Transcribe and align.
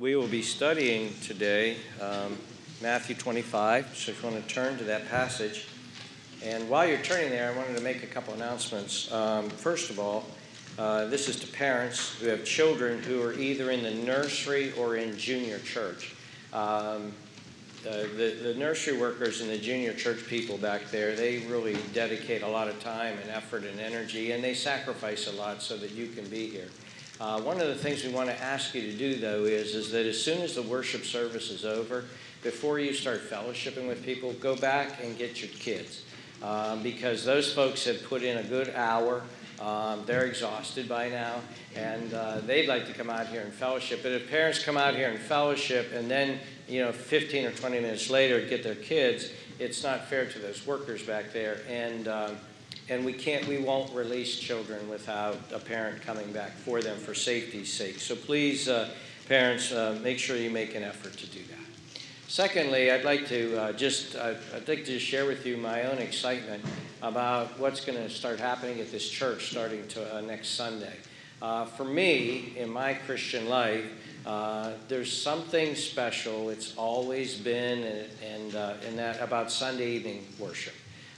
we 0.00 0.16
will 0.16 0.26
be 0.26 0.40
studying 0.40 1.12
today 1.20 1.76
um, 2.00 2.38
Matthew 2.80 3.14
25. 3.14 3.94
So 3.94 4.10
if 4.10 4.22
you 4.22 4.30
want 4.30 4.48
to 4.48 4.54
turn 4.54 4.78
to 4.78 4.84
that 4.84 5.06
passage. 5.10 5.68
And 6.42 6.70
while 6.70 6.88
you're 6.88 7.02
turning 7.02 7.28
there, 7.28 7.52
I 7.52 7.54
wanted 7.54 7.76
to 7.76 7.82
make 7.82 8.02
a 8.02 8.06
couple 8.06 8.32
announcements. 8.32 9.12
Um, 9.12 9.50
first 9.50 9.90
of 9.90 10.00
all, 10.00 10.24
uh, 10.78 11.04
this 11.08 11.28
is 11.28 11.38
to 11.40 11.46
parents 11.48 12.18
who 12.18 12.28
have 12.28 12.46
children 12.46 13.02
who 13.02 13.22
are 13.22 13.34
either 13.34 13.70
in 13.70 13.82
the 13.82 13.90
nursery 13.90 14.72
or 14.72 14.96
in 14.96 15.18
junior 15.18 15.58
church. 15.58 16.14
Um, 16.54 17.12
the, 17.82 18.38
the 18.42 18.54
nursery 18.56 18.96
workers 18.96 19.42
and 19.42 19.50
the 19.50 19.58
junior 19.58 19.92
church 19.92 20.26
people 20.26 20.56
back 20.56 20.90
there, 20.90 21.14
they 21.14 21.40
really 21.40 21.76
dedicate 21.92 22.40
a 22.40 22.48
lot 22.48 22.68
of 22.68 22.82
time 22.82 23.18
and 23.20 23.28
effort 23.30 23.64
and 23.64 23.78
energy, 23.78 24.32
and 24.32 24.42
they 24.42 24.54
sacrifice 24.54 25.26
a 25.26 25.32
lot 25.32 25.60
so 25.60 25.76
that 25.76 25.90
you 25.90 26.08
can 26.08 26.26
be 26.28 26.48
here. 26.48 26.68
Uh, 27.20 27.38
one 27.42 27.60
of 27.60 27.68
the 27.68 27.74
things 27.74 28.02
we 28.02 28.10
want 28.10 28.30
to 28.30 28.42
ask 28.42 28.74
you 28.74 28.80
to 28.80 28.96
do, 28.96 29.14
though, 29.14 29.44
is, 29.44 29.74
is 29.74 29.90
that 29.92 30.06
as 30.06 30.18
soon 30.20 30.40
as 30.40 30.54
the 30.54 30.62
worship 30.62 31.04
service 31.04 31.50
is 31.50 31.66
over, 31.66 32.06
before 32.42 32.78
you 32.78 32.94
start 32.94 33.20
fellowshipping 33.28 33.86
with 33.86 34.02
people, 34.02 34.32
go 34.34 34.56
back 34.56 34.98
and 35.02 35.18
get 35.18 35.42
your 35.42 35.50
kids. 35.50 36.04
Um, 36.42 36.82
because 36.82 37.22
those 37.22 37.52
folks 37.52 37.84
have 37.84 38.02
put 38.04 38.22
in 38.22 38.38
a 38.38 38.42
good 38.42 38.70
hour. 38.74 39.22
Um, 39.60 40.04
they're 40.06 40.24
exhausted 40.24 40.88
by 40.88 41.10
now, 41.10 41.42
and 41.76 42.14
uh, 42.14 42.40
they'd 42.40 42.66
like 42.66 42.86
to 42.86 42.94
come 42.94 43.10
out 43.10 43.26
here 43.26 43.42
and 43.42 43.52
fellowship. 43.52 44.02
But 44.02 44.12
if 44.12 44.30
parents 44.30 44.64
come 44.64 44.78
out 44.78 44.94
here 44.94 45.10
and 45.10 45.18
fellowship 45.18 45.92
and 45.92 46.10
then 46.10 46.40
you 46.66 46.80
know, 46.80 46.92
15 46.92 47.44
or 47.44 47.50
20 47.50 47.80
minutes 47.80 48.08
later 48.08 48.40
get 48.40 48.62
their 48.62 48.74
kids, 48.74 49.30
it's 49.58 49.82
not 49.82 50.06
fair 50.06 50.24
to 50.24 50.38
those 50.38 50.66
workers 50.66 51.02
back 51.02 51.34
there. 51.34 51.60
And, 51.68 52.08
um, 52.08 52.36
and 52.90 53.04
we 53.04 53.12
can't, 53.12 53.46
we 53.46 53.58
won't 53.58 53.90
release 53.94 54.36
children 54.36 54.88
without 54.90 55.38
a 55.54 55.60
parent 55.60 56.02
coming 56.02 56.30
back 56.32 56.50
for 56.50 56.82
them 56.82 56.98
for 56.98 57.14
safety's 57.14 57.72
sake. 57.72 58.00
So 58.00 58.16
please, 58.16 58.68
uh, 58.68 58.90
parents, 59.28 59.70
uh, 59.70 59.96
make 60.02 60.18
sure 60.18 60.36
you 60.36 60.50
make 60.50 60.74
an 60.74 60.82
effort 60.82 61.12
to 61.12 61.26
do 61.28 61.38
that. 61.38 62.02
Secondly, 62.26 62.90
I'd 62.90 63.04
like 63.04 63.28
to 63.28 63.56
uh, 63.58 63.72
just 63.72 64.16
uh, 64.16 64.34
I'd 64.54 64.68
like 64.68 64.84
to 64.84 64.98
share 64.98 65.24
with 65.24 65.46
you 65.46 65.56
my 65.56 65.84
own 65.84 65.98
excitement 65.98 66.64
about 67.00 67.58
what's 67.58 67.84
going 67.84 67.98
to 67.98 68.10
start 68.10 68.40
happening 68.40 68.80
at 68.80 68.90
this 68.90 69.08
church 69.08 69.50
starting 69.50 69.86
to, 69.88 70.16
uh, 70.16 70.20
next 70.20 70.50
Sunday. 70.50 70.96
Uh, 71.40 71.64
for 71.64 71.84
me, 71.84 72.54
in 72.56 72.68
my 72.68 72.94
Christian 72.94 73.48
life, 73.48 73.84
there's 74.88 75.10
something 75.10 75.74
special. 75.74 76.50
It's 76.50 76.76
always 76.76 77.36
been, 77.36 77.82
and, 77.82 78.08
and, 78.22 78.54
and 78.84 78.98
that 78.98 79.20
about 79.22 79.50
Sunday 79.50 79.92
evening 79.92 80.26
worship. 80.38 80.74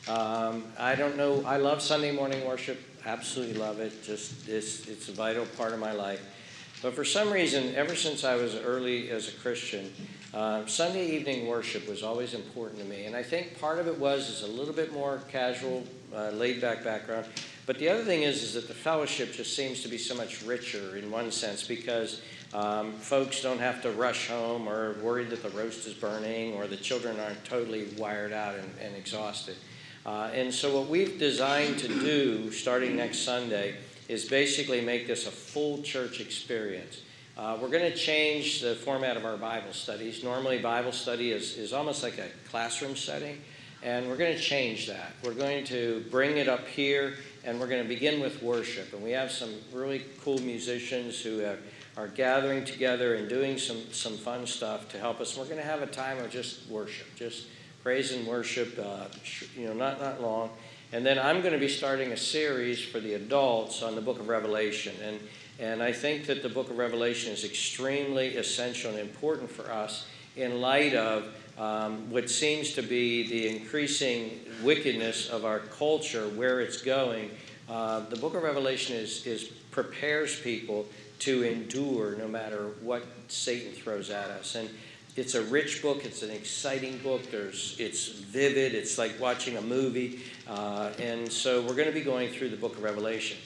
Um, 0.08 0.64
I 0.78 0.96
don't 0.96 1.16
know. 1.16 1.44
I 1.46 1.58
love 1.58 1.80
Sunday 1.80 2.10
morning 2.10 2.44
worship. 2.44 2.80
Absolutely 3.06 3.54
love 3.54 3.78
it. 3.78 4.02
Just 4.02 4.48
it's 4.48 4.88
it's 4.88 5.08
a 5.08 5.12
vital 5.12 5.46
part 5.56 5.72
of 5.72 5.78
my 5.78 5.92
life. 5.92 6.20
But 6.82 6.94
for 6.94 7.04
some 7.04 7.32
reason, 7.32 7.76
ever 7.76 7.94
since 7.94 8.24
I 8.24 8.34
was 8.34 8.56
early 8.56 9.10
as 9.10 9.28
a 9.28 9.32
Christian, 9.32 9.92
uh, 10.34 10.66
Sunday 10.66 11.10
evening 11.10 11.46
worship 11.46 11.88
was 11.88 12.02
always 12.02 12.34
important 12.34 12.80
to 12.80 12.84
me. 12.84 13.04
And 13.04 13.14
I 13.14 13.22
think 13.22 13.60
part 13.60 13.78
of 13.78 13.86
it 13.86 13.96
was 13.96 14.28
is 14.28 14.42
a 14.42 14.48
little 14.48 14.74
bit 14.74 14.92
more 14.92 15.20
casual, 15.30 15.84
uh, 16.12 16.30
laid 16.30 16.60
back 16.60 16.82
background. 16.82 17.26
But 17.66 17.78
the 17.78 17.88
other 17.88 18.02
thing 18.02 18.22
is, 18.22 18.42
is 18.42 18.54
that 18.54 18.66
the 18.66 18.74
fellowship 18.74 19.32
just 19.32 19.54
seems 19.54 19.82
to 19.84 19.88
be 19.88 19.98
so 19.98 20.16
much 20.16 20.42
richer 20.42 20.96
in 20.96 21.12
one 21.12 21.30
sense 21.30 21.64
because 21.64 22.20
um, 22.52 22.92
folks 22.94 23.40
don't 23.40 23.60
have 23.60 23.80
to 23.82 23.92
rush 23.92 24.28
home 24.28 24.68
or 24.68 24.94
worried 24.94 25.30
that 25.30 25.44
the 25.44 25.50
roast 25.50 25.86
is 25.86 25.94
burning 25.94 26.54
or 26.54 26.66
the 26.66 26.76
children 26.76 27.20
aren't 27.20 27.44
totally 27.44 27.84
wired 27.96 28.32
out 28.32 28.56
and, 28.56 28.68
and 28.80 28.96
exhausted. 28.96 29.54
Uh, 30.04 30.30
and 30.34 30.52
so, 30.52 30.76
what 30.78 30.88
we've 30.88 31.18
designed 31.18 31.78
to 31.78 31.88
do 31.88 32.50
starting 32.50 32.96
next 32.96 33.20
Sunday 33.20 33.76
is 34.08 34.24
basically 34.24 34.80
make 34.80 35.06
this 35.06 35.26
a 35.26 35.30
full 35.30 35.80
church 35.82 36.20
experience. 36.20 37.02
Uh, 37.36 37.56
we're 37.60 37.68
going 37.68 37.90
to 37.90 37.96
change 37.96 38.60
the 38.60 38.74
format 38.74 39.16
of 39.16 39.24
our 39.24 39.36
Bible 39.36 39.72
studies. 39.72 40.24
Normally, 40.24 40.58
Bible 40.58 40.92
study 40.92 41.30
is, 41.30 41.56
is 41.56 41.72
almost 41.72 42.02
like 42.02 42.18
a 42.18 42.28
classroom 42.50 42.96
setting, 42.96 43.38
and 43.82 44.08
we're 44.08 44.16
going 44.16 44.34
to 44.34 44.42
change 44.42 44.88
that. 44.88 45.12
We're 45.24 45.34
going 45.34 45.64
to 45.66 46.04
bring 46.10 46.36
it 46.36 46.48
up 46.48 46.66
here, 46.66 47.14
and 47.44 47.60
we're 47.60 47.68
going 47.68 47.82
to 47.82 47.88
begin 47.88 48.20
with 48.20 48.42
worship. 48.42 48.92
And 48.92 49.02
we 49.02 49.12
have 49.12 49.30
some 49.30 49.54
really 49.72 50.04
cool 50.22 50.38
musicians 50.40 51.20
who 51.20 51.38
have 51.38 51.58
are 51.96 52.08
gathering 52.08 52.64
together 52.64 53.16
and 53.16 53.28
doing 53.28 53.58
some, 53.58 53.82
some 53.92 54.16
fun 54.16 54.46
stuff 54.46 54.88
to 54.88 54.98
help 54.98 55.20
us. 55.20 55.36
We're 55.36 55.44
going 55.44 55.58
to 55.58 55.62
have 55.62 55.82
a 55.82 55.86
time 55.86 56.18
of 56.18 56.30
just 56.30 56.66
worship, 56.68 57.06
just 57.16 57.46
praise 57.82 58.12
and 58.12 58.26
worship, 58.26 58.78
uh, 58.78 59.06
you 59.56 59.66
know, 59.66 59.74
not, 59.74 60.00
not 60.00 60.22
long. 60.22 60.50
And 60.92 61.04
then 61.04 61.18
I'm 61.18 61.40
going 61.40 61.54
to 61.54 61.58
be 61.58 61.68
starting 61.68 62.12
a 62.12 62.16
series 62.16 62.80
for 62.80 63.00
the 63.00 63.14
adults 63.14 63.82
on 63.82 63.94
the 63.94 64.00
book 64.00 64.20
of 64.20 64.28
Revelation. 64.28 64.94
And, 65.02 65.20
and 65.58 65.82
I 65.82 65.92
think 65.92 66.26
that 66.26 66.42
the 66.42 66.48
book 66.48 66.70
of 66.70 66.78
Revelation 66.78 67.32
is 67.32 67.44
extremely 67.44 68.36
essential 68.36 68.90
and 68.90 69.00
important 69.00 69.50
for 69.50 69.70
us 69.70 70.06
in 70.36 70.60
light 70.60 70.94
of 70.94 71.24
um, 71.58 72.10
what 72.10 72.30
seems 72.30 72.72
to 72.74 72.82
be 72.82 73.28
the 73.28 73.48
increasing 73.56 74.40
wickedness 74.62 75.28
of 75.28 75.44
our 75.44 75.58
culture, 75.58 76.28
where 76.28 76.60
it's 76.60 76.80
going. 76.80 77.30
Uh, 77.68 78.00
the 78.08 78.16
book 78.16 78.34
of 78.34 78.42
Revelation 78.42 78.96
is, 78.96 79.26
is 79.26 79.44
prepares 79.70 80.38
people 80.38 80.86
to 81.20 81.42
endure 81.42 82.16
no 82.16 82.28
matter 82.28 82.72
what 82.80 83.04
Satan 83.28 83.72
throws 83.72 84.10
at 84.10 84.28
us. 84.30 84.54
And 84.54 84.68
it's 85.16 85.34
a 85.34 85.42
rich 85.42 85.82
book. 85.82 86.04
It's 86.04 86.22
an 86.22 86.30
exciting 86.30 86.98
book. 86.98 87.30
There's, 87.30 87.76
it's 87.78 88.08
vivid. 88.08 88.74
It's 88.74 88.96
like 88.96 89.18
watching 89.20 89.56
a 89.56 89.60
movie. 89.60 90.20
Uh, 90.48 90.92
and 90.98 91.30
so 91.30 91.60
we're 91.60 91.74
going 91.74 91.88
to 91.88 91.94
be 91.94 92.00
going 92.00 92.30
through 92.30 92.48
the 92.48 92.56
book 92.56 92.76
of 92.76 92.82
Revelation. 92.82 93.36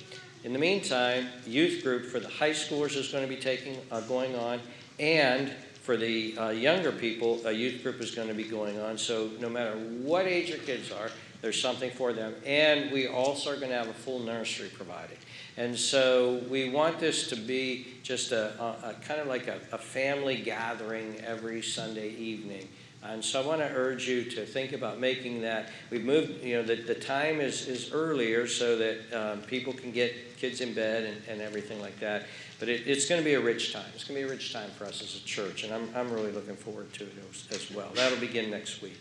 In 0.44 0.52
the 0.52 0.58
meantime, 0.60 1.26
youth 1.44 1.82
group 1.82 2.06
for 2.06 2.20
the 2.20 2.28
high 2.28 2.50
schoolers 2.50 2.96
is 2.96 3.08
going 3.08 3.24
to 3.24 3.28
be 3.28 3.40
taking 3.40 3.78
uh, 3.90 4.00
going 4.02 4.36
on, 4.36 4.60
and 5.00 5.50
for 5.82 5.96
the 5.96 6.38
uh, 6.38 6.50
younger 6.50 6.92
people, 6.92 7.44
a 7.46 7.52
youth 7.52 7.82
group 7.82 8.00
is 8.00 8.12
going 8.12 8.28
to 8.28 8.34
be 8.34 8.44
going 8.44 8.78
on. 8.78 8.96
So 8.96 9.30
no 9.40 9.48
matter 9.48 9.72
what 9.72 10.26
age 10.26 10.48
your 10.48 10.58
kids 10.58 10.92
are, 10.92 11.10
there's 11.42 11.60
something 11.60 11.90
for 11.90 12.12
them. 12.12 12.34
And 12.44 12.92
we 12.92 13.08
also 13.08 13.52
are 13.52 13.56
going 13.56 13.70
to 13.70 13.76
have 13.76 13.88
a 13.88 13.94
full 13.94 14.20
nursery 14.20 14.68
provided. 14.68 15.18
And 15.56 15.78
so 15.78 16.42
we 16.50 16.68
want 16.68 16.98
this 16.98 17.28
to 17.30 17.36
be 17.36 17.86
just 18.02 18.32
a, 18.32 18.60
a, 18.60 18.90
a 18.90 18.94
kind 19.06 19.20
of 19.20 19.26
like 19.26 19.48
a, 19.48 19.58
a, 19.72 19.78
family 19.78 20.36
gathering 20.36 21.18
every 21.24 21.62
Sunday 21.62 22.10
evening. 22.10 22.68
And 23.02 23.24
so 23.24 23.42
I 23.42 23.46
want 23.46 23.60
to 23.60 23.70
urge 23.72 24.06
you 24.06 24.24
to 24.24 24.44
think 24.44 24.72
about 24.72 25.00
making 25.00 25.42
that. 25.42 25.70
We've 25.90 26.04
moved, 26.04 26.44
you 26.44 26.56
know, 26.56 26.62
the, 26.62 26.74
the 26.74 26.94
time 26.94 27.40
is, 27.40 27.68
is 27.68 27.92
earlier 27.92 28.46
so 28.46 28.76
that 28.76 29.12
um, 29.12 29.40
people 29.42 29.72
can 29.72 29.92
get 29.92 30.36
kids 30.36 30.60
in 30.60 30.74
bed 30.74 31.04
and, 31.04 31.22
and 31.28 31.40
everything 31.40 31.80
like 31.80 31.98
that. 32.00 32.26
But 32.58 32.68
it, 32.68 32.86
it's 32.86 33.08
going 33.08 33.20
to 33.20 33.24
be 33.24 33.34
a 33.34 33.40
rich 33.40 33.72
time. 33.72 33.86
It's 33.94 34.04
going 34.04 34.20
to 34.20 34.26
be 34.26 34.30
a 34.30 34.32
rich 34.32 34.52
time 34.52 34.70
for 34.70 34.84
us 34.84 35.02
as 35.02 35.16
a 35.16 35.24
church, 35.24 35.62
and 35.64 35.72
I'm, 35.72 35.88
I'm 35.94 36.10
really 36.10 36.32
looking 36.32 36.56
forward 36.56 36.92
to 36.94 37.04
it 37.04 37.12
as, 37.30 37.48
as 37.52 37.70
well. 37.70 37.90
That'll 37.94 38.18
begin 38.18 38.50
next 38.50 38.82
week. 38.82 38.98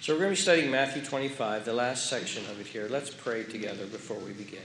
So 0.00 0.14
we're 0.14 0.20
going 0.20 0.34
to 0.34 0.36
be 0.36 0.42
studying 0.42 0.70
Matthew 0.70 1.02
25, 1.02 1.64
the 1.64 1.74
last 1.74 2.06
section 2.06 2.44
of 2.46 2.60
it 2.60 2.66
here. 2.66 2.88
Let's 2.90 3.10
pray 3.10 3.44
together 3.44 3.86
before 3.86 4.18
we 4.18 4.32
begin. 4.32 4.62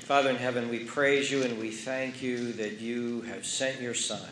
Father 0.00 0.30
in 0.30 0.36
heaven, 0.36 0.68
we 0.68 0.80
praise 0.80 1.30
you 1.30 1.42
and 1.42 1.58
we 1.58 1.70
thank 1.70 2.22
you 2.22 2.52
that 2.52 2.80
you 2.80 3.22
have 3.22 3.44
sent 3.44 3.80
your 3.80 3.94
Son 3.94 4.28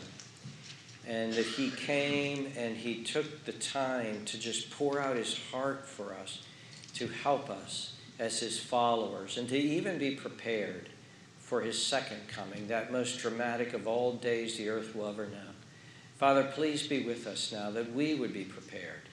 and 1.07 1.33
that 1.33 1.45
he 1.45 1.69
came 1.69 2.51
and 2.57 2.75
he 2.75 3.03
took 3.03 3.45
the 3.45 3.51
time 3.51 4.23
to 4.25 4.39
just 4.39 4.71
pour 4.71 4.99
out 4.99 5.15
his 5.15 5.39
heart 5.51 5.87
for 5.87 6.13
us, 6.13 6.43
to 6.93 7.07
help 7.07 7.49
us 7.49 7.95
as 8.17 8.39
his 8.39 8.59
followers, 8.59 9.37
and 9.37 9.49
to 9.49 9.57
even 9.57 9.97
be 9.97 10.15
prepared 10.15 10.89
for 11.39 11.61
his 11.61 11.81
second 11.81 12.27
coming, 12.27 12.67
that 12.69 12.91
most 12.91 13.19
dramatic 13.19 13.73
of 13.73 13.87
all 13.87 14.13
days 14.13 14.57
the 14.57 14.69
earth 14.69 14.95
will 14.95 15.07
ever 15.07 15.27
know. 15.27 15.51
Father, 16.17 16.43
please 16.43 16.87
be 16.87 17.03
with 17.03 17.27
us 17.27 17.51
now 17.51 17.69
that 17.71 17.93
we 17.93 18.15
would 18.15 18.33
be 18.33 18.45
prepared. 18.45 19.04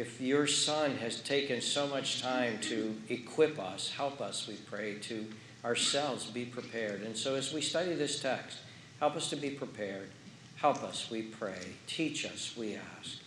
If 0.00 0.18
your 0.18 0.46
Son 0.46 0.96
has 0.96 1.20
taken 1.20 1.60
so 1.60 1.86
much 1.86 2.22
time 2.22 2.58
to 2.62 2.96
equip 3.10 3.58
us, 3.58 3.90
help 3.90 4.22
us, 4.22 4.48
we 4.48 4.54
pray, 4.54 4.94
to 5.00 5.26
ourselves 5.62 6.24
be 6.24 6.46
prepared. 6.46 7.02
And 7.02 7.14
so 7.14 7.34
as 7.34 7.52
we 7.52 7.60
study 7.60 7.92
this 7.92 8.18
text, 8.18 8.56
help 8.98 9.14
us 9.14 9.28
to 9.28 9.36
be 9.36 9.50
prepared. 9.50 10.08
Help 10.56 10.82
us, 10.82 11.10
we 11.10 11.20
pray. 11.20 11.60
Teach 11.86 12.24
us, 12.24 12.54
we 12.56 12.76
ask. 12.76 13.18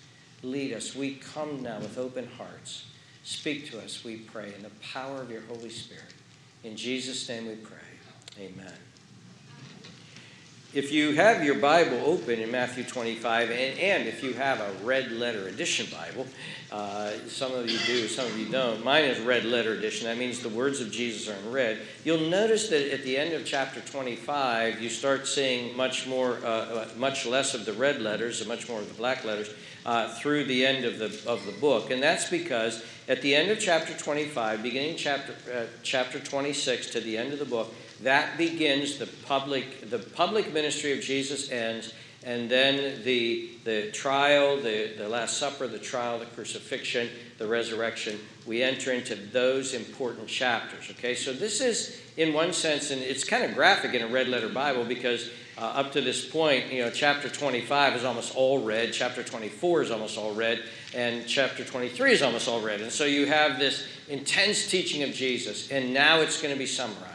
Lead 0.41 0.73
us. 0.73 0.95
We 0.95 1.13
come 1.13 1.61
now 1.61 1.77
with 1.77 1.99
open 1.99 2.27
hearts. 2.39 2.85
Speak 3.23 3.69
to 3.69 3.77
us, 3.77 4.03
we 4.03 4.17
pray, 4.17 4.51
in 4.55 4.63
the 4.63 4.71
power 4.81 5.21
of 5.21 5.29
your 5.29 5.41
Holy 5.41 5.69
Spirit. 5.69 6.15
In 6.63 6.75
Jesus' 6.75 7.29
name 7.29 7.45
we 7.45 7.53
pray. 7.53 7.77
Amen. 8.39 8.73
If 10.73 10.91
you 10.91 11.13
have 11.13 11.43
your 11.43 11.59
Bible 11.59 12.01
open 12.03 12.39
in 12.39 12.49
Matthew 12.49 12.83
25, 12.83 13.51
and, 13.51 13.79
and 13.79 14.07
if 14.07 14.23
you 14.23 14.33
have 14.33 14.59
a 14.59 14.71
red 14.83 15.11
letter 15.11 15.47
edition 15.47 15.85
Bible, 15.91 16.25
uh, 16.71 17.11
some 17.27 17.53
of 17.53 17.69
you 17.69 17.77
do, 17.85 18.07
some 18.07 18.25
of 18.25 18.35
you 18.39 18.49
don't. 18.49 18.83
Mine 18.83 19.03
is 19.03 19.19
red 19.19 19.45
letter 19.45 19.73
edition. 19.73 20.07
That 20.07 20.17
means 20.17 20.39
the 20.39 20.49
words 20.49 20.81
of 20.81 20.91
Jesus 20.91 21.29
are 21.29 21.37
in 21.37 21.51
red. 21.51 21.77
You'll 22.03 22.27
notice 22.27 22.69
that 22.69 22.91
at 22.91 23.03
the 23.03 23.15
end 23.15 23.35
of 23.35 23.45
chapter 23.45 23.81
25, 23.81 24.81
you 24.81 24.89
start 24.89 25.27
seeing 25.27 25.77
much 25.77 26.07
more, 26.07 26.39
uh, 26.43 26.47
uh, 26.47 26.87
much 26.97 27.27
less 27.27 27.53
of 27.53 27.65
the 27.65 27.73
red 27.73 28.01
letters 28.01 28.39
and 28.39 28.49
much 28.49 28.67
more 28.67 28.79
of 28.79 28.87
the 28.87 28.95
black 28.95 29.23
letters 29.23 29.53
uh, 29.85 30.07
through 30.15 30.45
the 30.45 30.65
end 30.65 30.85
of 30.85 30.97
the 30.97 31.05
of 31.29 31.45
the 31.45 31.51
book, 31.59 31.91
and 31.91 32.01
that's 32.01 32.29
because 32.29 32.83
at 33.07 33.21
the 33.21 33.35
end 33.35 33.51
of 33.51 33.59
chapter 33.59 33.93
25, 33.93 34.63
beginning 34.63 34.95
chapter 34.95 35.33
uh, 35.53 35.65
chapter 35.83 36.19
26 36.19 36.91
to 36.91 37.01
the 37.01 37.17
end 37.17 37.33
of 37.33 37.39
the 37.39 37.45
book, 37.45 37.73
that 38.03 38.37
begins 38.37 38.97
the 38.97 39.07
public, 39.25 39.89
the 39.89 39.99
public 39.99 40.53
ministry 40.53 40.97
of 40.97 41.01
Jesus 41.01 41.49
ends, 41.51 41.93
and 42.25 42.49
then 42.49 43.03
the, 43.03 43.49
the 43.65 43.91
trial, 43.91 44.57
the, 44.57 44.93
the 44.97 45.07
Last 45.09 45.37
Supper, 45.37 45.67
the 45.67 45.79
trial, 45.79 46.19
the 46.19 46.25
crucifixion, 46.25 47.09
the 47.37 47.47
resurrection, 47.47 48.17
we 48.45 48.61
enter 48.61 48.91
into 48.91 49.15
those 49.15 49.73
important 49.73 50.27
chapters. 50.27 50.89
Okay, 50.91 51.15
so 51.15 51.33
this 51.33 51.59
is, 51.59 52.01
in 52.15 52.33
one 52.33 52.53
sense, 52.53 52.91
and 52.91 53.01
it's 53.01 53.23
kind 53.23 53.43
of 53.43 53.53
graphic 53.53 53.93
in 53.93 54.01
a 54.01 54.07
red 54.07 54.27
letter 54.27 54.49
Bible 54.49 54.85
because 54.85 55.29
uh, 55.57 55.61
up 55.61 55.91
to 55.93 56.01
this 56.01 56.25
point, 56.25 56.71
you 56.71 56.83
know, 56.83 56.89
chapter 56.89 57.29
25 57.29 57.97
is 57.97 58.03
almost 58.03 58.35
all 58.35 58.63
red, 58.63 58.91
chapter 58.93 59.23
24 59.23 59.83
is 59.83 59.91
almost 59.91 60.17
all 60.17 60.33
red, 60.33 60.63
and 60.95 61.27
chapter 61.27 61.63
23 61.63 62.13
is 62.13 62.21
almost 62.21 62.47
all 62.47 62.61
red. 62.61 62.81
And 62.81 62.91
so 62.91 63.05
you 63.05 63.27
have 63.27 63.59
this 63.59 63.85
intense 64.09 64.67
teaching 64.67 65.03
of 65.03 65.11
Jesus, 65.11 65.71
and 65.71 65.93
now 65.93 66.21
it's 66.21 66.41
going 66.41 66.53
to 66.53 66.59
be 66.59 66.65
summarized. 66.65 67.12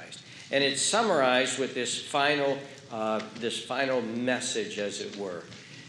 And 0.51 0.65
it's 0.65 0.83
summarized 0.83 1.59
with 1.59 1.75
this 1.75 2.01
final, 2.01 2.59
uh, 2.91 3.21
this 3.37 3.63
final 3.63 4.01
message, 4.01 4.79
as 4.79 5.01
it 5.01 5.17
were. 5.17 5.43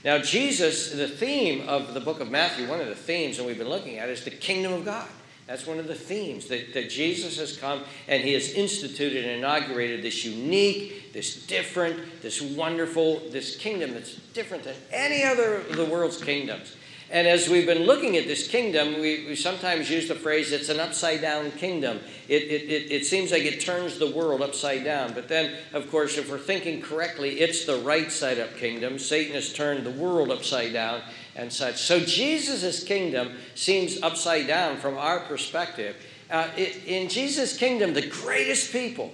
Now, 0.03 0.17
Jesus, 0.17 0.91
the 0.91 1.07
theme 1.07 1.67
of 1.67 1.93
the 1.93 1.99
book 1.99 2.19
of 2.19 2.31
Matthew, 2.31 2.67
one 2.67 2.79
of 2.79 2.87
the 2.87 2.95
themes 2.95 3.37
that 3.37 3.45
we've 3.45 3.57
been 3.57 3.69
looking 3.69 3.97
at 3.97 4.09
is 4.09 4.23
the 4.23 4.31
kingdom 4.31 4.73
of 4.73 4.85
God. 4.85 5.07
That's 5.49 5.65
one 5.65 5.79
of 5.79 5.87
the 5.87 5.95
themes 5.95 6.45
that, 6.49 6.73
that 6.75 6.91
Jesus 6.91 7.39
has 7.39 7.57
come 7.57 7.83
and 8.07 8.21
he 8.21 8.33
has 8.33 8.51
instituted 8.51 9.25
and 9.25 9.39
inaugurated 9.39 10.03
this 10.03 10.23
unique, 10.23 11.11
this 11.11 11.47
different, 11.47 12.21
this 12.21 12.39
wonderful, 12.39 13.19
this 13.31 13.55
kingdom 13.55 13.93
that's 13.93 14.15
different 14.33 14.63
than 14.63 14.75
any 14.91 15.23
other 15.23 15.55
of 15.55 15.75
the 15.75 15.85
world's 15.85 16.23
kingdoms. 16.23 16.75
And 17.11 17.27
as 17.27 17.49
we've 17.49 17.65
been 17.65 17.85
looking 17.85 18.17
at 18.17 18.25
this 18.25 18.47
kingdom, 18.47 19.01
we, 19.01 19.25
we 19.25 19.35
sometimes 19.35 19.89
use 19.89 20.07
the 20.07 20.15
phrase, 20.15 20.51
it's 20.51 20.69
an 20.69 20.79
upside 20.79 21.21
down 21.21 21.49
kingdom. 21.51 21.99
It, 22.27 22.43
it, 22.43 22.69
it, 22.69 22.91
it, 22.91 23.05
seems 23.05 23.31
like 23.31 23.43
it 23.43 23.59
turns 23.59 23.97
the 23.97 24.11
world 24.11 24.43
upside 24.43 24.83
down. 24.83 25.13
But 25.13 25.27
then, 25.27 25.55
of 25.73 25.89
course, 25.89 26.19
if 26.19 26.29
we're 26.29 26.37
thinking 26.37 26.81
correctly, 26.81 27.39
it's 27.39 27.65
the 27.65 27.77
right 27.77 28.11
side 28.11 28.39
up 28.39 28.55
kingdom. 28.57 28.99
Satan 28.99 29.33
has 29.33 29.51
turned 29.51 29.87
the 29.87 29.91
world 29.91 30.29
upside 30.29 30.71
down 30.71 31.01
and 31.35 31.51
such. 31.51 31.77
So 31.77 31.99
Jesus' 31.99 32.83
kingdom 32.83 33.37
seems 33.55 33.99
upside 34.03 34.45
down 34.45 34.77
from 34.77 34.95
our 34.95 35.21
perspective. 35.21 35.95
Uh, 36.29 36.47
in 36.85 37.09
Jesus' 37.09 37.57
kingdom, 37.57 37.95
the 37.95 38.07
greatest 38.07 38.71
people 38.71 39.11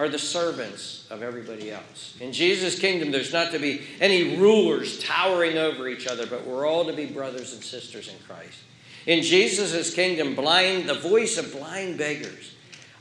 are 0.00 0.08
the 0.08 0.18
servants 0.18 1.06
of 1.10 1.22
everybody 1.22 1.70
else. 1.70 2.16
In 2.20 2.32
Jesus' 2.32 2.78
kingdom, 2.78 3.10
there's 3.10 3.34
not 3.34 3.52
to 3.52 3.58
be 3.58 3.82
any 4.00 4.38
rulers 4.38 4.98
towering 4.98 5.58
over 5.58 5.88
each 5.88 6.06
other, 6.06 6.26
but 6.26 6.46
we're 6.46 6.66
all 6.66 6.86
to 6.86 6.94
be 6.94 7.04
brothers 7.04 7.52
and 7.52 7.62
sisters 7.62 8.08
in 8.08 8.14
Christ. 8.26 8.60
In 9.04 9.22
Jesus' 9.22 9.92
kingdom, 9.92 10.34
blind, 10.34 10.88
the 10.88 10.94
voice 10.94 11.36
of 11.36 11.52
blind 11.52 11.98
beggars 11.98 12.54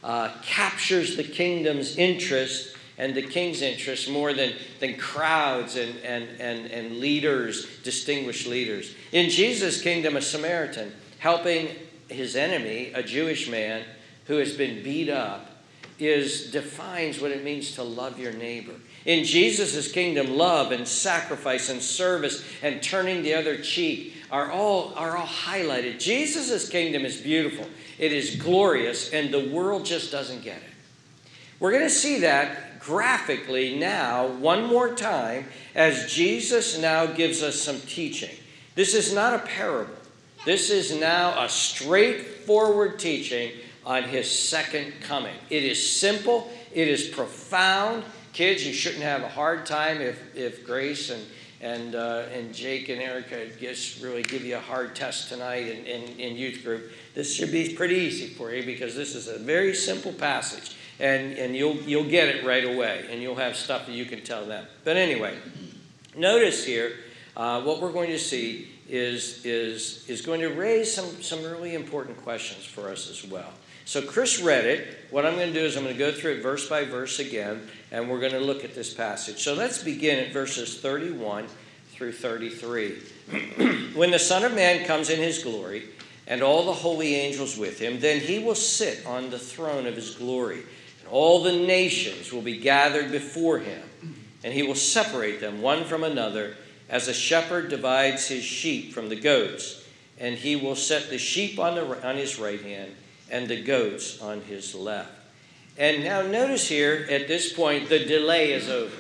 uh, 0.04 0.32
captures 0.44 1.16
the 1.16 1.24
kingdom's 1.24 1.96
interest 1.96 2.76
and 2.98 3.16
the 3.16 3.22
king's 3.22 3.62
interest 3.62 4.10
more 4.10 4.34
than, 4.34 4.52
than 4.82 4.98
crowds 4.98 5.78
and, 5.78 5.96
and, 6.04 6.28
and, 6.42 6.66
and 6.70 6.98
leaders, 6.98 7.66
distinguished 7.82 8.46
leaders. 8.46 8.94
In 9.14 9.30
Jesus' 9.30 9.82
kingdom, 9.82 10.18
a 10.18 10.22
Samaritan 10.22 10.92
helping 11.20 11.70
his 12.10 12.36
enemy, 12.36 12.92
a 12.94 13.04
Jewish 13.04 13.50
man 13.50 13.86
who 14.26 14.36
has 14.36 14.52
been 14.52 14.84
beat 14.84 15.08
up, 15.08 15.49
is 16.00 16.52
defines 16.52 17.20
what 17.20 17.32
it 17.32 17.44
means 17.44 17.76
to 17.76 17.84
love 17.84 18.20
your 18.20 18.34
neighbor. 18.34 18.74
In 19.06 19.24
Jesus' 19.24 19.92
kingdom, 19.92 20.36
love 20.38 20.72
and 20.72 20.88
sacrifice 20.88 21.70
and 21.70 21.82
service 21.82 22.44
and 22.62 22.82
turning 22.82 23.24
the 23.24 23.34
other 23.34 23.58
cheek 23.58 24.14
are 24.32 24.52
all, 24.52 24.94
are 24.96 25.18
all 25.18 25.26
highlighted. 25.26 26.00
Jesus' 26.00 26.70
kingdom 26.70 27.06
is 27.06 27.18
beautiful, 27.18 27.68
it 27.98 28.14
is 28.14 28.36
glorious, 28.36 29.12
and 29.12 29.34
the 29.34 29.50
world 29.50 29.86
just 29.86 30.12
doesn't 30.12 30.44
get 30.44 30.58
it. 30.58 30.64
We're 31.60 31.72
going 31.72 31.84
to 31.84 31.90
see 31.90 32.20
that 32.20 32.80
graphically 32.80 33.78
now, 33.78 34.28
one 34.28 34.66
more 34.66 34.96
time, 34.96 35.46
as 35.76 36.12
Jesus 36.12 36.78
now 36.78 37.06
gives 37.06 37.44
us 37.44 37.60
some 37.60 37.80
teaching. 37.82 38.36
This 38.76 38.94
is 38.94 39.14
not 39.14 39.34
a 39.34 39.40
parable, 39.40 39.96
this 40.46 40.70
is 40.70 40.96
now 40.96 41.44
a 41.44 41.50
straightforward 41.50 43.00
teaching 43.00 43.52
on 43.90 44.04
his 44.04 44.32
second 44.32 44.94
coming. 45.02 45.34
It 45.50 45.64
is 45.64 46.00
simple, 46.00 46.48
it 46.72 46.88
is 46.88 47.08
profound. 47.08 48.04
Kids, 48.34 48.66
you 48.66 48.72
shouldn't 48.72 49.02
have 49.02 49.24
a 49.24 49.28
hard 49.28 49.66
time 49.66 50.00
if, 50.00 50.36
if 50.36 50.64
Grace 50.64 51.10
and, 51.10 51.26
and, 51.60 51.96
uh, 51.96 52.26
and 52.32 52.54
Jake 52.54 52.90
and 52.90 53.02
Erica 53.02 53.48
just 53.60 54.04
really 54.04 54.22
give 54.22 54.46
you 54.46 54.58
a 54.58 54.60
hard 54.60 54.96
test 54.96 55.30
tonight 55.30 55.68
in, 55.68 55.86
in, 55.88 56.20
in 56.20 56.36
youth 56.36 56.64
group. 56.64 56.92
This 57.16 57.34
should 57.34 57.52
be 57.52 57.74
pretty 57.74 57.96
easy 57.96 58.28
for 58.28 58.54
you 58.54 58.64
because 58.64 58.96
this 58.96 59.16
is 59.16 59.28
a 59.28 59.40
very 59.40 59.74
simple 59.74 60.14
passage 60.14 60.76
and, 61.00 61.34
and 61.40 61.56
you'll, 61.56 61.78
you'll 61.78 62.08
get 62.08 62.28
it 62.28 62.46
right 62.46 62.66
away 62.66 63.08
and 63.10 63.24
you'll 63.24 63.34
have 63.38 63.56
stuff 63.56 63.88
that 63.88 63.94
you 63.94 64.06
can 64.06 64.22
tell 64.24 64.46
them. 64.46 64.68
But 64.84 64.98
anyway, 64.98 65.36
notice 66.16 66.64
here 66.64 66.92
uh, 67.36 67.64
what 67.64 67.82
we're 67.82 67.92
going 67.92 68.12
to 68.12 68.20
see 68.20 68.70
is, 68.88 69.44
is, 69.48 70.08
is 70.08 70.22
going 70.22 70.42
to 70.42 70.50
raise 70.50 70.94
some, 70.94 71.08
some 71.24 71.42
really 71.44 71.74
important 71.74 72.22
questions 72.22 72.64
for 72.64 72.90
us 72.90 73.10
as 73.10 73.26
well. 73.26 73.52
So 73.90 74.04
Chris 74.04 74.40
read 74.40 74.66
it. 74.66 75.00
What 75.10 75.26
I'm 75.26 75.34
going 75.34 75.52
to 75.52 75.60
do 75.60 75.66
is 75.66 75.76
I'm 75.76 75.84
going 75.84 75.96
to 75.96 75.98
go 75.98 76.12
through 76.12 76.34
it 76.34 76.44
verse 76.44 76.70
by 76.70 76.86
verse 76.86 77.18
again, 77.18 77.68
and 77.92 78.08
we're 78.08 78.20
going 78.20 78.34
to 78.34 78.40
look 78.40 78.64
at 78.64 78.76
this 78.76 78.94
passage. 78.94 79.42
So 79.42 79.56
let's 79.56 79.84
begin 79.84 80.20
at 80.20 80.32
verses 80.32 80.78
31 80.80 81.48
through 81.94 82.12
33. 82.12 83.00
when 83.96 84.12
the 84.12 84.20
Son 84.20 84.44
of 84.44 84.54
Man 84.54 84.86
comes 84.86 85.10
in 85.10 85.18
his 85.18 85.42
glory, 85.42 85.86
and 86.28 86.44
all 86.44 86.68
the 86.68 86.72
holy 86.72 87.16
angels 87.16 87.58
with 87.58 87.80
him, 87.80 88.00
then 88.00 88.20
he 88.20 88.38
will 88.38 88.54
sit 88.54 89.04
on 89.08 89.32
the 89.32 89.40
throne 89.40 89.88
of 89.88 89.96
his 89.96 90.14
glory, 90.14 90.60
and 91.00 91.10
all 91.10 91.42
the 91.42 91.52
nations 91.52 92.32
will 92.32 92.44
be 92.44 92.60
gathered 92.60 93.12
before 93.12 93.58
him, 93.58 93.82
and 94.44 94.54
he 94.54 94.62
will 94.62 94.76
separate 94.76 95.42
them 95.42 95.64
one 95.64 95.84
from 95.84 96.04
another, 96.04 96.56
as 96.90 97.08
a 97.08 97.14
shepherd 97.14 97.70
divides 97.70 98.28
his 98.28 98.44
sheep 98.44 98.94
from 98.94 99.10
the 99.10 99.20
goats, 99.20 99.84
and 100.20 100.36
he 100.36 100.56
will 100.56 100.76
set 100.76 101.10
the 101.10 101.18
sheep 101.18 101.58
on, 101.58 101.74
the, 101.74 102.08
on 102.08 102.18
his 102.18 102.38
right 102.38 102.62
hand 102.62 102.94
and 103.32 103.48
the 103.48 103.62
goats 103.62 104.22
on 104.22 104.42
his 104.42 104.76
left. 104.76 105.12
And 105.78 106.04
now 106.04 106.22
notice 106.22 106.68
here 106.68 107.08
at 107.10 107.28
this 107.28 107.54
point, 107.54 107.90
the 107.90 108.00
delay 108.00 108.52
is 108.52 108.70
over. 108.70 108.96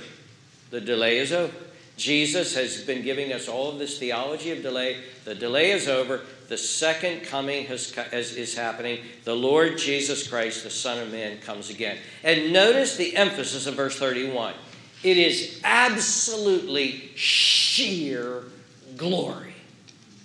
The 0.69 0.81
delay 0.81 1.17
is 1.17 1.33
over. 1.33 1.53
Jesus 1.97 2.55
has 2.55 2.81
been 2.81 3.01
giving 3.01 3.33
us 3.33 3.49
all 3.49 3.69
of 3.69 3.79
this 3.79 3.99
theology 3.99 4.51
of 4.51 4.61
delay. 4.61 5.03
The 5.25 5.35
delay 5.35 5.71
is 5.71 5.89
over. 5.89 6.21
The 6.47 6.57
second 6.57 7.23
coming 7.23 7.65
has, 7.65 7.93
is 8.13 8.55
happening. 8.55 8.99
The 9.25 9.35
Lord 9.35 9.77
Jesus 9.77 10.25
Christ, 10.27 10.63
the 10.63 10.69
Son 10.69 10.99
of 10.99 11.11
Man, 11.11 11.39
comes 11.39 11.69
again. 11.69 11.97
And 12.23 12.53
notice 12.53 12.95
the 12.95 13.15
emphasis 13.17 13.67
of 13.67 13.75
verse 13.75 13.99
31. 13.99 14.53
It 15.03 15.17
is 15.17 15.59
absolutely 15.63 17.11
sheer 17.15 18.45
glory. 18.95 19.53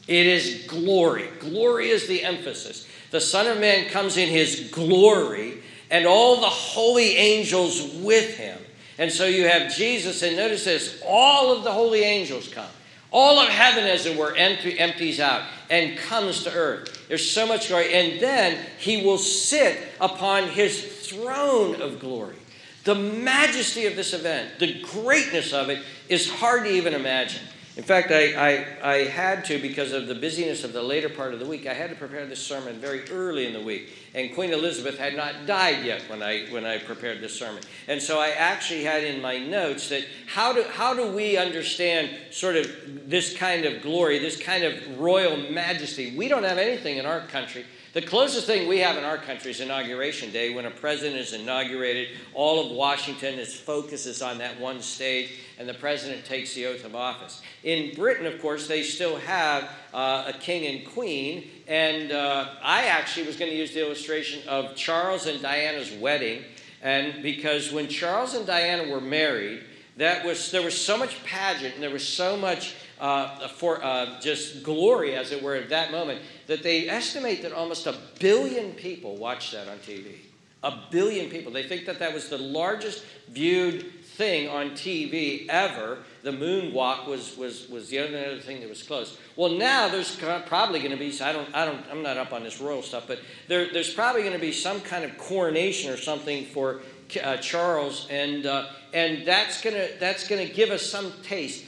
It 0.06 0.26
is 0.26 0.64
glory. 0.68 1.28
Glory 1.40 1.90
is 1.90 2.06
the 2.06 2.22
emphasis 2.22 2.86
the 3.14 3.20
Son 3.20 3.46
of 3.46 3.60
Man 3.60 3.88
comes 3.90 4.16
in 4.16 4.28
his 4.28 4.70
glory 4.72 5.62
and 5.88 6.04
all 6.04 6.40
the 6.40 6.48
holy 6.48 7.16
angels 7.16 7.94
with 8.02 8.36
him. 8.36 8.58
And 8.98 9.12
so 9.12 9.24
you 9.24 9.46
have 9.46 9.72
Jesus, 9.72 10.24
and 10.24 10.36
notice 10.36 10.64
this 10.64 11.00
all 11.06 11.56
of 11.56 11.62
the 11.62 11.70
holy 11.70 12.00
angels 12.00 12.48
come. 12.48 12.66
All 13.12 13.38
of 13.38 13.48
heaven, 13.48 13.84
as 13.84 14.06
it 14.06 14.18
were, 14.18 14.34
empty, 14.34 14.76
empties 14.76 15.20
out 15.20 15.44
and 15.70 15.96
comes 15.96 16.42
to 16.42 16.52
earth. 16.52 17.06
There's 17.06 17.30
so 17.30 17.46
much 17.46 17.68
glory. 17.68 17.94
And 17.94 18.20
then 18.20 18.58
he 18.78 19.04
will 19.04 19.18
sit 19.18 19.78
upon 20.00 20.48
his 20.48 20.82
throne 21.06 21.80
of 21.80 22.00
glory. 22.00 22.34
The 22.82 22.96
majesty 22.96 23.86
of 23.86 23.94
this 23.94 24.12
event, 24.12 24.58
the 24.58 24.82
greatness 24.82 25.52
of 25.52 25.68
it, 25.68 25.84
is 26.08 26.28
hard 26.28 26.64
to 26.64 26.70
even 26.72 26.94
imagine. 26.94 27.42
In 27.76 27.82
fact, 27.82 28.12
I, 28.12 28.34
I, 28.34 28.66
I, 28.84 28.96
had 29.04 29.44
to, 29.46 29.58
because 29.58 29.90
of 29.90 30.06
the 30.06 30.14
busyness 30.14 30.62
of 30.62 30.72
the 30.72 30.82
later 30.82 31.08
part 31.08 31.34
of 31.34 31.40
the 31.40 31.44
week, 31.44 31.66
I 31.66 31.74
had 31.74 31.90
to 31.90 31.96
prepare 31.96 32.24
this 32.24 32.40
sermon 32.40 32.78
very 32.78 33.02
early 33.10 33.46
in 33.46 33.52
the 33.52 33.60
week. 33.60 33.92
And 34.14 34.32
Queen 34.32 34.52
Elizabeth 34.52 34.96
had 34.96 35.16
not 35.16 35.44
died 35.44 35.84
yet 35.84 36.02
when 36.08 36.22
I, 36.22 36.46
when 36.50 36.64
I 36.64 36.78
prepared 36.78 37.20
this 37.20 37.36
sermon. 37.36 37.64
And 37.88 38.00
so 38.00 38.20
I 38.20 38.28
actually 38.28 38.84
had 38.84 39.02
in 39.02 39.20
my 39.20 39.38
notes 39.38 39.88
that 39.88 40.04
how 40.28 40.52
do, 40.52 40.62
how 40.62 40.94
do 40.94 41.10
we 41.10 41.36
understand 41.36 42.10
sort 42.30 42.54
of 42.54 43.10
this 43.10 43.36
kind 43.36 43.64
of 43.64 43.82
glory, 43.82 44.20
this 44.20 44.40
kind 44.40 44.62
of 44.62 45.00
royal 45.00 45.36
majesty? 45.36 46.16
We 46.16 46.28
don't 46.28 46.44
have 46.44 46.58
anything 46.58 46.98
in 46.98 47.06
our 47.06 47.26
country 47.26 47.64
the 47.94 48.02
closest 48.02 48.48
thing 48.48 48.66
we 48.66 48.80
have 48.80 48.98
in 48.98 49.04
our 49.04 49.18
country 49.18 49.52
is 49.52 49.60
Inauguration 49.60 50.32
Day 50.32 50.52
when 50.52 50.66
a 50.66 50.70
president 50.70 51.14
is 51.14 51.32
inaugurated. 51.32 52.08
All 52.34 52.66
of 52.66 52.72
Washington, 52.76 53.38
its 53.38 53.54
focus 53.54 54.06
is 54.06 54.20
on 54.20 54.38
that 54.38 54.58
one 54.58 54.82
stage, 54.82 55.30
and 55.58 55.68
the 55.68 55.74
president 55.74 56.24
takes 56.24 56.54
the 56.54 56.66
oath 56.66 56.84
of 56.84 56.94
office. 56.94 57.42
In 57.62 57.94
Britain, 57.94 58.26
of 58.26 58.40
course, 58.40 58.66
they 58.66 58.82
still 58.82 59.16
have 59.16 59.68
uh, 59.92 60.32
a 60.34 60.38
king 60.38 60.66
and 60.66 60.86
queen, 60.86 61.48
and 61.66 62.12
uh, 62.12 62.48
I 62.62 62.86
actually 62.86 63.26
was 63.26 63.36
going 63.36 63.50
to 63.50 63.56
use 63.56 63.72
the 63.72 63.84
illustration 63.84 64.46
of 64.48 64.74
Charles 64.74 65.26
and 65.26 65.40
Diana's 65.40 65.92
wedding, 65.92 66.42
and 66.82 67.22
because 67.22 67.72
when 67.72 67.88
Charles 67.88 68.34
and 68.34 68.46
Diana 68.46 68.90
were 68.90 69.00
married, 69.00 69.64
that 69.96 70.24
was 70.24 70.50
there 70.50 70.62
was 70.62 70.76
so 70.76 70.96
much 70.96 71.22
pageant 71.24 71.74
and 71.74 71.82
there 71.82 71.90
was 71.90 72.06
so 72.06 72.36
much 72.36 72.74
uh, 73.00 73.48
for 73.48 73.84
uh, 73.84 74.20
just 74.20 74.62
glory, 74.62 75.14
as 75.14 75.32
it 75.32 75.42
were, 75.42 75.54
at 75.54 75.68
that 75.68 75.92
moment 75.92 76.20
that 76.46 76.62
they 76.62 76.88
estimate 76.88 77.42
that 77.42 77.52
almost 77.52 77.86
a 77.86 77.94
billion 78.18 78.72
people 78.72 79.16
watched 79.16 79.52
that 79.52 79.68
on 79.68 79.78
TV. 79.78 80.16
A 80.62 80.78
billion 80.90 81.28
people. 81.28 81.52
They 81.52 81.64
think 81.68 81.86
that 81.86 81.98
that 81.98 82.14
was 82.14 82.28
the 82.28 82.38
largest 82.38 83.04
viewed 83.28 83.92
thing 84.16 84.48
on 84.48 84.70
TV 84.70 85.46
ever. 85.48 85.98
The 86.22 86.30
moonwalk 86.30 87.06
was, 87.06 87.36
was, 87.36 87.68
was 87.68 87.88
the 87.88 88.00
only 88.00 88.24
other 88.24 88.38
thing 88.38 88.60
that 88.60 88.68
was 88.68 88.82
close. 88.82 89.18
Well, 89.36 89.50
now 89.50 89.88
there's 89.88 90.16
probably 90.46 90.78
going 90.78 90.92
to 90.92 90.96
be, 90.96 91.20
I 91.20 91.32
don't, 91.32 91.54
I 91.54 91.64
don't, 91.64 91.84
I'm 91.90 92.02
not 92.02 92.16
up 92.16 92.32
on 92.32 92.42
this 92.42 92.60
royal 92.60 92.82
stuff, 92.82 93.04
but 93.06 93.20
there, 93.48 93.72
there's 93.72 93.92
probably 93.92 94.22
going 94.22 94.34
to 94.34 94.38
be 94.38 94.52
some 94.52 94.80
kind 94.80 95.04
of 95.04 95.18
coronation 95.18 95.90
or 95.90 95.96
something 95.96 96.46
for 96.46 96.80
uh, 97.22 97.36
Charles, 97.38 98.06
and, 98.10 98.46
uh, 98.46 98.66
and 98.92 99.26
that's 99.26 99.60
to 99.60 99.90
that's 100.00 100.26
gonna 100.26 100.46
give 100.46 100.70
us 100.70 100.82
some 100.84 101.12
taste. 101.22 101.64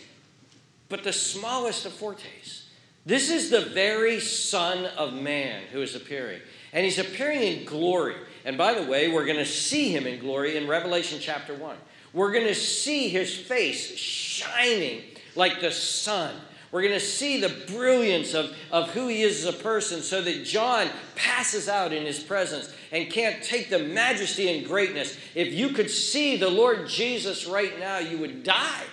But 0.89 1.05
the 1.05 1.13
smallest 1.13 1.85
of 1.87 1.93
foretastes. 1.93 2.67
This 3.05 3.31
is 3.31 3.51
the 3.51 3.61
very 3.61 4.19
Son 4.19 4.87
of 4.97 5.15
Man 5.15 5.63
who 5.73 5.81
is 5.81 5.95
appearing. 5.95 6.41
And 6.73 6.85
he's 6.85 6.99
appearing 6.99 7.41
in 7.41 7.65
glory. 7.65 8.17
And 8.45 8.59
by 8.59 8.75
the 8.75 8.83
way, 8.83 9.09
we're 9.09 9.25
going 9.25 9.39
to 9.39 9.47
see 9.47 9.95
him 9.95 10.07
in 10.07 10.19
glory 10.19 10.57
in 10.57 10.67
Revelation 10.67 11.19
chapter 11.21 11.55
1. 11.55 11.77
We're 12.17 12.33
going 12.33 12.47
to 12.47 12.55
see 12.55 13.11
his 13.11 13.37
face 13.37 13.95
shining 13.95 15.03
like 15.35 15.61
the 15.61 15.71
sun. 15.71 16.35
We're 16.73 16.81
going 16.81 16.95
to 16.95 17.01
see 17.01 17.43
the 17.43 17.55
brilliance 17.67 18.33
of, 18.33 18.57
of 18.73 18.89
who 18.93 19.09
he 19.09 19.21
is 19.21 19.45
as 19.45 19.55
a 19.55 19.59
person 19.63 20.01
so 20.01 20.23
that 20.23 20.47
John 20.47 20.89
passes 21.15 21.69
out 21.69 21.93
in 21.93 22.07
his 22.07 22.19
presence 22.19 22.73
and 22.91 23.11
can't 23.11 23.43
take 23.43 23.69
the 23.69 23.81
majesty 23.81 24.57
and 24.57 24.67
greatness. 24.67 25.19
If 25.35 25.53
you 25.53 25.69
could 25.69 25.91
see 25.91 26.39
the 26.39 26.49
Lord 26.49 26.89
Jesus 26.89 27.47
right 27.47 27.79
now, 27.79 27.99
you 27.99 28.17
would 28.17 28.43
die. 28.43 28.85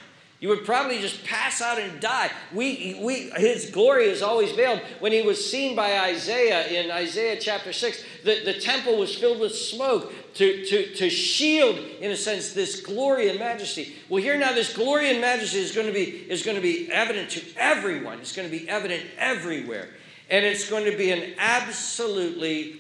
You 0.42 0.50
would 0.50 0.66
probably 0.66 1.00
just 1.00 1.24
pass 1.24 1.62
out 1.62 1.80
and 1.80 2.02
die. 2.02 2.30
We, 2.52 3.00
we, 3.02 3.30
his 3.38 3.70
glory 3.70 4.08
is 4.08 4.22
always 4.22 4.52
veiled. 4.52 4.82
When 5.00 5.14
he 5.14 5.22
was 5.22 5.50
seen 5.50 5.74
by 5.74 5.98
Isaiah 6.00 6.68
in 6.68 6.92
Isaiah 6.92 7.40
chapter 7.40 7.72
6, 7.72 8.04
the, 8.26 8.44
the 8.44 8.60
temple 8.60 8.98
was 8.98 9.16
filled 9.16 9.40
with 9.40 9.56
smoke 9.56 10.12
to, 10.36 10.66
to, 10.66 10.94
to 10.96 11.10
shield, 11.10 11.78
in 11.78 12.12
a 12.12 12.16
sense, 12.16 12.54
this 12.54 12.82
glory 12.82 13.30
and 13.30 13.40
majesty. 13.40 13.96
Well, 14.10 14.22
here 14.22 14.38
now, 14.38 14.54
this 14.54 14.74
glory 14.74 15.10
and 15.12 15.22
majesty 15.22 15.60
is 15.60 15.74
going 15.74 15.88
to 15.88 15.94
be, 15.94 16.04
is 16.04 16.44
going 16.44 16.56
to 16.56 16.62
be 16.62 16.92
evident 16.92 17.30
to 17.32 17.44
everyone. 17.56 18.20
It's 18.20 18.36
going 18.36 18.50
to 18.50 18.58
be 18.58 18.68
evident 18.68 19.04
everywhere. 19.18 19.90
And 20.30 20.46
it's 20.46 20.70
going 20.70 20.86
to 20.90 20.98
be 20.98 21.12
an 21.12 21.36
absolutely 21.38 22.80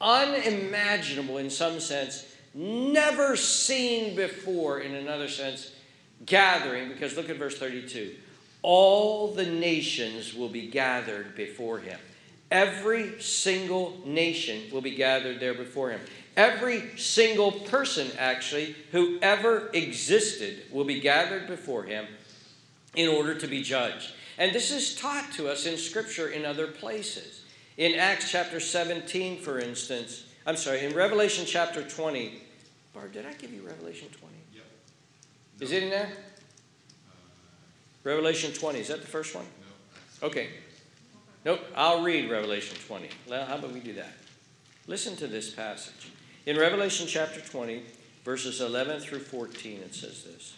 unimaginable, 0.00 1.38
in 1.38 1.48
some 1.48 1.78
sense, 1.78 2.26
never 2.54 3.36
seen 3.36 4.16
before, 4.16 4.80
in 4.80 4.94
another 4.94 5.28
sense, 5.28 5.72
gathering, 6.26 6.88
because 6.88 7.16
look 7.16 7.30
at 7.30 7.36
verse 7.36 7.58
32. 7.58 8.14
All 8.62 9.32
the 9.34 9.46
nations 9.46 10.34
will 10.34 10.48
be 10.48 10.68
gathered 10.68 11.36
before 11.36 11.78
him. 11.78 11.98
Every 12.50 13.20
single 13.20 14.00
nation 14.04 14.62
will 14.72 14.80
be 14.80 14.94
gathered 14.94 15.40
there 15.40 15.54
before 15.54 15.90
him. 15.90 16.00
Every 16.36 16.96
single 16.96 17.52
person, 17.52 18.10
actually, 18.18 18.74
who 18.90 19.18
ever 19.22 19.70
existed 19.72 20.62
will 20.72 20.84
be 20.84 21.00
gathered 21.00 21.46
before 21.46 21.84
him 21.84 22.06
in 22.96 23.08
order 23.08 23.34
to 23.34 23.46
be 23.46 23.62
judged. 23.62 24.12
And 24.36 24.52
this 24.52 24.72
is 24.72 24.96
taught 24.96 25.30
to 25.32 25.48
us 25.48 25.66
in 25.66 25.76
Scripture 25.76 26.28
in 26.28 26.44
other 26.44 26.66
places. 26.66 27.44
In 27.76 27.94
Acts 27.94 28.30
chapter 28.30 28.58
17, 28.58 29.38
for 29.38 29.58
instance, 29.60 30.24
I'm 30.46 30.56
sorry, 30.56 30.84
in 30.84 30.92
Revelation 30.92 31.44
chapter 31.46 31.82
20, 31.82 32.42
Barb, 32.92 33.12
did 33.12 33.26
I 33.26 33.32
give 33.34 33.52
you 33.52 33.62
Revelation 33.62 34.08
20? 34.08 34.34
Yep. 34.54 34.64
Is 35.60 35.72
it 35.72 35.82
in 35.84 35.90
there? 35.90 36.08
Revelation 38.04 38.52
20. 38.52 38.78
Is 38.78 38.88
that 38.88 39.00
the 39.00 39.06
first 39.06 39.34
one? 39.34 39.44
No. 40.20 40.28
Okay. 40.28 40.48
Nope. 41.44 41.60
I'll 41.74 42.02
read 42.02 42.30
Revelation 42.30 42.76
20. 42.86 43.08
How 43.28 43.56
about 43.56 43.72
we 43.72 43.80
do 43.80 43.94
that? 43.94 44.12
Listen 44.86 45.16
to 45.16 45.26
this 45.26 45.50
passage. 45.50 46.10
In 46.46 46.58
Revelation 46.58 47.06
chapter 47.06 47.40
20, 47.40 47.82
verses 48.24 48.60
11 48.60 49.00
through 49.00 49.20
14, 49.20 49.80
it 49.80 49.94
says 49.94 50.24
this 50.24 50.54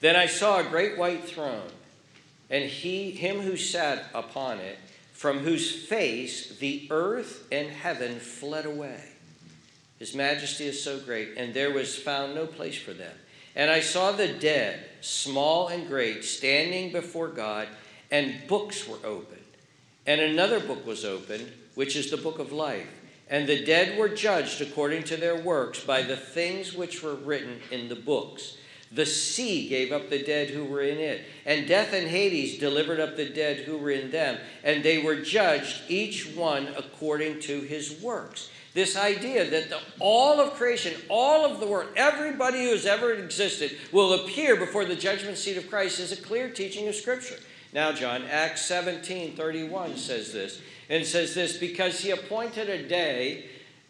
Then 0.00 0.16
I 0.16 0.26
saw 0.26 0.58
a 0.58 0.64
great 0.64 0.98
white 0.98 1.24
throne, 1.24 1.70
and 2.50 2.64
he, 2.64 3.10
him 3.10 3.40
who 3.40 3.56
sat 3.56 4.06
upon 4.14 4.58
it, 4.58 4.78
from 5.12 5.38
whose 5.38 5.86
face 5.86 6.58
the 6.58 6.86
earth 6.90 7.46
and 7.50 7.68
heaven 7.68 8.18
fled 8.20 8.66
away 8.66 9.02
his 9.98 10.14
majesty 10.14 10.66
is 10.66 10.82
so 10.82 10.98
great, 11.00 11.30
and 11.36 11.52
there 11.52 11.72
was 11.72 11.96
found 11.96 12.34
no 12.34 12.46
place 12.46 12.78
for 12.78 12.92
them. 12.92 13.14
And 13.56 13.70
I 13.70 13.80
saw 13.80 14.12
the 14.12 14.28
dead, 14.28 14.84
small 15.00 15.68
and 15.68 15.88
great, 15.88 16.24
standing 16.24 16.92
before 16.92 17.28
God, 17.28 17.66
and 18.10 18.46
books 18.46 18.86
were 18.86 19.04
opened. 19.04 19.38
And 20.06 20.20
another 20.20 20.60
book 20.60 20.86
was 20.86 21.04
opened, 21.04 21.50
which 21.74 21.96
is 21.96 22.10
the 22.10 22.16
book 22.16 22.38
of 22.38 22.52
life. 22.52 22.86
And 23.30 23.46
the 23.46 23.64
dead 23.64 23.98
were 23.98 24.08
judged 24.08 24.60
according 24.60 25.04
to 25.04 25.16
their 25.16 25.36
works 25.36 25.80
by 25.80 26.02
the 26.02 26.16
things 26.16 26.74
which 26.74 27.02
were 27.02 27.14
written 27.14 27.60
in 27.70 27.88
the 27.88 27.96
books. 27.96 28.56
The 28.90 29.04
sea 29.04 29.68
gave 29.68 29.92
up 29.92 30.08
the 30.08 30.22
dead 30.22 30.48
who 30.48 30.64
were 30.64 30.80
in 30.80 30.98
it, 30.98 31.22
and 31.44 31.68
death 31.68 31.92
and 31.92 32.08
Hades 32.08 32.58
delivered 32.58 33.00
up 33.00 33.16
the 33.16 33.28
dead 33.28 33.58
who 33.58 33.76
were 33.76 33.90
in 33.90 34.10
them, 34.10 34.38
and 34.64 34.82
they 34.82 35.02
were 35.02 35.16
judged, 35.16 35.82
each 35.88 36.34
one 36.34 36.68
according 36.68 37.40
to 37.40 37.60
his 37.60 38.00
works 38.00 38.48
this 38.78 38.96
idea 38.96 39.50
that 39.50 39.70
the, 39.70 39.80
all 39.98 40.40
of 40.40 40.54
creation, 40.54 40.94
all 41.08 41.44
of 41.44 41.58
the 41.58 41.66
world, 41.66 41.88
everybody 41.96 42.62
who 42.62 42.70
has 42.70 42.86
ever 42.86 43.12
existed 43.12 43.76
will 43.90 44.12
appear 44.12 44.54
before 44.54 44.84
the 44.84 44.94
judgment 44.94 45.36
seat 45.36 45.56
of 45.56 45.68
Christ 45.68 45.98
is 45.98 46.12
a 46.12 46.16
clear 46.16 46.48
teaching 46.48 46.86
of 46.86 46.94
Scripture. 46.94 47.38
Now, 47.72 47.90
John, 47.90 48.22
Acts 48.30 48.64
17 48.66 49.34
31 49.34 49.96
says 49.96 50.32
this, 50.32 50.60
and 50.88 51.04
says 51.04 51.34
this 51.34 51.56
because 51.56 52.00
he 52.00 52.10
appointed 52.10 52.68
a 52.68 52.86
day 52.86 53.46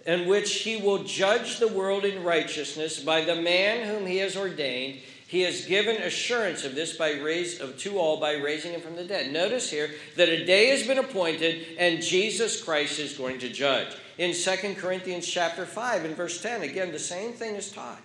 in 0.06 0.26
which 0.26 0.60
he 0.60 0.76
will 0.76 1.04
judge 1.04 1.58
the 1.58 1.68
world 1.68 2.04
in 2.04 2.24
righteousness 2.24 3.00
by 3.00 3.24
the 3.24 3.36
man 3.36 3.86
whom 3.86 4.06
he 4.06 4.18
has 4.18 4.36
ordained. 4.36 5.00
He 5.26 5.42
has 5.42 5.66
given 5.66 5.96
assurance 5.96 6.64
of 6.64 6.74
this 6.74 6.96
by 6.96 7.12
raise 7.12 7.60
of 7.60 7.76
to 7.80 7.98
all 7.98 8.18
by 8.18 8.32
raising 8.32 8.72
him 8.72 8.80
from 8.80 8.96
the 8.96 9.04
dead. 9.04 9.30
Notice 9.30 9.70
here 9.70 9.90
that 10.16 10.30
a 10.30 10.46
day 10.46 10.68
has 10.68 10.86
been 10.86 10.98
appointed 10.98 11.66
and 11.78 12.02
Jesus 12.02 12.62
Christ 12.62 12.98
is 12.98 13.18
going 13.18 13.38
to 13.40 13.50
judge 13.50 13.94
in 14.16 14.32
2 14.32 14.74
Corinthians 14.76 15.26
chapter 15.26 15.66
5 15.66 16.06
and 16.06 16.16
verse 16.16 16.40
10. 16.40 16.62
Again, 16.62 16.90
the 16.90 16.98
same 16.98 17.32
thing 17.32 17.56
is 17.56 17.70
taught. 17.70 18.00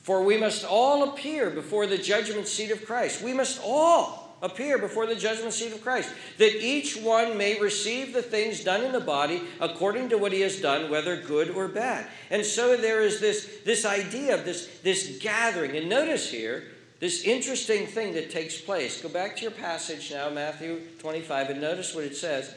For 0.00 0.22
we 0.22 0.36
must 0.36 0.64
all 0.64 1.08
appear 1.08 1.50
before 1.50 1.86
the 1.86 1.98
judgment 1.98 2.48
seat 2.48 2.70
of 2.70 2.84
Christ. 2.84 3.22
We 3.22 3.32
must 3.32 3.60
all 3.62 4.25
appear 4.42 4.78
before 4.78 5.06
the 5.06 5.14
judgment 5.14 5.52
seat 5.52 5.72
of 5.72 5.82
Christ, 5.82 6.12
that 6.38 6.62
each 6.62 6.96
one 6.96 7.36
may 7.38 7.58
receive 7.60 8.12
the 8.12 8.22
things 8.22 8.62
done 8.62 8.84
in 8.84 8.92
the 8.92 9.00
body 9.00 9.42
according 9.60 10.10
to 10.10 10.18
what 10.18 10.32
he 10.32 10.42
has 10.42 10.60
done, 10.60 10.90
whether 10.90 11.20
good 11.20 11.50
or 11.50 11.68
bad. 11.68 12.06
And 12.30 12.44
so 12.44 12.76
there 12.76 13.00
is 13.02 13.20
this, 13.20 13.58
this 13.64 13.84
idea 13.84 14.34
of 14.34 14.44
this, 14.44 14.78
this 14.82 15.18
gathering. 15.20 15.76
And 15.76 15.88
notice 15.88 16.30
here, 16.30 16.64
this 17.00 17.24
interesting 17.24 17.86
thing 17.86 18.14
that 18.14 18.30
takes 18.30 18.58
place. 18.60 19.02
Go 19.02 19.08
back 19.08 19.36
to 19.36 19.42
your 19.42 19.50
passage 19.50 20.10
now, 20.10 20.30
Matthew 20.30 20.80
25, 20.98 21.50
and 21.50 21.60
notice 21.60 21.94
what 21.94 22.04
it 22.04 22.16
says. 22.16 22.54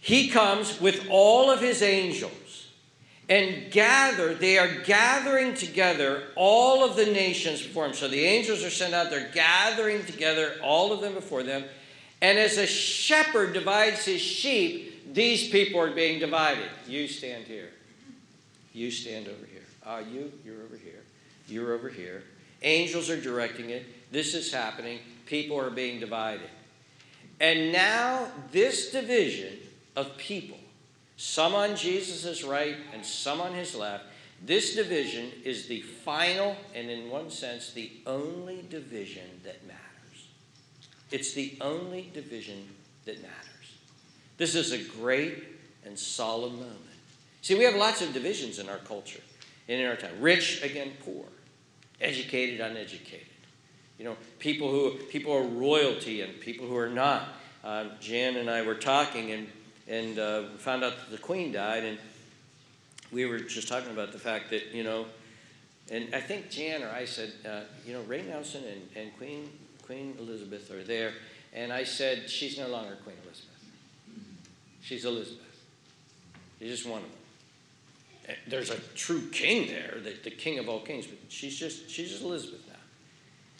He 0.00 0.28
comes 0.28 0.80
with 0.80 1.06
all 1.10 1.50
of 1.50 1.60
his 1.60 1.82
angels 1.82 2.32
and 3.32 3.70
gather, 3.72 4.34
they 4.34 4.58
are 4.58 4.68
gathering 4.82 5.54
together 5.54 6.24
all 6.36 6.84
of 6.84 6.96
the 6.96 7.06
nations 7.06 7.62
before 7.62 7.86
him. 7.86 7.94
So 7.94 8.06
the 8.06 8.22
angels 8.22 8.62
are 8.62 8.68
sent 8.68 8.92
out, 8.92 9.08
they're 9.08 9.30
gathering 9.32 10.04
together 10.04 10.56
all 10.62 10.92
of 10.92 11.00
them 11.00 11.14
before 11.14 11.42
them. 11.42 11.64
And 12.20 12.38
as 12.38 12.58
a 12.58 12.66
shepherd 12.66 13.54
divides 13.54 14.04
his 14.04 14.20
sheep, 14.20 15.14
these 15.14 15.48
people 15.48 15.80
are 15.80 15.90
being 15.90 16.20
divided. 16.20 16.68
You 16.86 17.08
stand 17.08 17.44
here. 17.44 17.70
You 18.74 18.90
stand 18.90 19.28
over 19.28 19.46
here. 19.46 19.64
Ah, 19.86 19.96
uh, 19.96 20.00
you, 20.00 20.30
you're 20.44 20.62
over 20.62 20.76
here. 20.76 21.02
You're 21.48 21.72
over 21.72 21.88
here. 21.88 22.24
Angels 22.60 23.08
are 23.08 23.20
directing 23.20 23.70
it. 23.70 23.86
This 24.12 24.34
is 24.34 24.52
happening. 24.52 24.98
People 25.24 25.58
are 25.58 25.70
being 25.70 26.00
divided. 26.00 26.50
And 27.40 27.72
now, 27.72 28.28
this 28.50 28.92
division 28.92 29.56
of 29.96 30.18
people, 30.18 30.58
some 31.22 31.54
on 31.54 31.76
Jesus' 31.76 32.42
right 32.42 32.74
and 32.92 33.06
some 33.06 33.40
on 33.40 33.54
his 33.54 33.76
left, 33.76 34.06
this 34.44 34.74
division 34.74 35.30
is 35.44 35.68
the 35.68 35.80
final 35.80 36.56
and, 36.74 36.90
in 36.90 37.08
one 37.10 37.30
sense, 37.30 37.72
the 37.72 37.92
only 38.08 38.64
division 38.68 39.28
that 39.44 39.64
matters. 39.64 40.26
It's 41.12 41.32
the 41.32 41.56
only 41.60 42.10
division 42.12 42.66
that 43.04 43.22
matters. 43.22 43.78
This 44.36 44.56
is 44.56 44.72
a 44.72 44.82
great 44.98 45.44
and 45.86 45.96
solemn 45.96 46.56
moment. 46.56 46.78
See, 47.40 47.54
we 47.54 47.62
have 47.62 47.76
lots 47.76 48.02
of 48.02 48.12
divisions 48.12 48.58
in 48.58 48.68
our 48.68 48.78
culture 48.78 49.20
and 49.68 49.80
in 49.80 49.86
our 49.86 49.94
time 49.94 50.20
rich 50.20 50.60
against 50.64 50.98
poor, 51.04 51.24
educated, 52.00 52.60
uneducated. 52.60 53.28
You 53.96 54.06
know, 54.06 54.16
people 54.40 54.72
who 54.72 54.94
people 55.04 55.32
are 55.32 55.44
royalty 55.44 56.22
and 56.22 56.40
people 56.40 56.66
who 56.66 56.76
are 56.76 56.90
not. 56.90 57.28
Um, 57.62 57.92
Jan 58.00 58.34
and 58.34 58.50
I 58.50 58.62
were 58.62 58.74
talking, 58.74 59.30
and 59.30 59.46
and 59.88 60.18
uh, 60.18 60.44
we 60.52 60.58
found 60.58 60.84
out 60.84 60.96
that 60.96 61.10
the 61.10 61.18
queen 61.18 61.52
died, 61.52 61.84
and 61.84 61.98
we 63.10 63.26
were 63.26 63.40
just 63.40 63.68
talking 63.68 63.90
about 63.90 64.12
the 64.12 64.18
fact 64.18 64.50
that 64.50 64.72
you 64.72 64.84
know, 64.84 65.06
and 65.90 66.14
I 66.14 66.20
think 66.20 66.50
Jan 66.50 66.82
or 66.82 66.88
I 66.88 67.04
said, 67.04 67.32
uh, 67.46 67.60
you 67.86 67.92
know, 67.92 68.02
Ray 68.02 68.22
Nelson 68.22 68.64
and, 68.64 68.88
and 68.96 69.16
Queen 69.18 69.48
Queen 69.82 70.16
Elizabeth 70.18 70.70
are 70.70 70.82
there, 70.82 71.12
and 71.52 71.72
I 71.72 71.84
said 71.84 72.30
she's 72.30 72.58
no 72.58 72.68
longer 72.68 72.96
Queen 73.04 73.16
Elizabeth. 73.24 73.48
She's 74.82 75.04
Elizabeth. 75.04 75.38
He's 76.58 76.70
just 76.70 76.86
one 76.86 77.02
of 77.02 77.08
them. 77.08 78.36
There's 78.46 78.70
a 78.70 78.78
true 78.94 79.28
king 79.32 79.66
there, 79.66 79.98
the, 80.02 80.14
the 80.22 80.30
king 80.30 80.58
of 80.58 80.68
all 80.68 80.80
kings, 80.80 81.06
but 81.06 81.18
she's 81.28 81.58
just 81.58 81.90
she's 81.90 82.10
just 82.10 82.22
Elizabeth 82.22 82.60
now. 82.68 82.74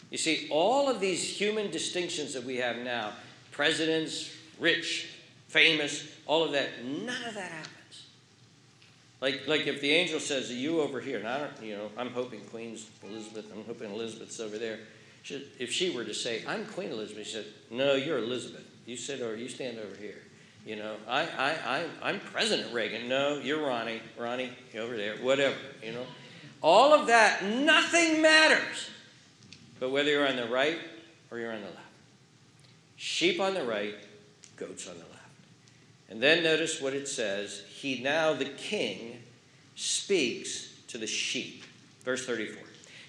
You 0.09 0.17
see, 0.17 0.47
all 0.49 0.89
of 0.89 0.99
these 0.99 1.27
human 1.27 1.69
distinctions 1.69 2.33
that 2.33 2.43
we 2.43 2.57
have 2.57 2.77
now, 2.77 3.13
presidents, 3.51 4.31
rich, 4.59 5.12
famous, 5.53 6.07
all 6.25 6.43
of 6.43 6.51
that, 6.53 6.83
none 6.83 7.23
of 7.27 7.35
that 7.35 7.51
happens. 7.51 8.07
Like, 9.21 9.47
like 9.47 9.67
if 9.67 9.79
the 9.79 9.91
angel 9.91 10.19
says, 10.19 10.49
Are 10.49 10.55
you 10.55 10.81
over 10.81 10.99
here? 10.99 11.19
And 11.19 11.27
I 11.27 11.37
don't, 11.37 11.63
you 11.63 11.77
know, 11.77 11.89
I'm 11.95 12.09
hoping 12.09 12.41
Queen's 12.41 12.89
Elizabeth, 13.07 13.45
I'm 13.55 13.63
hoping 13.65 13.93
Elizabeth's 13.93 14.39
over 14.39 14.57
there. 14.57 14.79
She, 15.21 15.47
if 15.59 15.71
she 15.71 15.91
were 15.91 16.03
to 16.03 16.13
say, 16.13 16.43
I'm 16.45 16.65
Queen 16.65 16.91
Elizabeth, 16.91 17.27
she 17.27 17.33
said, 17.33 17.45
No, 17.71 17.93
you're 17.93 18.17
Elizabeth. 18.17 18.65
You 18.85 18.97
sit 18.97 19.21
over, 19.21 19.37
you 19.37 19.47
stand 19.47 19.77
over 19.77 19.95
here. 19.95 20.17
You 20.65 20.77
know, 20.77 20.95
I, 21.07 21.21
I, 21.21 21.55
I, 21.65 21.85
I'm 22.01 22.19
President 22.19 22.73
Reagan. 22.73 23.07
No, 23.07 23.37
you're 23.37 23.65
Ronnie. 23.65 24.01
Ronnie, 24.17 24.49
over 24.77 24.97
there. 24.97 25.17
Whatever, 25.17 25.55
you 25.81 25.91
know. 25.91 26.05
All 26.61 26.93
of 26.93 27.07
that, 27.07 27.43
nothing 27.43 28.21
matters. 28.21 28.89
But 29.79 29.91
whether 29.91 30.09
you're 30.09 30.27
on 30.27 30.37
the 30.37 30.47
right 30.47 30.79
or 31.29 31.39
you're 31.39 31.51
on 31.51 31.61
the 31.61 31.67
left. 31.67 31.79
Sheep 32.95 33.39
on 33.39 33.53
the 33.53 33.63
right, 33.63 33.95
goats 34.55 34.87
on 34.87 34.95
the 34.95 35.01
left. 35.01 35.12
And 36.09 36.21
then 36.21 36.43
notice 36.43 36.81
what 36.81 36.93
it 36.93 37.07
says. 37.07 37.63
He 37.69 38.01
now, 38.01 38.33
the 38.33 38.45
king, 38.45 39.21
speaks 39.75 40.69
to 40.87 40.97
the 40.97 41.07
sheep. 41.07 41.63
Verse 42.03 42.25
34. 42.25 42.61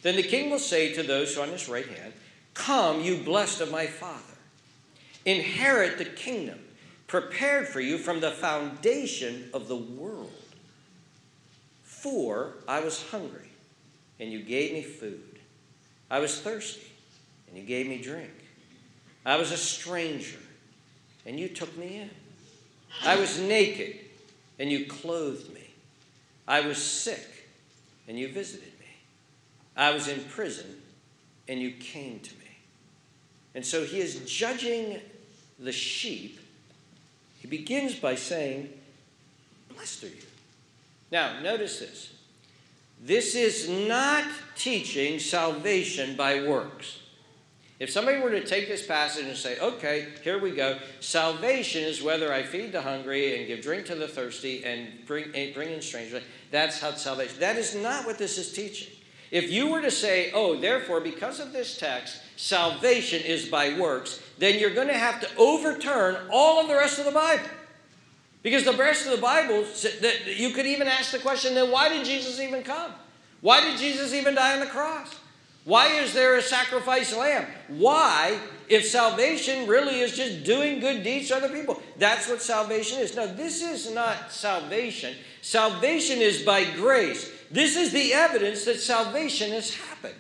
Then 0.02 0.16
the 0.16 0.22
king 0.22 0.50
will 0.50 0.58
say 0.58 0.92
to 0.94 1.02
those 1.02 1.34
who 1.34 1.40
are 1.40 1.44
on 1.44 1.50
his 1.50 1.68
right 1.68 1.86
hand, 1.86 2.12
Come, 2.54 3.00
you 3.00 3.16
blessed 3.16 3.60
of 3.60 3.70
my 3.70 3.86
father, 3.86 4.22
inherit 5.24 5.98
the 5.98 6.04
kingdom 6.04 6.60
prepared 7.06 7.68
for 7.68 7.80
you 7.80 7.98
from 7.98 8.20
the 8.20 8.30
foundation 8.30 9.48
of 9.52 9.68
the 9.68 9.76
world. 9.76 10.32
For 11.82 12.54
I 12.66 12.80
was 12.80 13.02
hungry, 13.10 13.50
and 14.20 14.30
you 14.30 14.42
gave 14.42 14.72
me 14.72 14.82
food. 14.82 15.38
I 16.10 16.18
was 16.18 16.40
thirsty, 16.40 16.86
and 17.48 17.56
you 17.56 17.64
gave 17.64 17.86
me 17.86 18.00
drink. 18.00 18.32
I 19.24 19.36
was 19.36 19.52
a 19.52 19.56
stranger, 19.56 20.38
and 21.24 21.38
you 21.38 21.48
took 21.48 21.76
me 21.78 22.00
in. 22.02 22.10
I 23.02 23.16
was 23.16 23.38
naked, 23.38 23.96
and 24.58 24.70
you 24.70 24.86
clothed 24.86 25.52
me. 25.52 25.68
I 26.46 26.60
was 26.60 26.78
sick, 26.78 27.48
and 28.06 28.18
you 28.18 28.28
visited 28.28 28.72
me. 28.78 28.86
I 29.76 29.92
was 29.92 30.08
in 30.08 30.22
prison, 30.24 30.80
and 31.48 31.60
you 31.60 31.72
came 31.72 32.20
to 32.20 32.34
me. 32.34 32.40
And 33.54 33.64
so 33.64 33.84
he 33.84 34.00
is 34.00 34.20
judging 34.30 35.00
the 35.58 35.72
sheep. 35.72 36.40
He 37.38 37.48
begins 37.48 37.94
by 37.94 38.14
saying, 38.14 38.70
Blessed 39.74 40.04
are 40.04 40.08
you. 40.08 40.22
Now, 41.10 41.40
notice 41.40 41.80
this. 41.80 42.12
This 43.02 43.34
is 43.34 43.68
not 43.68 44.24
teaching 44.56 45.18
salvation 45.18 46.16
by 46.16 46.46
works. 46.46 47.00
If 47.84 47.90
somebody 47.90 48.18
were 48.18 48.30
to 48.30 48.42
take 48.42 48.66
this 48.66 48.86
passage 48.86 49.26
and 49.26 49.36
say, 49.36 49.58
okay, 49.58 50.06
here 50.22 50.38
we 50.38 50.52
go, 50.52 50.78
salvation 51.00 51.82
is 51.82 52.02
whether 52.02 52.32
I 52.32 52.42
feed 52.42 52.72
the 52.72 52.80
hungry 52.80 53.36
and 53.36 53.46
give 53.46 53.60
drink 53.60 53.84
to 53.88 53.94
the 53.94 54.08
thirsty 54.08 54.64
and 54.64 54.88
bring, 55.04 55.30
bring 55.52 55.68
in 55.68 55.82
strangers, 55.82 56.22
that's 56.50 56.80
how 56.80 56.92
salvation. 56.92 57.40
That 57.40 57.56
is 57.56 57.74
not 57.74 58.06
what 58.06 58.16
this 58.16 58.38
is 58.38 58.54
teaching. 58.54 58.88
If 59.30 59.50
you 59.50 59.70
were 59.70 59.82
to 59.82 59.90
say, 59.90 60.30
oh, 60.32 60.58
therefore, 60.58 61.02
because 61.02 61.40
of 61.40 61.52
this 61.52 61.76
text, 61.76 62.22
salvation 62.36 63.22
is 63.22 63.50
by 63.50 63.78
works, 63.78 64.18
then 64.38 64.58
you're 64.58 64.72
going 64.72 64.88
to 64.88 64.94
have 64.94 65.20
to 65.20 65.28
overturn 65.36 66.16
all 66.30 66.62
of 66.62 66.68
the 66.68 66.74
rest 66.74 66.98
of 66.98 67.04
the 67.04 67.10
Bible. 67.10 67.44
Because 68.42 68.64
the 68.64 68.72
rest 68.72 69.04
of 69.04 69.12
the 69.12 69.20
Bible, 69.20 69.62
you 70.24 70.54
could 70.54 70.64
even 70.64 70.88
ask 70.88 71.10
the 71.10 71.18
question 71.18 71.54
then 71.54 71.70
why 71.70 71.90
did 71.90 72.06
Jesus 72.06 72.40
even 72.40 72.62
come? 72.62 72.92
Why 73.42 73.60
did 73.60 73.78
Jesus 73.78 74.14
even 74.14 74.36
die 74.36 74.54
on 74.54 74.60
the 74.60 74.70
cross? 74.72 75.14
Why 75.64 75.87
is 75.87 76.12
there 76.12 76.37
a 76.37 76.42
sacrifice 76.42 77.16
lamb? 77.16 77.47
Why, 77.68 78.38
if 78.68 78.87
salvation 78.87 79.67
really 79.67 80.00
is 80.00 80.17
just 80.17 80.45
doing 80.45 80.80
good 80.80 81.02
deeds 81.02 81.28
to 81.28 81.36
other 81.36 81.49
people? 81.49 81.82
That's 81.97 82.28
what 82.28 82.43
salvation 82.43 82.99
is. 82.99 83.17
No, 83.17 83.26
this 83.26 83.62
is 83.62 83.93
not 83.93 84.30
salvation. 84.30 85.15
Salvation 85.41 86.19
is 86.19 86.43
by 86.43 86.65
grace. 86.73 87.30
This 87.50 87.76
is 87.76 87.93
the 87.93 88.12
evidence 88.12 88.67
that 88.67 88.78
salvation 88.78 89.52
has 89.52 89.75
happened. 89.75 90.15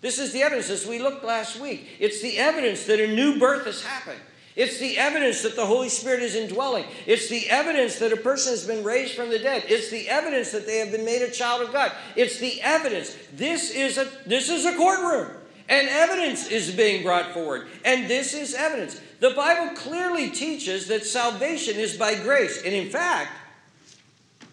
This 0.00 0.18
is 0.18 0.32
the 0.32 0.42
evidence, 0.42 0.68
as 0.70 0.86
we 0.86 0.98
looked 0.98 1.24
last 1.24 1.60
week. 1.60 1.88
It's 1.98 2.20
the 2.20 2.38
evidence 2.38 2.84
that 2.86 3.00
a 3.00 3.14
new 3.14 3.38
birth 3.38 3.66
has 3.66 3.82
happened. 3.82 4.20
It's 4.56 4.78
the 4.78 4.96
evidence 4.96 5.42
that 5.42 5.54
the 5.54 5.66
Holy 5.66 5.90
Spirit 5.90 6.22
is 6.22 6.34
indwelling. 6.34 6.86
It's 7.04 7.28
the 7.28 7.48
evidence 7.50 7.98
that 7.98 8.14
a 8.14 8.16
person 8.16 8.52
has 8.52 8.66
been 8.66 8.82
raised 8.82 9.14
from 9.14 9.28
the 9.28 9.38
dead. 9.38 9.64
It's 9.68 9.90
the 9.90 10.08
evidence 10.08 10.50
that 10.52 10.64
they 10.64 10.78
have 10.78 10.90
been 10.90 11.04
made 11.04 11.20
a 11.20 11.30
child 11.30 11.60
of 11.60 11.74
God. 11.74 11.92
It's 12.16 12.38
the 12.38 12.62
evidence. 12.62 13.14
This 13.34 13.70
is 13.70 13.98
a 13.98 14.08
this 14.24 14.48
is 14.48 14.64
a 14.64 14.74
courtroom. 14.74 15.30
And 15.68 15.88
evidence 15.88 16.46
is 16.48 16.74
being 16.74 17.02
brought 17.02 17.32
forward. 17.32 17.66
And 17.84 18.08
this 18.08 18.32
is 18.32 18.54
evidence. 18.54 18.98
The 19.20 19.30
Bible 19.30 19.76
clearly 19.76 20.30
teaches 20.30 20.86
that 20.88 21.04
salvation 21.04 21.76
is 21.76 21.96
by 21.96 22.14
grace. 22.14 22.62
And 22.64 22.72
in 22.72 22.88
fact, 22.88 23.32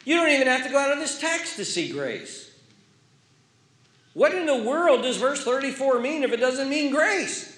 you 0.05 0.17
don't 0.17 0.29
even 0.29 0.47
have 0.47 0.63
to 0.65 0.69
go 0.69 0.79
out 0.79 0.91
of 0.91 0.97
this 0.97 1.19
text 1.19 1.55
to 1.57 1.65
see 1.65 1.91
grace. 1.91 2.51
What 4.13 4.33
in 4.33 4.47
the 4.47 4.63
world 4.63 5.03
does 5.03 5.17
verse 5.17 5.43
34 5.43 5.99
mean 5.99 6.23
if 6.23 6.33
it 6.33 6.37
doesn't 6.37 6.69
mean 6.69 6.91
grace? 6.91 7.52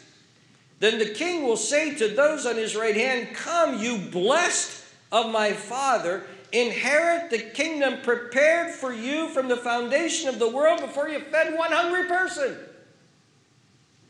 Then 0.86 1.00
the 1.00 1.10
king 1.10 1.42
will 1.42 1.58
say 1.58 1.96
to 1.96 2.10
those 2.10 2.46
on 2.46 2.58
his 2.58 2.76
right 2.76 2.96
hand, 2.96 3.36
Come, 3.36 3.80
you 3.80 3.98
blessed 3.98 4.86
of 5.12 5.32
my 5.32 5.52
father, 5.52 6.28
inherit 6.52 7.32
the 7.32 7.40
kingdom 7.40 8.02
prepared 8.04 8.70
for 8.70 8.94
you 8.94 9.30
from 9.30 9.48
the 9.48 9.58
foundation 9.58 10.30
of 10.30 10.38
the 10.38 10.48
world 10.48 10.82
before 10.82 11.10
you 11.10 11.22
fed 11.22 11.58
one 11.58 11.72
hungry 11.72 12.08
person. 12.08 12.56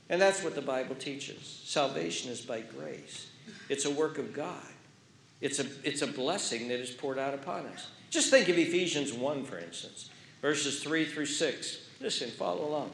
And 0.10 0.22
that's 0.22 0.44
what 0.44 0.54
the 0.54 0.62
Bible 0.62 0.96
teaches. 0.96 1.62
Salvation 1.64 2.30
is 2.30 2.42
by 2.42 2.60
grace, 2.60 3.30
it's 3.70 3.86
a 3.86 3.92
work 3.92 4.18
of 4.18 4.34
God, 4.34 4.68
it's 5.40 5.60
a, 5.60 5.66
it's 5.86 6.02
a 6.02 6.08
blessing 6.08 6.68
that 6.68 6.82
is 6.82 6.92
poured 6.92 7.18
out 7.18 7.34
upon 7.34 7.68
us. 7.68 7.88
Just 8.10 8.30
think 8.30 8.50
of 8.50 8.58
Ephesians 8.58 9.14
1, 9.14 9.46
for 9.46 9.60
instance, 9.60 10.10
verses 10.42 10.84
3 10.84 11.06
through 11.06 11.28
6. 11.28 11.78
Listen, 12.02 12.30
follow 12.32 12.68
along. 12.68 12.92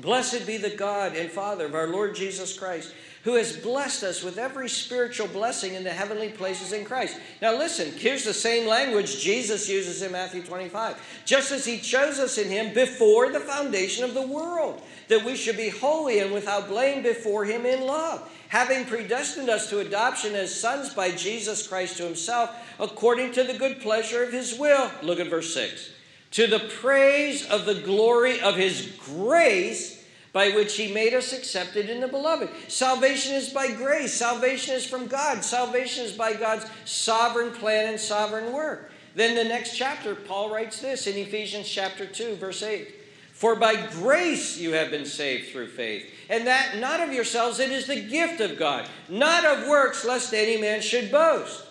Blessed 0.00 0.46
be 0.46 0.56
the 0.56 0.70
God 0.70 1.14
and 1.14 1.30
Father 1.30 1.66
of 1.66 1.74
our 1.74 1.88
Lord 1.88 2.14
Jesus 2.14 2.58
Christ, 2.58 2.94
who 3.24 3.34
has 3.34 3.56
blessed 3.56 4.02
us 4.02 4.22
with 4.22 4.38
every 4.38 4.68
spiritual 4.68 5.26
blessing 5.26 5.74
in 5.74 5.84
the 5.84 5.90
heavenly 5.90 6.30
places 6.30 6.72
in 6.72 6.86
Christ. 6.86 7.18
Now, 7.42 7.56
listen, 7.56 7.92
here's 7.92 8.24
the 8.24 8.32
same 8.32 8.66
language 8.66 9.20
Jesus 9.20 9.68
uses 9.68 10.00
in 10.00 10.12
Matthew 10.12 10.42
25. 10.42 11.22
Just 11.26 11.52
as 11.52 11.66
he 11.66 11.78
chose 11.78 12.18
us 12.18 12.38
in 12.38 12.48
him 12.48 12.72
before 12.72 13.30
the 13.30 13.40
foundation 13.40 14.04
of 14.04 14.14
the 14.14 14.26
world, 14.26 14.80
that 15.08 15.24
we 15.24 15.36
should 15.36 15.58
be 15.58 15.68
holy 15.68 16.20
and 16.20 16.32
without 16.32 16.68
blame 16.68 17.02
before 17.02 17.44
him 17.44 17.66
in 17.66 17.82
love, 17.82 18.26
having 18.48 18.86
predestined 18.86 19.50
us 19.50 19.68
to 19.68 19.80
adoption 19.80 20.34
as 20.34 20.58
sons 20.58 20.94
by 20.94 21.10
Jesus 21.10 21.66
Christ 21.66 21.98
to 21.98 22.04
himself, 22.04 22.50
according 22.78 23.32
to 23.32 23.44
the 23.44 23.58
good 23.58 23.80
pleasure 23.80 24.22
of 24.22 24.32
his 24.32 24.58
will. 24.58 24.90
Look 25.02 25.20
at 25.20 25.28
verse 25.28 25.52
6 25.52 25.99
to 26.32 26.46
the 26.46 26.60
praise 26.80 27.46
of 27.46 27.66
the 27.66 27.74
glory 27.74 28.40
of 28.40 28.56
his 28.56 28.92
grace 28.98 30.04
by 30.32 30.50
which 30.50 30.76
he 30.76 30.92
made 30.92 31.12
us 31.12 31.32
accepted 31.32 31.90
in 31.90 32.00
the 32.00 32.08
beloved. 32.08 32.48
Salvation 32.68 33.34
is 33.34 33.48
by 33.50 33.72
grace. 33.72 34.14
Salvation 34.14 34.74
is 34.74 34.86
from 34.86 35.08
God. 35.08 35.42
Salvation 35.44 36.04
is 36.04 36.12
by 36.12 36.34
God's 36.34 36.66
sovereign 36.84 37.52
plan 37.52 37.88
and 37.88 37.98
sovereign 37.98 38.52
work. 38.52 38.92
Then 39.14 39.34
the 39.34 39.44
next 39.44 39.76
chapter, 39.76 40.14
Paul 40.14 40.52
writes 40.54 40.80
this 40.80 41.08
in 41.08 41.16
Ephesians 41.16 41.68
chapter 41.68 42.06
2, 42.06 42.36
verse 42.36 42.62
8. 42.62 42.94
For 43.32 43.56
by 43.56 43.86
grace 43.92 44.56
you 44.58 44.72
have 44.72 44.90
been 44.90 45.06
saved 45.06 45.50
through 45.50 45.68
faith, 45.68 46.08
and 46.28 46.46
that 46.46 46.76
not 46.78 47.00
of 47.00 47.12
yourselves, 47.12 47.58
it 47.58 47.70
is 47.70 47.86
the 47.86 48.00
gift 48.00 48.40
of 48.40 48.58
God, 48.58 48.86
not 49.08 49.44
of 49.46 49.66
works, 49.66 50.04
lest 50.04 50.34
any 50.34 50.60
man 50.60 50.82
should 50.82 51.10
boast. 51.10 51.64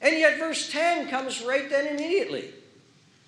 And 0.00 0.18
yet, 0.18 0.38
verse 0.38 0.70
10 0.70 1.08
comes 1.08 1.42
right 1.42 1.68
then 1.68 1.86
immediately. 1.86 2.52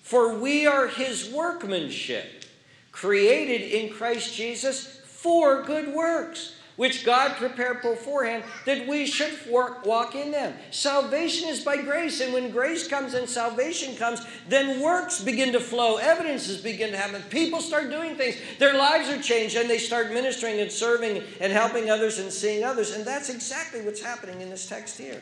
For 0.01 0.33
we 0.33 0.65
are 0.65 0.87
his 0.87 1.29
workmanship, 1.29 2.45
created 2.91 3.61
in 3.61 3.93
Christ 3.93 4.35
Jesus 4.35 4.99
for 5.05 5.63
good 5.63 5.93
works, 5.93 6.55
which 6.75 7.05
God 7.05 7.35
prepared 7.37 7.81
beforehand 7.81 8.43
that 8.65 8.87
we 8.87 9.05
should 9.05 9.37
work, 9.49 9.85
walk 9.85 10.15
in 10.15 10.31
them. 10.31 10.55
Salvation 10.71 11.47
is 11.47 11.63
by 11.63 11.77
grace, 11.77 12.21
and 12.21 12.33
when 12.33 12.49
grace 12.49 12.87
comes 12.87 13.13
and 13.13 13.29
salvation 13.29 13.95
comes, 13.95 14.25
then 14.49 14.81
works 14.81 15.21
begin 15.21 15.53
to 15.53 15.59
flow, 15.59 15.97
evidences 15.97 16.59
begin 16.59 16.91
to 16.91 16.97
happen. 16.97 17.21
People 17.29 17.61
start 17.61 17.91
doing 17.91 18.15
things, 18.15 18.35
their 18.57 18.75
lives 18.75 19.09
are 19.09 19.21
changed, 19.21 19.55
and 19.55 19.69
they 19.69 19.77
start 19.77 20.11
ministering 20.11 20.59
and 20.59 20.71
serving 20.71 21.21
and 21.39 21.53
helping 21.53 21.91
others 21.91 22.17
and 22.17 22.31
seeing 22.31 22.63
others. 22.63 22.95
And 22.95 23.05
that's 23.05 23.29
exactly 23.29 23.81
what's 23.81 24.01
happening 24.01 24.41
in 24.41 24.49
this 24.49 24.67
text 24.67 24.97
here. 24.97 25.21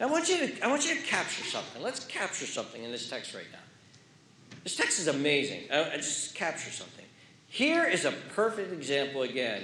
I 0.00 0.06
want 0.06 0.28
you 0.28 0.38
to, 0.38 0.64
I 0.64 0.68
want 0.68 0.88
you 0.88 0.94
to 0.94 1.02
capture 1.02 1.44
something. 1.44 1.82
Let's 1.82 2.04
capture 2.06 2.46
something 2.46 2.82
in 2.82 2.90
this 2.90 3.10
text 3.10 3.34
right 3.34 3.44
now. 3.52 3.58
This 4.64 4.76
text 4.76 4.98
is 4.98 5.08
amazing. 5.08 5.64
I, 5.70 5.96
just 5.96 6.34
capture 6.34 6.70
something. 6.70 7.04
Here 7.48 7.86
is 7.86 8.04
a 8.04 8.12
perfect 8.34 8.72
example 8.72 9.22
again 9.22 9.62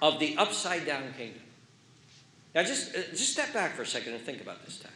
of 0.00 0.20
the 0.20 0.36
upside 0.36 0.86
down 0.86 1.12
kingdom. 1.16 1.42
Now, 2.54 2.62
just, 2.62 2.94
uh, 2.94 3.00
just 3.10 3.32
step 3.32 3.52
back 3.52 3.74
for 3.74 3.82
a 3.82 3.86
second 3.86 4.14
and 4.14 4.22
think 4.22 4.40
about 4.40 4.64
this 4.64 4.78
text. 4.78 4.94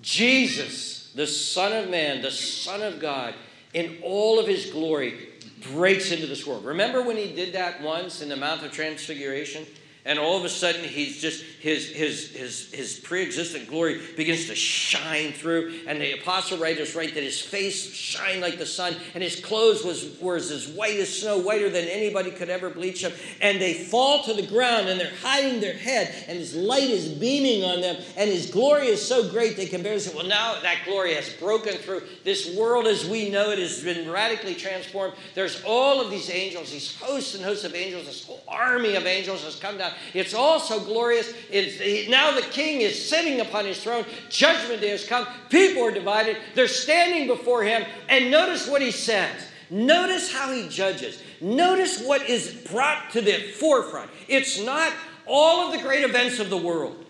Jesus, 0.00 1.12
the 1.14 1.26
Son 1.26 1.72
of 1.72 1.90
Man, 1.90 2.22
the 2.22 2.30
Son 2.30 2.82
of 2.82 3.00
God, 3.00 3.34
in 3.72 3.98
all 4.02 4.38
of 4.38 4.46
his 4.46 4.70
glory, 4.70 5.28
breaks 5.72 6.10
into 6.10 6.26
this 6.26 6.46
world. 6.46 6.64
Remember 6.64 7.02
when 7.02 7.16
he 7.16 7.32
did 7.32 7.54
that 7.54 7.82
once 7.82 8.20
in 8.20 8.28
the 8.28 8.36
Mount 8.36 8.62
of 8.62 8.72
Transfiguration? 8.72 9.66
And 10.06 10.18
all 10.18 10.36
of 10.36 10.44
a 10.44 10.50
sudden 10.50 10.84
he's 10.84 11.20
just 11.20 11.42
his 11.42 11.88
his 11.88 12.30
his 12.32 12.70
his 12.72 12.98
pre-existent 12.98 13.68
glory 13.68 14.02
begins 14.16 14.48
to 14.48 14.54
shine 14.54 15.32
through. 15.32 15.80
And 15.86 15.98
the 15.98 16.12
apostle 16.12 16.58
writers 16.58 16.94
write 16.94 17.14
that 17.14 17.22
his 17.22 17.40
face 17.40 17.90
shined 17.94 18.42
like 18.42 18.58
the 18.58 18.66
sun 18.66 18.96
and 19.14 19.22
his 19.22 19.40
clothes 19.40 19.82
was 19.82 20.18
was 20.20 20.50
as 20.50 20.68
white 20.68 20.98
as 20.98 21.08
snow 21.20 21.38
whiter 21.38 21.70
than 21.70 21.86
anybody 21.86 22.30
could 22.30 22.50
ever 22.50 22.68
bleach 22.68 23.00
them. 23.00 23.12
And 23.40 23.58
they 23.58 23.72
fall 23.72 24.22
to 24.24 24.34
the 24.34 24.46
ground 24.46 24.88
and 24.88 25.00
they're 25.00 25.10
hiding 25.22 25.60
their 25.60 25.76
head 25.76 26.14
and 26.28 26.36
his 26.38 26.54
light 26.54 26.90
is 26.90 27.08
beaming 27.08 27.64
on 27.64 27.80
them 27.80 27.96
and 28.18 28.28
his 28.28 28.50
glory 28.50 28.88
is 28.88 29.06
so 29.06 29.30
great 29.30 29.56
they 29.56 29.66
can 29.66 29.82
barely 29.82 30.00
say 30.00 30.14
well 30.14 30.26
now 30.26 30.60
that 30.60 30.80
glory 30.84 31.14
has 31.14 31.30
broken 31.34 31.72
through. 31.76 32.02
This 32.24 32.54
world 32.54 32.86
as 32.86 33.08
we 33.08 33.30
know 33.30 33.52
it 33.52 33.58
has 33.58 33.82
been 33.82 34.10
radically 34.10 34.54
transformed. 34.54 35.14
There's 35.34 35.62
all 35.64 36.02
of 36.02 36.10
these 36.10 36.28
angels 36.28 36.72
these 36.72 36.94
hosts 36.94 37.34
and 37.34 37.42
hosts 37.42 37.64
of 37.64 37.74
angels 37.74 38.04
this 38.04 38.26
whole 38.26 38.42
army 38.46 38.96
of 38.96 39.06
angels 39.06 39.42
has 39.44 39.56
come 39.56 39.78
down 39.78 39.93
it's 40.12 40.34
also 40.34 40.80
glorious. 40.80 41.32
It's, 41.50 42.08
now 42.08 42.34
the 42.34 42.42
king 42.42 42.80
is 42.80 43.08
sitting 43.08 43.40
upon 43.40 43.64
his 43.64 43.82
throne. 43.82 44.04
Judgment 44.28 44.80
day 44.80 44.90
has 44.90 45.06
come. 45.06 45.26
People 45.50 45.82
are 45.84 45.92
divided. 45.92 46.36
They're 46.54 46.68
standing 46.68 47.26
before 47.26 47.62
him. 47.64 47.84
And 48.08 48.30
notice 48.30 48.68
what 48.68 48.82
he 48.82 48.90
says. 48.90 49.48
Notice 49.70 50.32
how 50.32 50.52
he 50.52 50.68
judges. 50.68 51.22
Notice 51.40 52.02
what 52.02 52.28
is 52.28 52.54
brought 52.70 53.10
to 53.12 53.20
the 53.20 53.32
forefront. 53.32 54.10
It's 54.28 54.60
not 54.60 54.92
all 55.26 55.66
of 55.66 55.72
the 55.72 55.82
great 55.82 56.04
events 56.04 56.38
of 56.38 56.50
the 56.50 56.56
world. 56.56 57.04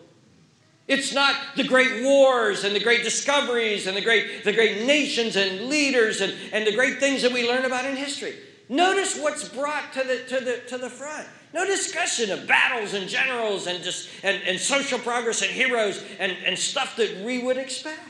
It's 0.87 1.15
not 1.15 1.35
the 1.57 1.65
great 1.65 2.05
wars 2.05 2.65
and 2.65 2.77
the 2.77 2.81
great 2.81 3.05
discoveries 3.05 3.87
and 3.87 3.97
the 3.97 4.03
great, 4.03 4.45
the 4.45 4.53
great 4.53 4.87
nations 4.87 5.37
and 5.37 5.69
leaders 5.69 6.21
and, 6.21 6.35
and 6.53 6.67
the 6.67 6.75
great 6.75 7.01
things 7.01 7.23
that 7.23 7.33
we 7.33 7.49
learn 7.49 7.65
about 7.65 7.87
in 7.87 7.97
history. 7.97 8.35
Notice 8.69 9.19
what's 9.19 9.49
brought 9.49 9.93
to 9.95 10.05
the, 10.05 10.25
to 10.29 10.45
the, 10.45 10.63
to 10.69 10.79
the 10.79 10.91
front. 10.91 11.27
No 11.55 11.65
discussion 11.65 12.33
of 12.33 12.49
battles 12.49 12.95
and 12.95 13.09
generals 13.09 13.69
and, 13.69 13.83
just, 13.85 14.09
and, 14.25 14.43
and 14.43 14.59
social 14.59 14.99
progress 14.99 15.41
and 15.41 15.53
heroes 15.53 16.03
and, 16.19 16.33
and 16.45 16.59
stuff 16.59 16.97
that 16.97 17.25
we 17.25 17.45
would 17.45 17.57
expect. 17.57 18.01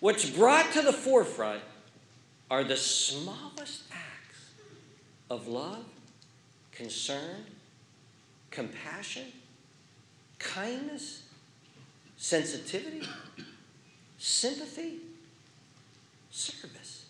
What's 0.00 0.28
brought 0.28 0.72
to 0.72 0.80
the 0.80 0.94
forefront 0.94 1.60
are 2.50 2.64
the 2.64 2.78
smallest 2.78 3.82
acts 3.92 4.50
of 5.28 5.46
love, 5.46 5.84
concern, 6.72 7.44
compassion, 8.50 9.26
kindness, 10.38 11.24
sensitivity, 12.16 13.06
sympathy, 14.16 15.00
service, 16.30 17.04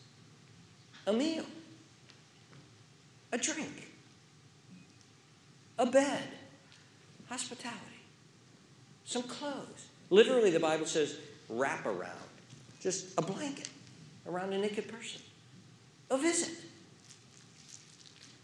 a 1.06 1.12
meal 1.12 1.44
a 3.32 3.38
drink, 3.38 3.89
a 5.80 5.86
bed, 5.86 6.22
hospitality, 7.28 7.78
some 9.06 9.22
clothes. 9.22 9.88
Literally, 10.10 10.50
the 10.50 10.60
Bible 10.60 10.84
says 10.84 11.16
wrap 11.48 11.86
around, 11.86 12.28
just 12.80 13.06
a 13.18 13.22
blanket 13.22 13.70
around 14.26 14.52
a 14.52 14.58
naked 14.58 14.86
person, 14.88 15.22
a 16.10 16.18
visit. 16.18 16.54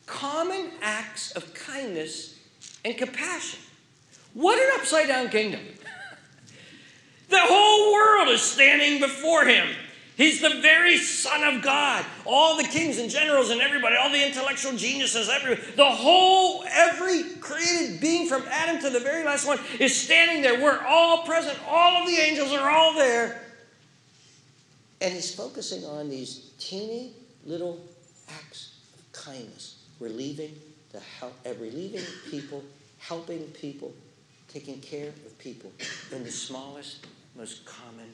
Common 0.06 0.70
acts 0.80 1.32
of 1.32 1.52
kindness 1.52 2.38
and 2.84 2.96
compassion. 2.96 3.60
What 4.32 4.58
an 4.58 4.80
upside 4.80 5.08
down 5.08 5.28
kingdom! 5.28 5.60
the 7.28 7.40
whole 7.40 7.92
world 7.92 8.28
is 8.28 8.40
standing 8.40 8.98
before 8.98 9.44
him. 9.44 9.68
He's 10.16 10.40
the 10.40 10.60
very 10.62 10.96
Son 10.96 11.44
of 11.44 11.62
God. 11.62 12.04
All 12.24 12.56
the 12.56 12.64
kings 12.64 12.96
and 12.96 13.10
generals 13.10 13.50
and 13.50 13.60
everybody, 13.60 13.96
all 13.96 14.10
the 14.10 14.26
intellectual 14.26 14.74
geniuses, 14.74 15.28
every, 15.28 15.56
the 15.76 15.84
whole, 15.84 16.64
every 16.70 17.22
created 17.40 18.00
being 18.00 18.26
from 18.26 18.42
Adam 18.50 18.80
to 18.80 18.88
the 18.88 19.00
very 19.00 19.24
last 19.24 19.46
one 19.46 19.58
is 19.78 19.94
standing 19.94 20.40
there. 20.40 20.58
We're 20.62 20.80
all 20.86 21.24
present. 21.24 21.58
All 21.68 22.00
of 22.00 22.06
the 22.08 22.14
angels 22.14 22.50
are 22.52 22.70
all 22.70 22.94
there. 22.94 23.42
And 25.02 25.12
he's 25.12 25.34
focusing 25.34 25.84
on 25.84 26.08
these 26.08 26.50
teeny 26.58 27.12
little 27.44 27.78
acts 28.30 28.72
of 28.94 29.12
kindness, 29.12 29.84
relieving, 30.00 30.58
the 30.92 31.00
help, 31.00 31.34
uh, 31.44 31.50
relieving 31.60 32.00
people, 32.30 32.64
helping 33.00 33.42
people, 33.48 33.92
taking 34.48 34.80
care 34.80 35.08
of 35.08 35.38
people 35.38 35.70
in 36.10 36.24
the 36.24 36.30
smallest, 36.30 37.06
most 37.36 37.66
common 37.66 38.10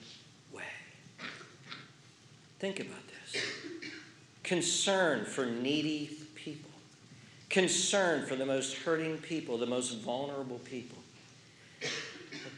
Think 2.62 2.78
about 2.78 3.02
this 3.08 3.42
concern 4.44 5.24
for 5.24 5.46
needy 5.46 6.10
people, 6.36 6.70
concern 7.50 8.24
for 8.24 8.36
the 8.36 8.46
most 8.46 8.76
hurting 8.76 9.18
people, 9.18 9.58
the 9.58 9.66
most 9.66 9.98
vulnerable 9.98 10.60
people. 10.60 10.98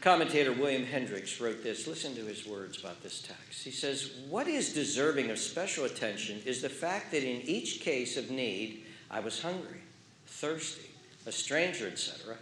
Commentator 0.01 0.53
William 0.53 0.85
Hendriksen 0.85 1.41
wrote 1.41 1.63
this. 1.63 1.87
Listen 1.87 2.13
to 2.17 2.23
his 2.23 2.45
words 2.45 2.79
about 2.79 3.01
this 3.01 3.19
text. 3.19 3.63
He 3.63 3.71
says, 3.71 4.11
What 4.29 4.47
is 4.47 4.75
deserving 4.75 5.31
of 5.31 5.39
special 5.39 5.85
attention 5.85 6.39
is 6.45 6.61
the 6.61 6.69
fact 6.69 7.09
that 7.09 7.23
in 7.23 7.41
each 7.41 7.79
case 7.79 8.15
of 8.15 8.29
need, 8.29 8.83
I 9.09 9.21
was 9.21 9.41
hungry, 9.41 9.81
thirsty, 10.27 10.91
a 11.25 11.31
stranger, 11.31 11.87
etc., 11.87 12.35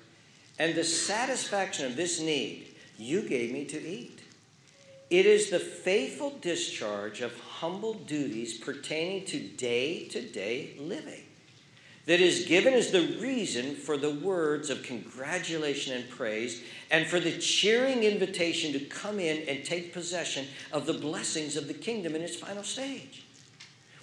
and 0.59 0.75
the 0.75 0.83
satisfaction 0.83 1.85
of 1.85 1.95
this 1.95 2.19
need 2.19 2.75
you 2.97 3.21
gave 3.21 3.53
me 3.53 3.63
to 3.63 3.81
eat. 3.81 4.19
It 5.09 5.25
is 5.25 5.49
the 5.49 5.59
faithful 5.59 6.31
discharge 6.41 7.21
of 7.21 7.31
humble 7.63 7.93
duties 7.93 8.57
pertaining 8.57 9.23
to 9.23 9.39
day 9.39 10.05
to 10.09 10.21
day 10.21 10.75
living 10.77 11.23
that 12.05 12.19
is 12.19 12.43
given 12.43 12.73
as 12.73 12.91
the 12.91 13.17
reason 13.21 13.73
for 13.73 13.95
the 13.95 14.15
words 14.15 14.69
of 14.69 14.83
congratulation 14.83 15.95
and 15.95 16.09
praise 16.09 16.61
and 16.91 17.07
for 17.07 17.21
the 17.21 17.37
cheering 17.37 18.03
invitation 18.03 18.73
to 18.73 18.81
come 18.81 19.17
in 19.17 19.47
and 19.47 19.63
take 19.63 19.93
possession 19.93 20.45
of 20.73 20.85
the 20.85 20.91
blessings 20.91 21.55
of 21.55 21.69
the 21.69 21.73
kingdom 21.73 22.15
in 22.15 22.21
its 22.21 22.35
final 22.35 22.63
stage. 22.63 23.23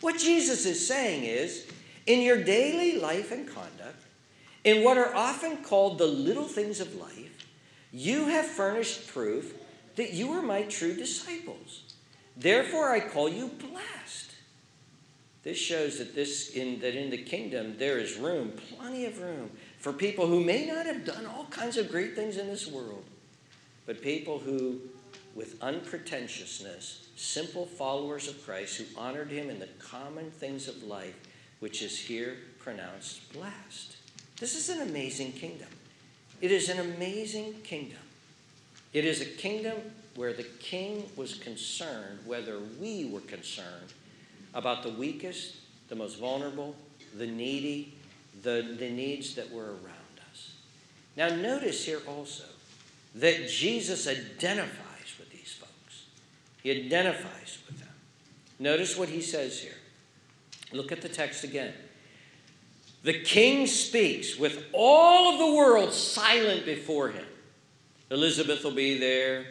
What 0.01 0.19
Jesus 0.19 0.65
is 0.65 0.89
saying 0.89 1.25
is 1.25 1.67
in 2.07 2.23
your 2.23 2.43
daily 2.43 2.99
life 2.99 3.31
and 3.31 3.47
conduct, 3.47 4.03
in 4.65 4.83
what 4.83 4.97
are 4.97 5.15
often 5.15 5.59
called 5.59 5.99
the 5.99 6.07
little 6.07 6.49
things 6.49 6.81
of 6.81 6.95
life, 6.95 7.47
you 7.93 8.25
have 8.29 8.47
furnished 8.47 9.09
proof 9.09 9.53
that 9.97 10.15
you 10.15 10.33
are 10.33 10.41
my 10.41 10.63
true 10.63 10.97
disciples. 10.97 11.90
Therefore, 12.41 12.91
I 12.91 13.01
call 13.01 13.29
you 13.29 13.49
blessed. 13.49 14.35
This 15.43 15.59
shows 15.59 15.99
that, 15.99 16.15
this, 16.15 16.51
in, 16.51 16.81
that 16.81 16.95
in 16.95 17.11
the 17.11 17.19
kingdom 17.19 17.77
there 17.79 17.99
is 17.99 18.17
room, 18.17 18.53
plenty 18.77 19.05
of 19.05 19.21
room, 19.21 19.51
for 19.79 19.93
people 19.93 20.27
who 20.27 20.43
may 20.43 20.65
not 20.67 20.87
have 20.87 21.05
done 21.05 21.27
all 21.27 21.45
kinds 21.47 21.77
of 21.77 21.91
great 21.91 22.17
things 22.17 22.39
in 22.39 22.47
this 22.47 22.67
world, 22.67 23.05
but 23.85 24.01
people 24.01 24.39
who, 24.39 24.81
with 25.35 25.63
unpretentiousness, 25.63 27.09
simple 27.15 27.67
followers 27.67 28.27
of 28.27 28.43
Christ 28.45 28.79
who 28.79 28.85
honored 28.99 29.31
him 29.31 29.51
in 29.51 29.59
the 29.59 29.69
common 29.79 30.31
things 30.31 30.67
of 30.67 30.83
life, 30.83 31.17
which 31.61 31.83
is 31.83 31.99
here 31.99 32.37
pronounced 32.59 33.31
blessed. 33.35 33.97
This 34.39 34.57
is 34.57 34.71
an 34.71 34.89
amazing 34.89 35.33
kingdom. 35.33 35.69
It 36.41 36.53
is 36.53 36.71
an 36.71 36.79
amazing 36.79 37.61
kingdom. 37.65 37.99
It 38.95 39.05
is 39.05 39.21
a 39.21 39.27
kingdom 39.27 39.77
where 40.17 40.33
the 40.33 40.47
king 40.59 41.09
was 41.17 41.35
concerned 41.35 42.19
whether 42.25 42.59
we 42.81 43.05
were 43.07 43.21
concerned 43.21 43.93
about 44.55 44.83
the 44.83 44.91
weakest, 44.91 45.57
the 45.89 45.95
most 45.95 46.19
vulnerable, 46.19 46.75
the 47.17 47.27
needy, 47.27 47.95
the, 48.43 48.75
the 48.79 48.91
needs 48.91 49.35
that 49.35 49.51
were 49.51 49.71
around 49.71 50.21
us. 50.31 50.55
Now, 51.17 51.29
notice 51.29 51.85
here 51.85 52.01
also 52.07 52.45
that 53.17 53.49
Jesus 53.49 54.07
identifies 54.07 55.15
with 55.19 55.31
these 55.31 55.53
folks, 55.53 56.07
he 56.63 56.71
identifies 56.71 57.59
with 57.67 57.79
them. 57.79 57.89
Notice 58.59 58.97
what 58.97 59.09
he 59.09 59.21
says 59.21 59.61
here. 59.61 59.75
Look 60.73 60.93
at 60.93 61.03
the 61.03 61.09
text 61.09 61.45
again. 61.45 61.73
The 63.03 63.21
king 63.21 63.67
speaks 63.67 64.39
with 64.39 64.65
all 64.73 65.33
of 65.33 65.39
the 65.39 65.57
world 65.57 65.93
silent 65.93 66.67
before 66.67 67.09
him. 67.09 67.25
Elizabeth 68.11 68.63
will 68.63 68.73
be 68.73 68.99
there. 68.99 69.47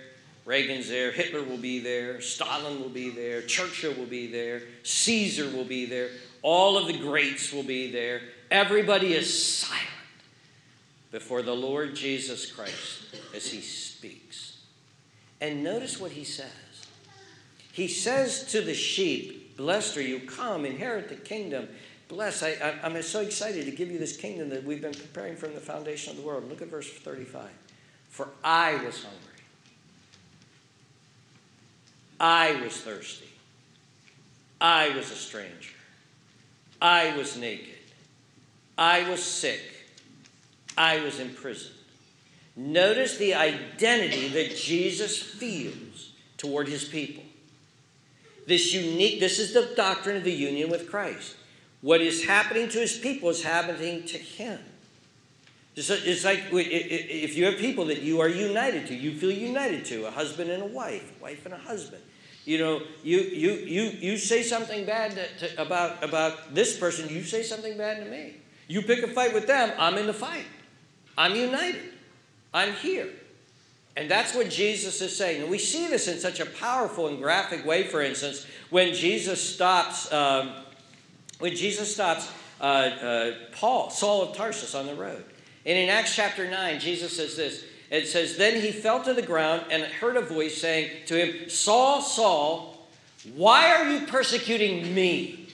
Reagan's 0.49 0.89
there. 0.89 1.12
Hitler 1.12 1.43
will 1.43 1.59
be 1.59 1.77
there. 1.77 2.21
Stalin 2.21 2.81
will 2.81 2.89
be 2.89 3.12
there. 3.12 3.43
Churchill 3.43 3.93
will 3.93 4.07
be 4.07 4.25
there. 4.25 4.63
Caesar 4.81 5.47
will 5.55 5.63
be 5.63 5.85
there. 5.85 6.09
All 6.41 6.75
of 6.75 6.88
the 6.88 6.97
greats 6.97 7.53
will 7.53 7.62
be 7.62 7.91
there. 7.91 8.21
Everybody 8.49 9.13
is 9.13 9.59
silent 9.59 9.85
before 11.12 11.43
the 11.43 11.55
Lord 11.55 11.93
Jesus 11.93 12.51
Christ 12.51 13.15
as 13.35 13.51
he 13.51 13.62
speaks. 13.62 14.57
And 15.39 15.63
notice 15.63 15.99
what 15.99 16.13
he 16.13 16.23
says. 16.23 16.47
He 17.71 17.88
says 17.88 18.45
to 18.45 18.62
the 18.62 18.73
sheep, 18.73 19.55
Blessed 19.55 19.97
are 19.97 20.01
you, 20.01 20.21
come, 20.21 20.65
inherit 20.65 21.09
the 21.09 21.15
kingdom. 21.15 21.67
Bless. 22.07 22.41
I, 22.41 22.79
am 22.81 22.99
so 23.03 23.21
excited 23.21 23.65
to 23.65 23.71
give 23.71 23.91
you 23.91 23.99
this 23.99 24.17
kingdom 24.17 24.49
that 24.49 24.63
we've 24.63 24.81
been 24.81 24.95
preparing 24.95 25.35
from 25.35 25.53
the 25.53 25.62
foundation 25.62 26.09
of 26.09 26.17
the 26.17 26.23
world. 26.23 26.49
Look 26.49 26.63
at 26.63 26.69
verse 26.69 26.91
35. 26.91 27.51
For 28.09 28.29
I 28.43 28.83
was 28.83 29.03
hungry, 29.03 29.28
I 32.19 32.62
was 32.62 32.75
thirsty. 32.75 33.27
I 34.60 34.89
was 34.89 35.10
a 35.12 35.15
stranger. 35.15 35.73
I 36.82 37.15
was 37.17 37.38
naked. 37.38 37.75
I 38.77 39.10
was 39.10 39.23
sick. 39.23 39.62
I 40.77 41.01
was 41.01 41.19
in 41.19 41.34
prison. 41.34 41.71
Notice 42.55 43.17
the 43.17 43.36
identity 43.36 44.27
that 44.29 44.55
Jesus 44.55 45.21
feels 45.21 46.12
toward 46.38 46.67
his 46.67 46.86
people. 46.86 47.23
This 48.47 48.73
unique, 48.73 49.19
this 49.19 49.39
is 49.39 49.53
the 49.53 49.73
doctrine 49.75 50.17
of 50.17 50.23
the 50.23 50.32
union 50.32 50.69
with 50.69 50.89
Christ. 50.89 51.36
What 51.82 52.01
is 52.01 52.25
happening 52.25 52.67
to 52.69 52.79
his 52.79 52.97
people 52.97 53.29
is 53.29 53.43
happening 53.43 54.03
to 54.05 54.17
him. 54.17 54.60
It's 55.79 56.25
like 56.25 56.45
if 56.51 57.37
you 57.37 57.45
have 57.45 57.57
people 57.57 57.85
that 57.85 58.01
you 58.01 58.19
are 58.19 58.27
united 58.27 58.87
to, 58.87 58.95
you 58.95 59.13
feel 59.13 59.31
united 59.31 59.85
to, 59.85 60.07
a 60.07 60.11
husband 60.11 60.49
and 60.49 60.63
a 60.63 60.65
wife, 60.65 61.11
wife 61.21 61.45
and 61.45 61.53
a 61.53 61.57
husband. 61.57 62.01
You 62.45 62.57
know, 62.57 62.81
you 63.03 63.19
you 63.19 63.51
you 63.51 63.83
you 63.99 64.17
say 64.17 64.43
something 64.43 64.85
bad 64.85 65.11
to, 65.11 65.47
to, 65.47 65.61
about 65.61 66.03
about 66.03 66.55
this 66.55 66.77
person, 66.77 67.07
you 67.09 67.23
say 67.23 67.43
something 67.43 67.77
bad 67.77 68.03
to 68.03 68.09
me. 68.09 68.35
You 68.67 68.81
pick 68.81 69.03
a 69.03 69.07
fight 69.07 69.33
with 69.33 69.47
them, 69.47 69.71
I'm 69.77 69.97
in 69.97 70.07
the 70.07 70.13
fight. 70.13 70.45
I'm 71.17 71.35
united. 71.35 71.81
I'm 72.53 72.73
here. 72.73 73.09
And 73.97 74.09
that's 74.09 74.33
what 74.33 74.49
Jesus 74.49 75.01
is 75.01 75.15
saying. 75.15 75.41
And 75.41 75.51
we 75.51 75.57
see 75.57 75.87
this 75.87 76.07
in 76.07 76.19
such 76.19 76.39
a 76.39 76.45
powerful 76.45 77.07
and 77.07 77.19
graphic 77.21 77.65
way, 77.65 77.83
for 77.83 78.01
instance, 78.01 78.45
when 78.69 78.93
Jesus 78.93 79.41
stops, 79.41 80.11
um, 80.13 80.53
when 81.39 81.55
Jesus 81.55 81.93
stops 81.93 82.31
uh, 82.61 82.63
uh, 82.63 83.31
Paul, 83.51 83.89
Saul 83.89 84.21
of 84.21 84.35
Tarsus 84.35 84.73
on 84.73 84.85
the 84.85 84.95
road. 84.95 85.25
And 85.69 85.77
in 85.77 85.88
Acts 85.88 86.15
chapter 86.15 86.49
9, 86.49 86.79
Jesus 86.79 87.15
says 87.15 87.36
this. 87.36 87.63
It 87.91 88.08
says, 88.08 88.38
Then 88.38 88.60
he 88.60 88.71
fell 88.71 89.03
to 89.03 89.13
the 89.13 89.21
ground 89.21 89.65
and 89.69 89.84
heard 89.84 90.17
a 90.17 90.21
voice 90.21 90.60
saying 90.60 90.89
to 91.05 91.15
him, 91.15 91.47
Saul, 91.47 92.01
Saul, 92.01 92.88
why 93.36 93.75
are 93.75 93.88
you 93.88 94.08
persecuting 94.08 94.95
me? 94.95 95.47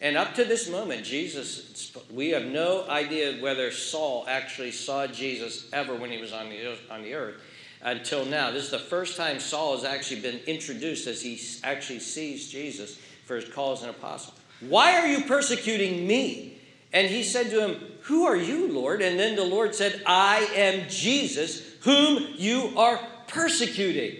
And 0.00 0.16
up 0.16 0.34
to 0.34 0.44
this 0.44 0.68
moment, 0.68 1.04
Jesus, 1.04 1.96
we 2.10 2.30
have 2.30 2.46
no 2.46 2.88
idea 2.88 3.40
whether 3.40 3.70
Saul 3.70 4.24
actually 4.26 4.72
saw 4.72 5.06
Jesus 5.06 5.68
ever 5.72 5.94
when 5.94 6.10
he 6.10 6.20
was 6.20 6.32
on 6.32 6.50
the, 6.50 6.76
on 6.90 7.02
the 7.02 7.14
earth 7.14 7.36
until 7.82 8.24
now. 8.24 8.50
This 8.50 8.64
is 8.64 8.70
the 8.72 8.80
first 8.80 9.16
time 9.16 9.38
Saul 9.38 9.76
has 9.76 9.84
actually 9.84 10.22
been 10.22 10.40
introduced 10.48 11.06
as 11.06 11.22
he 11.22 11.40
actually 11.62 12.00
sees 12.00 12.50
Jesus 12.50 12.98
for 13.26 13.36
his 13.36 13.48
call 13.48 13.74
as 13.74 13.84
an 13.84 13.90
apostle. 13.90 14.34
Why 14.58 14.96
are 14.98 15.06
you 15.06 15.22
persecuting 15.22 16.04
me? 16.04 16.56
And 16.92 17.06
he 17.08 17.22
said 17.22 17.50
to 17.50 17.68
him, 17.68 17.92
Who 18.02 18.26
are 18.26 18.36
you, 18.36 18.72
Lord? 18.72 19.02
And 19.02 19.18
then 19.18 19.36
the 19.36 19.44
Lord 19.44 19.74
said, 19.74 20.02
I 20.06 20.38
am 20.54 20.88
Jesus, 20.88 21.62
whom 21.80 22.26
you 22.36 22.72
are 22.76 23.00
persecuting. 23.26 24.16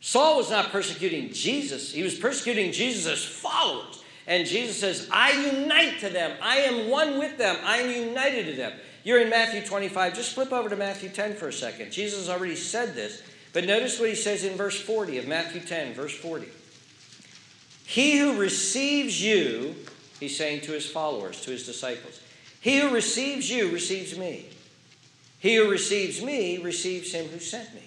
Saul 0.00 0.36
was 0.36 0.50
not 0.50 0.70
persecuting 0.70 1.32
Jesus, 1.32 1.92
he 1.92 2.02
was 2.02 2.14
persecuting 2.14 2.72
Jesus' 2.72 3.24
followers. 3.24 4.04
And 4.26 4.46
Jesus 4.46 4.78
says, 4.78 5.08
I 5.10 5.32
unite 5.32 6.00
to 6.00 6.10
them. 6.10 6.36
I 6.42 6.58
am 6.58 6.90
one 6.90 7.18
with 7.18 7.38
them. 7.38 7.56
I 7.64 7.78
am 7.78 7.90
united 7.90 8.44
to 8.44 8.52
them. 8.52 8.72
You're 9.02 9.22
in 9.22 9.30
Matthew 9.30 9.62
25. 9.62 10.14
Just 10.14 10.34
flip 10.34 10.52
over 10.52 10.68
to 10.68 10.76
Matthew 10.76 11.08
10 11.08 11.34
for 11.34 11.48
a 11.48 11.52
second. 11.52 11.90
Jesus 11.92 12.28
already 12.28 12.54
said 12.54 12.94
this, 12.94 13.22
but 13.54 13.64
notice 13.64 13.98
what 13.98 14.10
he 14.10 14.14
says 14.14 14.44
in 14.44 14.54
verse 14.54 14.78
40 14.78 15.16
of 15.16 15.26
Matthew 15.26 15.62
10, 15.62 15.94
verse 15.94 16.14
40. 16.14 16.46
He 17.86 18.18
who 18.18 18.38
receives 18.38 19.20
you, 19.22 19.74
he's 20.20 20.36
saying 20.36 20.60
to 20.62 20.72
his 20.72 20.88
followers, 20.88 21.40
to 21.40 21.50
his 21.50 21.64
disciples, 21.64 22.20
he 22.60 22.80
who 22.80 22.94
receives 22.94 23.50
you 23.50 23.70
receives 23.70 24.16
me. 24.16 24.46
He 25.38 25.56
who 25.56 25.70
receives 25.70 26.22
me 26.22 26.58
receives 26.58 27.12
him 27.12 27.26
who 27.26 27.38
sent 27.38 27.72
me. 27.74 27.82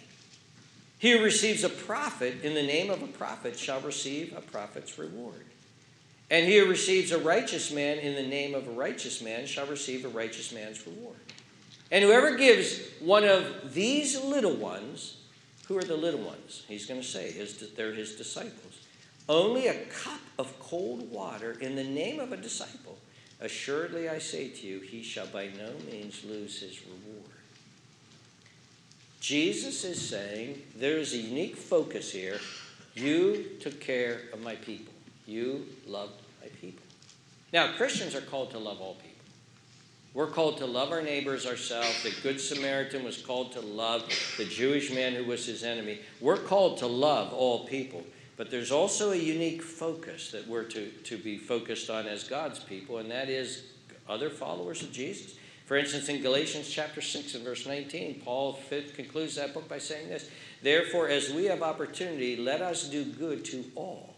He 0.99 1.11
who 1.11 1.23
receives 1.23 1.63
a 1.63 1.69
prophet 1.69 2.43
in 2.43 2.53
the 2.53 2.63
name 2.63 2.89
of 2.89 3.01
a 3.01 3.07
prophet 3.07 3.57
shall 3.57 3.81
receive 3.81 4.33
a 4.37 4.41
prophet's 4.41 4.97
reward. 4.97 5.45
And 6.29 6.45
he 6.45 6.59
who 6.59 6.67
receives 6.67 7.11
a 7.11 7.17
righteous 7.17 7.71
man 7.71 7.97
in 7.97 8.15
the 8.15 8.25
name 8.25 8.55
of 8.55 8.67
a 8.67 8.71
righteous 8.71 9.21
man 9.21 9.45
shall 9.45 9.65
receive 9.65 10.05
a 10.05 10.09
righteous 10.09 10.53
man's 10.53 10.85
reward. 10.87 11.17
And 11.91 12.05
whoever 12.05 12.37
gives 12.37 12.79
one 13.01 13.25
of 13.25 13.73
these 13.73 14.21
little 14.23 14.55
ones, 14.55 15.17
who 15.67 15.77
are 15.77 15.83
the 15.83 15.97
little 15.97 16.21
ones? 16.21 16.63
He's 16.69 16.85
going 16.85 17.01
to 17.01 17.07
say 17.07 17.31
his, 17.31 17.57
they're 17.75 17.91
his 17.91 18.15
disciples. 18.15 18.79
Only 19.27 19.67
a 19.67 19.85
cup 19.85 20.21
of 20.39 20.57
cold 20.59 21.11
water 21.11 21.57
in 21.59 21.75
the 21.75 21.83
name 21.83 22.19
of 22.19 22.31
a 22.31 22.37
disciple, 22.37 22.97
assuredly 23.41 24.07
I 24.07 24.19
say 24.19 24.49
to 24.49 24.67
you, 24.67 24.79
he 24.79 25.03
shall 25.03 25.27
by 25.27 25.49
no 25.57 25.71
means 25.91 26.23
lose 26.23 26.61
his 26.61 26.81
reward. 26.85 27.25
Jesus 29.19 29.83
is 29.83 30.01
saying 30.01 30.61
there 30.75 30.97
is 30.97 31.13
a 31.13 31.17
unique 31.17 31.55
focus 31.55 32.11
here. 32.11 32.39
You 32.95 33.45
took 33.59 33.79
care 33.79 34.21
of 34.33 34.41
my 34.41 34.55
people. 34.55 34.93
You 35.27 35.67
loved 35.87 36.21
my 36.41 36.49
people. 36.59 36.83
Now, 37.53 37.73
Christians 37.73 38.15
are 38.15 38.21
called 38.21 38.51
to 38.51 38.57
love 38.57 38.81
all 38.81 38.95
people. 38.95 39.11
We're 40.13 40.27
called 40.27 40.57
to 40.57 40.65
love 40.65 40.91
our 40.91 41.01
neighbors 41.01 41.45
ourselves. 41.45 42.03
The 42.03 42.13
Good 42.21 42.41
Samaritan 42.41 43.03
was 43.03 43.17
called 43.17 43.53
to 43.53 43.61
love 43.61 44.03
the 44.37 44.45
Jewish 44.45 44.91
man 44.91 45.13
who 45.13 45.23
was 45.23 45.45
his 45.45 45.63
enemy. 45.63 45.99
We're 46.19 46.37
called 46.37 46.79
to 46.79 46.87
love 46.87 47.31
all 47.31 47.65
people. 47.65 48.03
But 48.41 48.49
there's 48.49 48.71
also 48.71 49.11
a 49.11 49.15
unique 49.15 49.61
focus 49.61 50.31
that 50.31 50.47
we're 50.47 50.63
to, 50.63 50.89
to 50.89 51.15
be 51.15 51.37
focused 51.37 51.91
on 51.91 52.07
as 52.07 52.23
God's 52.23 52.57
people, 52.57 52.97
and 52.97 53.11
that 53.11 53.29
is 53.29 53.65
other 54.09 54.31
followers 54.31 54.81
of 54.81 54.91
Jesus. 54.91 55.35
For 55.67 55.77
instance, 55.77 56.09
in 56.09 56.23
Galatians 56.23 56.67
chapter 56.67 57.01
6 57.01 57.35
and 57.35 57.43
verse 57.43 57.67
19, 57.67 58.23
Paul 58.25 58.59
concludes 58.95 59.35
that 59.35 59.53
book 59.53 59.69
by 59.69 59.77
saying 59.77 60.09
this 60.09 60.27
Therefore, 60.63 61.07
as 61.07 61.29
we 61.29 61.45
have 61.45 61.61
opportunity, 61.61 62.35
let 62.35 62.63
us 62.63 62.89
do 62.89 63.05
good 63.05 63.45
to 63.45 63.63
all 63.75 64.15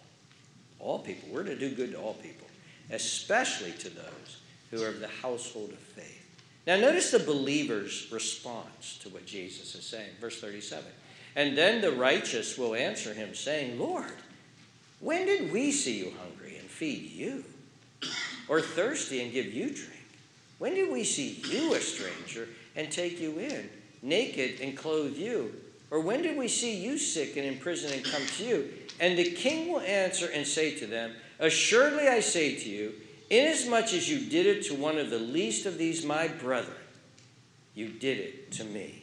all 0.79 0.99
people. 0.99 1.27
We're 1.29 1.43
to 1.43 1.59
do 1.59 1.75
good 1.75 1.91
to 1.91 1.97
all 1.97 2.13
people, 2.13 2.47
especially 2.91 3.73
to 3.73 3.89
those 3.89 4.37
who 4.71 4.81
are 4.83 4.87
of 4.87 5.01
the 5.01 5.09
household 5.09 5.71
of 5.71 5.79
faith. 5.79 6.25
Now, 6.65 6.77
notice 6.77 7.11
the 7.11 7.19
believer's 7.19 8.07
response 8.09 8.99
to 9.03 9.09
what 9.09 9.25
Jesus 9.25 9.75
is 9.75 9.83
saying. 9.83 10.11
Verse 10.21 10.39
37. 10.39 10.85
And 11.35 11.57
then 11.57 11.81
the 11.81 11.91
righteous 11.91 12.57
will 12.57 12.75
answer 12.75 13.13
him, 13.13 13.33
saying, 13.33 13.79
Lord, 13.79 14.13
when 14.99 15.25
did 15.25 15.51
we 15.51 15.71
see 15.71 15.97
you 15.97 16.13
hungry 16.19 16.57
and 16.57 16.69
feed 16.69 17.11
you, 17.11 17.43
or 18.47 18.61
thirsty 18.61 19.21
and 19.21 19.31
give 19.31 19.47
you 19.47 19.67
drink? 19.67 19.89
When 20.59 20.75
did 20.75 20.91
we 20.91 21.03
see 21.03 21.41
you 21.45 21.73
a 21.73 21.79
stranger 21.79 22.47
and 22.75 22.91
take 22.91 23.19
you 23.19 23.39
in, 23.39 23.69
naked 24.01 24.61
and 24.61 24.77
clothe 24.77 25.17
you? 25.17 25.53
Or 25.91 25.99
when 25.99 26.21
did 26.21 26.37
we 26.37 26.47
see 26.47 26.75
you 26.75 26.97
sick 26.97 27.35
and 27.37 27.45
in 27.45 27.57
prison 27.57 27.91
and 27.93 28.03
come 28.03 28.25
to 28.25 28.43
you? 28.45 28.73
And 28.99 29.17
the 29.17 29.31
king 29.31 29.71
will 29.71 29.81
answer 29.81 30.29
and 30.33 30.45
say 30.45 30.75
to 30.75 30.87
them, 30.87 31.13
Assuredly 31.39 32.07
I 32.07 32.19
say 32.19 32.55
to 32.55 32.69
you, 32.69 32.93
inasmuch 33.29 33.93
as 33.93 34.09
you 34.09 34.29
did 34.29 34.45
it 34.45 34.65
to 34.65 34.75
one 34.75 34.97
of 34.97 35.09
the 35.09 35.19
least 35.19 35.65
of 35.65 35.77
these 35.77 36.05
my 36.05 36.27
brethren, 36.27 36.77
you 37.75 37.89
did 37.89 38.19
it 38.19 38.51
to 38.53 38.63
me. 38.63 39.02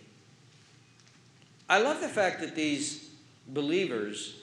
I 1.71 1.79
love 1.79 2.01
the 2.01 2.09
fact 2.09 2.41
that 2.41 2.57
these 2.57 3.11
believers' 3.47 4.35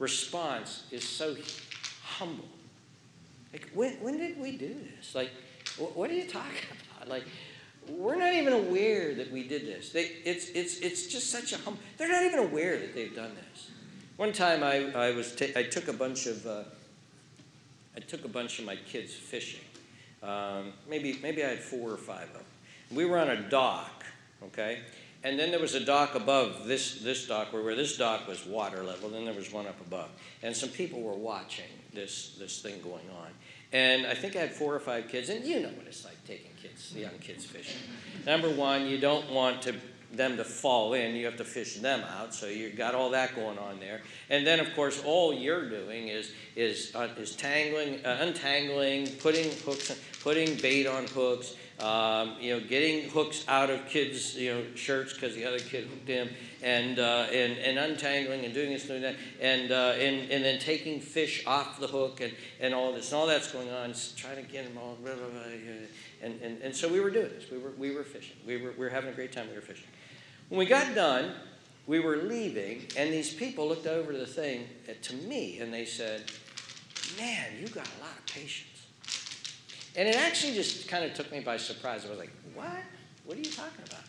response 0.00 0.82
is 0.90 1.04
so 1.04 1.36
humble. 2.02 2.48
Like, 3.52 3.70
when, 3.72 3.92
when 4.02 4.18
did 4.18 4.40
we 4.40 4.56
do 4.56 4.74
this? 4.74 5.14
Like, 5.14 5.30
what 5.78 6.10
are 6.10 6.14
you 6.14 6.26
talking 6.26 6.58
about? 6.96 7.08
Like, 7.08 7.24
we're 7.88 8.16
not 8.16 8.34
even 8.34 8.52
aware 8.52 9.14
that 9.14 9.30
we 9.30 9.46
did 9.46 9.62
this. 9.62 9.90
They, 9.90 10.10
it's, 10.24 10.48
it's, 10.50 10.80
it's 10.80 11.06
just 11.06 11.30
such 11.30 11.52
a 11.52 11.56
humble. 11.58 11.80
They're 11.98 12.10
not 12.10 12.24
even 12.24 12.40
aware 12.40 12.76
that 12.80 12.96
they've 12.96 13.14
done 13.14 13.30
this. 13.36 13.70
One 14.16 14.32
time 14.32 14.64
I, 14.64 14.90
I, 14.92 15.12
was 15.12 15.36
took 15.36 15.86
a 15.86 15.92
bunch 15.92 16.26
of 16.26 16.44
uh, 16.46 16.62
I 17.96 18.00
took 18.00 18.24
a 18.24 18.28
bunch 18.28 18.58
of 18.58 18.64
my 18.64 18.76
kids 18.76 19.14
fishing. 19.14 19.60
Um, 20.22 20.72
maybe 20.88 21.18
maybe 21.22 21.44
I 21.44 21.48
had 21.48 21.60
four 21.60 21.90
or 21.90 21.98
five 21.98 22.28
of 22.28 22.32
them. 22.32 22.44
We 22.92 23.04
were 23.04 23.18
on 23.18 23.28
a 23.28 23.48
dock, 23.48 24.04
okay, 24.42 24.80
and 25.26 25.36
then 25.36 25.50
there 25.50 25.58
was 25.58 25.74
a 25.74 25.84
dock 25.84 26.14
above 26.14 26.66
this 26.66 27.00
this 27.00 27.26
dock 27.26 27.52
where, 27.52 27.62
where 27.62 27.74
this 27.74 27.96
dock 27.96 28.28
was 28.28 28.46
water 28.46 28.84
level. 28.84 29.08
Then 29.08 29.24
there 29.24 29.34
was 29.34 29.52
one 29.52 29.66
up 29.66 29.80
above, 29.80 30.08
and 30.44 30.56
some 30.56 30.68
people 30.68 31.02
were 31.02 31.14
watching 31.14 31.64
this 31.92 32.36
this 32.38 32.62
thing 32.62 32.80
going 32.80 33.10
on. 33.20 33.30
And 33.72 34.06
I 34.06 34.14
think 34.14 34.36
I 34.36 34.38
had 34.38 34.52
four 34.52 34.72
or 34.72 34.78
five 34.78 35.08
kids, 35.08 35.28
and 35.28 35.44
you 35.44 35.58
know 35.58 35.68
what 35.70 35.88
it's 35.88 36.04
like 36.04 36.24
taking 36.24 36.52
kids, 36.62 36.94
young 36.94 37.18
kids 37.20 37.44
fishing. 37.44 37.80
Number 38.24 38.48
one, 38.48 38.86
you 38.86 38.98
don't 38.98 39.28
want 39.32 39.62
to 39.62 39.74
them 40.12 40.36
to 40.36 40.44
fall 40.44 40.94
in. 40.94 41.16
You 41.16 41.26
have 41.26 41.36
to 41.38 41.44
fish 41.44 41.76
them 41.76 42.02
out. 42.18 42.32
So 42.32 42.46
you've 42.46 42.76
got 42.76 42.94
all 42.94 43.10
that 43.10 43.34
going 43.34 43.58
on 43.58 43.80
there. 43.80 44.02
And 44.30 44.46
then, 44.46 44.60
of 44.60 44.72
course, 44.74 45.02
all 45.04 45.34
you're 45.34 45.68
doing 45.68 46.06
is 46.06 46.30
is 46.54 46.92
uh, 46.94 47.08
is 47.18 47.34
tangling, 47.34 48.04
uh, 48.06 48.18
untangling, 48.20 49.08
putting 49.16 49.50
hooks, 49.64 49.98
putting 50.22 50.54
bait 50.56 50.86
on 50.86 51.06
hooks. 51.08 51.56
Um, 51.78 52.36
you 52.40 52.54
know, 52.54 52.66
getting 52.66 53.10
hooks 53.10 53.44
out 53.48 53.68
of 53.68 53.86
kids' 53.86 54.34
you 54.34 54.54
know 54.54 54.64
shirts 54.74 55.12
because 55.12 55.34
the 55.34 55.44
other 55.44 55.58
kid 55.58 55.84
hooked 55.84 56.08
him, 56.08 56.30
and 56.62 56.98
uh, 56.98 57.26
and 57.30 57.58
and 57.58 57.78
untangling 57.78 58.46
and 58.46 58.54
doing 58.54 58.70
this 58.70 58.88
and 58.88 58.88
doing 58.88 59.02
that, 59.02 59.16
and 59.40 59.70
uh, 59.70 59.92
and 59.98 60.30
and 60.30 60.42
then 60.42 60.58
taking 60.58 61.00
fish 61.00 61.44
off 61.46 61.78
the 61.78 61.86
hook 61.86 62.22
and 62.22 62.32
and 62.60 62.72
all 62.72 62.92
this 62.92 63.12
and 63.12 63.20
all 63.20 63.26
that's 63.26 63.52
going 63.52 63.70
on, 63.70 63.92
trying 64.16 64.36
to 64.36 64.50
get 64.50 64.64
them 64.64 64.78
all. 64.78 64.96
Blah, 65.02 65.14
blah, 65.14 65.28
blah, 65.28 65.42
and, 66.22 66.40
and, 66.42 66.62
and 66.62 66.74
so 66.74 66.88
we 66.88 67.00
were 67.00 67.10
doing 67.10 67.28
this. 67.28 67.50
We 67.50 67.58
were, 67.58 67.70
we 67.72 67.94
were 67.94 68.02
fishing. 68.02 68.36
We 68.46 68.56
were, 68.56 68.72
we 68.72 68.78
were 68.78 68.88
having 68.88 69.10
a 69.10 69.12
great 69.12 69.32
time. 69.32 69.48
We 69.48 69.54
were 69.54 69.60
fishing. 69.60 69.86
When 70.48 70.58
we 70.58 70.66
got 70.66 70.94
done, 70.94 71.32
we 71.86 72.00
were 72.00 72.16
leaving, 72.16 72.86
and 72.96 73.12
these 73.12 73.32
people 73.32 73.68
looked 73.68 73.86
over 73.86 74.12
the 74.12 74.26
thing 74.26 74.66
uh, 74.88 74.92
to 75.02 75.16
me 75.16 75.58
and 75.60 75.72
they 75.72 75.84
said, 75.84 76.24
Man, 77.18 77.52
you 77.60 77.68
got 77.68 77.86
a 77.86 78.02
lot 78.02 78.16
of 78.18 78.26
patience. 78.26 78.75
And 79.96 80.08
it 80.08 80.16
actually 80.16 80.54
just 80.54 80.88
kind 80.88 81.04
of 81.04 81.14
took 81.14 81.32
me 81.32 81.40
by 81.40 81.56
surprise. 81.56 82.04
I 82.04 82.10
was 82.10 82.18
like, 82.18 82.32
What? 82.54 82.68
What 83.24 83.36
are 83.36 83.40
you 83.40 83.50
talking 83.50 83.84
about? 83.86 84.02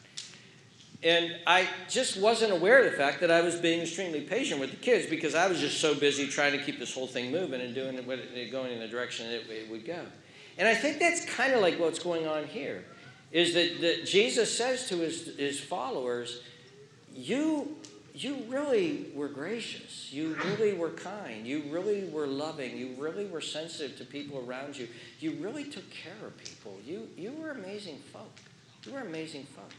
And 1.03 1.35
I 1.45 1.67
just 1.87 2.17
wasn't 2.17 2.51
aware 2.51 2.83
of 2.83 2.91
the 2.91 2.97
fact 2.97 3.19
that 3.21 3.29
I 3.29 3.41
was 3.41 3.55
being 3.55 3.81
extremely 3.81 4.21
patient 4.21 4.59
with 4.59 4.71
the 4.71 4.77
kids 4.77 5.07
because 5.07 5.35
I 5.35 5.47
was 5.47 5.59
just 5.59 5.79
so 5.79 5.93
busy 5.93 6.27
trying 6.27 6.53
to 6.53 6.63
keep 6.63 6.79
this 6.79 6.93
whole 6.93 7.07
thing 7.07 7.31
moving 7.31 7.61
and 7.61 7.75
doing 7.75 7.95
it, 7.95 8.51
going 8.51 8.71
in 8.71 8.79
the 8.79 8.87
direction 8.87 9.27
it, 9.27 9.47
it 9.49 9.69
would 9.69 9.85
go. 9.85 10.05
And 10.57 10.67
I 10.67 10.73
think 10.73 10.99
that's 10.99 11.23
kind 11.25 11.53
of 11.53 11.61
like 11.61 11.79
what's 11.79 11.99
going 11.99 12.27
on 12.27 12.47
here 12.47 12.83
is 13.31 13.53
that, 13.53 13.81
that 13.81 14.05
Jesus 14.05 14.55
says 14.55 14.87
to 14.89 14.97
his, 14.97 15.35
his 15.37 15.59
followers, 15.59 16.41
you, 17.13 17.75
you 18.23 18.37
really 18.47 19.07
were 19.13 19.27
gracious. 19.27 20.11
You 20.11 20.35
really 20.45 20.73
were 20.73 20.89
kind. 20.91 21.45
You 21.45 21.63
really 21.69 22.05
were 22.05 22.27
loving. 22.27 22.77
You 22.77 22.95
really 22.97 23.25
were 23.25 23.41
sensitive 23.41 23.97
to 23.97 24.05
people 24.05 24.43
around 24.47 24.77
you. 24.77 24.87
You 25.19 25.33
really 25.39 25.63
took 25.63 25.89
care 25.91 26.25
of 26.25 26.37
people. 26.37 26.79
You, 26.85 27.07
you 27.15 27.31
were 27.33 27.51
amazing 27.51 27.99
folk. 28.11 28.31
You 28.85 28.93
were 28.93 29.01
amazing 29.01 29.43
folk. 29.43 29.71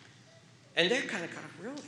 And 0.76 0.90
they're 0.90 1.02
kind 1.02 1.24
of 1.24 1.30
kind 1.32 1.44
of 1.44 1.64
really. 1.64 1.82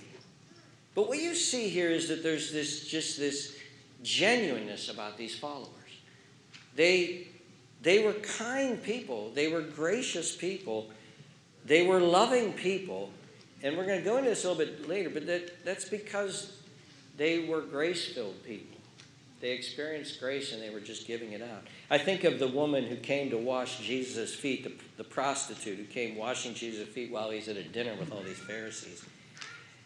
But 0.94 1.08
what 1.08 1.18
you 1.18 1.34
see 1.34 1.68
here 1.68 1.90
is 1.90 2.08
that 2.08 2.22
there's 2.22 2.52
this 2.52 2.88
just 2.88 3.18
this 3.18 3.56
genuineness 4.02 4.88
about 4.88 5.16
these 5.16 5.38
followers. 5.38 5.68
They 6.74 7.28
they 7.82 8.04
were 8.04 8.14
kind 8.14 8.82
people, 8.82 9.30
they 9.34 9.48
were 9.48 9.62
gracious 9.62 10.34
people, 10.34 10.90
they 11.64 11.86
were 11.86 12.00
loving 12.00 12.52
people. 12.52 13.10
And 13.62 13.76
we're 13.76 13.86
going 13.86 13.98
to 13.98 14.04
go 14.04 14.16
into 14.16 14.30
this 14.30 14.44
a 14.44 14.50
little 14.50 14.64
bit 14.64 14.88
later, 14.88 15.10
but 15.10 15.26
that, 15.26 15.64
that's 15.64 15.84
because 15.84 16.56
they 17.16 17.46
were 17.46 17.60
grace 17.60 18.06
filled 18.06 18.42
people. 18.44 18.78
They 19.40 19.52
experienced 19.52 20.20
grace 20.20 20.52
and 20.52 20.60
they 20.60 20.70
were 20.70 20.80
just 20.80 21.06
giving 21.06 21.32
it 21.32 21.42
out. 21.42 21.66
I 21.90 21.98
think 21.98 22.24
of 22.24 22.38
the 22.38 22.48
woman 22.48 22.84
who 22.84 22.96
came 22.96 23.30
to 23.30 23.38
wash 23.38 23.80
Jesus' 23.80 24.34
feet, 24.34 24.64
the, 24.64 24.72
the 24.96 25.04
prostitute 25.04 25.78
who 25.78 25.84
came 25.84 26.16
washing 26.16 26.54
Jesus' 26.54 26.88
feet 26.88 27.10
while 27.10 27.30
he's 27.30 27.48
at 27.48 27.56
a 27.56 27.62
dinner 27.62 27.94
with 27.98 28.12
all 28.12 28.22
these 28.22 28.38
Pharisees. 28.38 29.02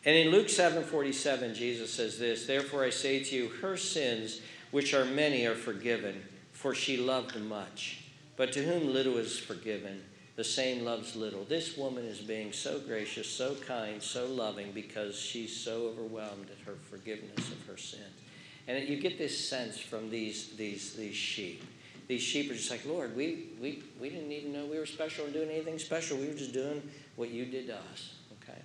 And 0.05 0.17
in 0.17 0.31
Luke 0.31 0.49
7:47, 0.49 1.55
Jesus 1.55 1.93
says 1.93 2.19
this, 2.19 2.47
"Therefore 2.47 2.85
I 2.85 2.91
say 2.91 3.23
to 3.23 3.35
you, 3.35 3.49
her 3.49 3.77
sins, 3.77 4.41
which 4.75 4.93
are 4.93 5.05
many, 5.05 5.47
are 5.47 5.55
forgiven, 5.55 6.25
for 6.53 6.75
she 6.75 6.97
loved 6.97 7.41
much. 7.41 8.01
But 8.37 8.53
to 8.55 8.65
whom 8.65 8.93
little 8.93 9.17
is 9.19 9.39
forgiven, 9.39 10.03
the 10.37 10.45
same 10.45 10.85
loves 10.85 11.17
little." 11.17 11.45
This 11.45 11.77
woman 11.77 12.05
is 12.05 12.21
being 12.21 12.53
so 12.53 12.79
gracious, 12.81 13.29
so 13.29 13.55
kind, 13.67 14.03
so 14.03 14.27
loving 14.27 14.73
because 14.73 15.19
she's 15.19 15.57
so 15.57 15.89
overwhelmed 15.89 16.51
at 16.51 16.67
her 16.67 16.75
forgiveness 16.91 17.51
of 17.51 17.67
her 17.67 17.77
sins. 17.77 18.21
And 18.67 18.89
you 18.89 18.97
get 18.97 19.19
this 19.19 19.49
sense 19.49 19.79
from 19.79 20.11
these, 20.11 20.57
these, 20.57 20.95
these 20.95 21.15
sheep. 21.15 21.63
These 22.09 22.23
sheep 22.23 22.51
are 22.51 22.55
just 22.55 22.71
like, 22.71 22.85
Lord, 22.87 23.17
we, 23.17 23.49
we, 23.61 23.83
we 24.01 24.11
didn't 24.11 24.33
even 24.33 24.53
know 24.53 24.67
we 24.67 24.79
were 24.79 24.87
special 24.87 25.27
or 25.27 25.31
doing 25.31 25.51
anything 25.51 25.79
special. 25.79 26.17
We 26.17 26.29
were 26.29 26.35
just 26.35 26.53
doing 26.53 26.83
what 27.17 27.31
you 27.31 27.47
did 27.47 27.67
to 27.69 27.77
us. 27.77 28.15
Okay? 28.43 28.59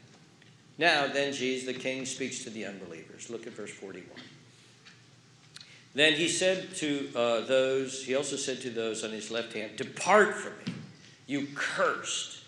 Now, 0.77 1.07
then, 1.07 1.33
Jesus, 1.33 1.65
the 1.65 1.73
king, 1.73 2.05
speaks 2.05 2.43
to 2.43 2.49
the 2.49 2.65
unbelievers. 2.65 3.29
Look 3.29 3.47
at 3.47 3.53
verse 3.53 3.71
41. 3.71 4.07
Then 5.93 6.13
he 6.13 6.27
said 6.27 6.75
to 6.75 7.09
uh, 7.15 7.41
those, 7.41 8.03
he 8.03 8.15
also 8.15 8.35
said 8.35 8.61
to 8.61 8.69
those 8.69 9.03
on 9.03 9.11
his 9.11 9.31
left 9.31 9.53
hand, 9.53 9.77
Depart 9.77 10.35
from 10.35 10.53
me, 10.65 10.78
you 11.29 11.47
cursed, 11.53 12.39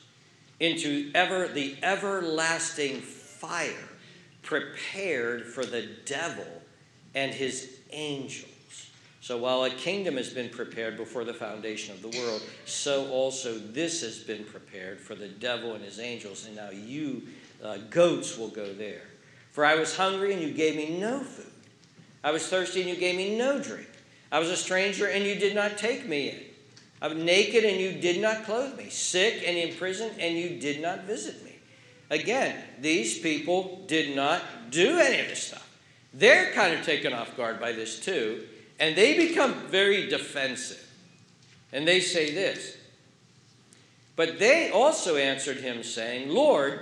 into 0.60 1.12
ever 1.14 1.48
the 1.48 1.76
everlasting 1.84 3.00
fire 3.00 3.90
prepared 4.42 5.46
for 5.46 5.64
the 5.64 5.88
devil 6.06 6.48
and 7.14 7.32
his 7.32 7.78
angels. 7.92 8.48
So 9.22 9.38
while 9.38 9.66
a 9.66 9.70
kingdom 9.70 10.18
has 10.18 10.32
been 10.32 10.50
prepared 10.50 10.98
before 10.98 11.24
the 11.24 11.34
foundation 11.34 11.94
of 11.94 12.02
the 12.02 12.10
world, 12.20 12.42
so 12.66 13.08
also 13.10 13.60
this 13.60 14.02
has 14.02 14.18
been 14.18 14.44
prepared 14.46 15.00
for 15.00 15.14
the 15.14 15.28
devil 15.28 15.76
and 15.76 15.84
his 15.84 16.00
angels. 16.00 16.48
And 16.48 16.56
now 16.56 16.72
you, 16.72 17.22
uh, 17.64 17.78
goats, 17.92 18.36
will 18.36 18.50
go 18.50 18.74
there. 18.74 19.04
For 19.52 19.64
I 19.64 19.76
was 19.76 19.96
hungry 19.96 20.34
and 20.34 20.42
you 20.42 20.54
gave 20.54 20.76
me 20.76 20.98
no 20.98 21.20
food. 21.20 21.46
I 22.24 22.32
was 22.32 22.48
thirsty 22.48 22.82
and 22.82 22.90
you 22.90 22.96
gave 22.96 23.16
me 23.16 23.38
no 23.38 23.62
drink. 23.62 23.90
I 24.32 24.40
was 24.40 24.50
a 24.50 24.58
stranger 24.58 25.08
and 25.08 25.24
you 25.24 25.36
did 25.36 25.54
not 25.54 25.78
take 25.78 26.08
me 26.08 26.30
in. 26.30 26.51
I 27.02 27.08
was 27.08 27.18
naked 27.18 27.64
and 27.64 27.80
you 27.80 27.94
did 27.94 28.22
not 28.22 28.44
clothe 28.44 28.78
me. 28.78 28.90
Sick 28.90 29.44
and 29.46 29.58
in 29.58 29.76
prison 29.76 30.12
and 30.20 30.38
you 30.38 30.60
did 30.60 30.82
not 30.82 31.06
visit 31.06 31.44
me. 31.44 31.56
Again, 32.12 32.56
these 32.80 33.18
people 33.18 33.84
did 33.88 34.16
not 34.16 34.42
do 34.70 35.00
any 35.00 35.20
of 35.20 35.28
this 35.30 35.44
stuff. 35.44 35.68
They're 36.14 36.52
kind 36.52 36.78
of 36.78 36.86
taken 36.86 37.14
off 37.14 37.36
guard 37.38 37.60
by 37.60 37.72
this 37.72 38.00
too, 38.00 38.44
and 38.80 38.96
they 38.96 39.16
become 39.16 39.54
very 39.68 40.08
defensive. 40.10 40.86
And 41.72 41.88
they 41.88 42.02
say 42.02 42.34
this. 42.34 42.78
But 44.18 44.40
they 44.40 44.72
also 44.72 45.16
answered 45.16 45.58
him, 45.58 45.84
saying, 45.84 46.30
Lord, 46.30 46.82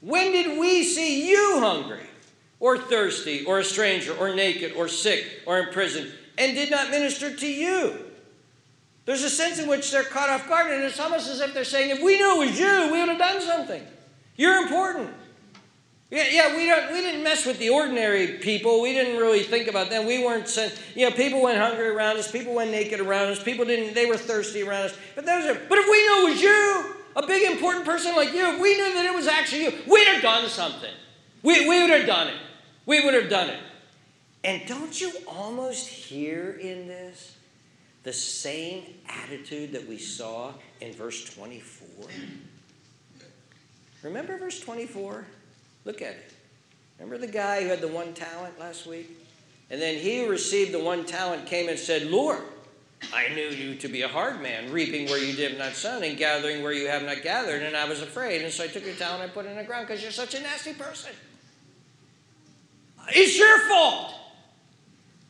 when 0.00 0.32
did 0.32 0.58
we 0.58 0.84
see 0.84 1.28
you 1.28 1.60
hungry, 1.60 2.08
or 2.58 2.78
thirsty, 2.78 3.44
or 3.44 3.58
a 3.58 3.64
stranger, 3.64 4.16
or 4.16 4.34
naked, 4.34 4.72
or 4.72 4.88
sick, 4.88 5.42
or 5.44 5.58
in 5.58 5.72
prison, 5.72 6.10
and 6.38 6.56
did 6.56 6.70
not 6.70 6.90
minister 6.90 7.36
to 7.36 7.46
you? 7.46 8.05
There's 9.06 9.22
a 9.22 9.30
sense 9.30 9.58
in 9.58 9.68
which 9.68 9.90
they're 9.90 10.04
caught 10.04 10.28
off 10.28 10.48
guard, 10.48 10.72
and 10.72 10.82
it's 10.82 11.00
almost 11.00 11.30
as 11.30 11.40
if 11.40 11.54
they're 11.54 11.64
saying, 11.64 11.90
if 11.90 12.02
we 12.02 12.18
knew 12.18 12.42
it 12.42 12.48
was 12.48 12.60
you, 12.60 12.92
we 12.92 12.98
would 12.98 13.08
have 13.08 13.18
done 13.18 13.40
something. 13.40 13.82
You're 14.36 14.62
important. 14.62 15.10
Yeah, 16.10 16.24
yeah, 16.30 16.56
we 16.56 16.66
don't 16.66 16.92
we 16.92 17.00
didn't 17.00 17.24
mess 17.24 17.46
with 17.46 17.58
the 17.58 17.70
ordinary 17.70 18.38
people. 18.38 18.80
We 18.80 18.92
didn't 18.92 19.16
really 19.16 19.42
think 19.42 19.66
about 19.66 19.90
them. 19.90 20.06
We 20.06 20.24
weren't 20.24 20.46
sent, 20.46 20.80
you 20.94 21.08
know, 21.08 21.16
people 21.16 21.42
went 21.42 21.58
hungry 21.58 21.88
around 21.88 22.16
us, 22.16 22.30
people 22.30 22.54
went 22.54 22.70
naked 22.70 23.00
around 23.00 23.28
us, 23.28 23.42
people 23.42 23.64
didn't 23.64 23.94
they 23.94 24.06
were 24.06 24.16
thirsty 24.16 24.62
around 24.62 24.84
us. 24.84 24.96
But 25.16 25.26
those 25.26 25.44
are 25.46 25.60
but 25.68 25.78
if 25.78 25.86
we 25.90 25.98
knew 25.98 26.26
it 26.26 26.30
was 26.30 26.42
you, 26.42 26.94
a 27.16 27.26
big 27.26 27.50
important 27.50 27.84
person 27.84 28.14
like 28.14 28.32
you, 28.32 28.54
if 28.54 28.60
we 28.60 28.76
knew 28.76 28.94
that 28.94 29.04
it 29.04 29.14
was 29.14 29.26
actually 29.26 29.64
you, 29.64 29.72
we'd 29.88 30.06
have 30.06 30.22
done 30.22 30.48
something. 30.48 30.92
We, 31.42 31.68
we 31.68 31.80
would 31.80 31.90
have 31.90 32.06
done 32.06 32.28
it. 32.28 32.36
We 32.86 33.04
would 33.04 33.14
have 33.14 33.28
done 33.28 33.48
it. 33.50 33.60
And 34.44 34.66
don't 34.68 35.00
you 35.00 35.12
almost 35.26 35.88
hear 35.88 36.52
in 36.52 36.86
this 36.86 37.35
the 38.06 38.12
same 38.12 38.84
attitude 39.08 39.72
that 39.72 39.86
we 39.88 39.98
saw 39.98 40.52
in 40.80 40.92
verse 40.92 41.24
24? 41.24 42.06
Remember 44.04 44.38
verse 44.38 44.60
24? 44.60 45.26
Look 45.84 46.02
at 46.02 46.12
it. 46.12 46.32
Remember 47.00 47.18
the 47.18 47.32
guy 47.32 47.64
who 47.64 47.68
had 47.68 47.80
the 47.80 47.88
one 47.88 48.14
talent 48.14 48.60
last 48.60 48.86
week? 48.86 49.10
And 49.70 49.82
then 49.82 49.96
he 49.96 50.24
received 50.24 50.70
the 50.70 50.78
one 50.78 51.04
talent 51.04 51.46
came 51.46 51.68
and 51.68 51.76
said, 51.76 52.08
Lord, 52.08 52.38
I 53.12 53.34
knew 53.34 53.48
you 53.48 53.74
to 53.74 53.88
be 53.88 54.02
a 54.02 54.08
hard 54.08 54.40
man, 54.40 54.70
reaping 54.70 55.08
where 55.08 55.18
you 55.18 55.34
did 55.34 55.58
not 55.58 55.72
sow, 55.72 56.00
and 56.00 56.16
gathering 56.16 56.62
where 56.62 56.72
you 56.72 56.86
have 56.86 57.02
not 57.02 57.24
gathered. 57.24 57.64
And 57.64 57.76
I 57.76 57.88
was 57.88 58.02
afraid. 58.02 58.42
And 58.42 58.52
so 58.52 58.62
I 58.62 58.68
took 58.68 58.86
your 58.86 58.94
talent 58.94 59.24
and 59.24 59.34
put 59.34 59.46
it 59.46 59.48
in 59.48 59.56
the 59.56 59.64
ground 59.64 59.88
because 59.88 60.00
you're 60.00 60.12
such 60.12 60.36
a 60.36 60.40
nasty 60.40 60.74
person. 60.74 61.10
It's 63.08 63.36
your 63.36 63.68
fault. 63.68 64.14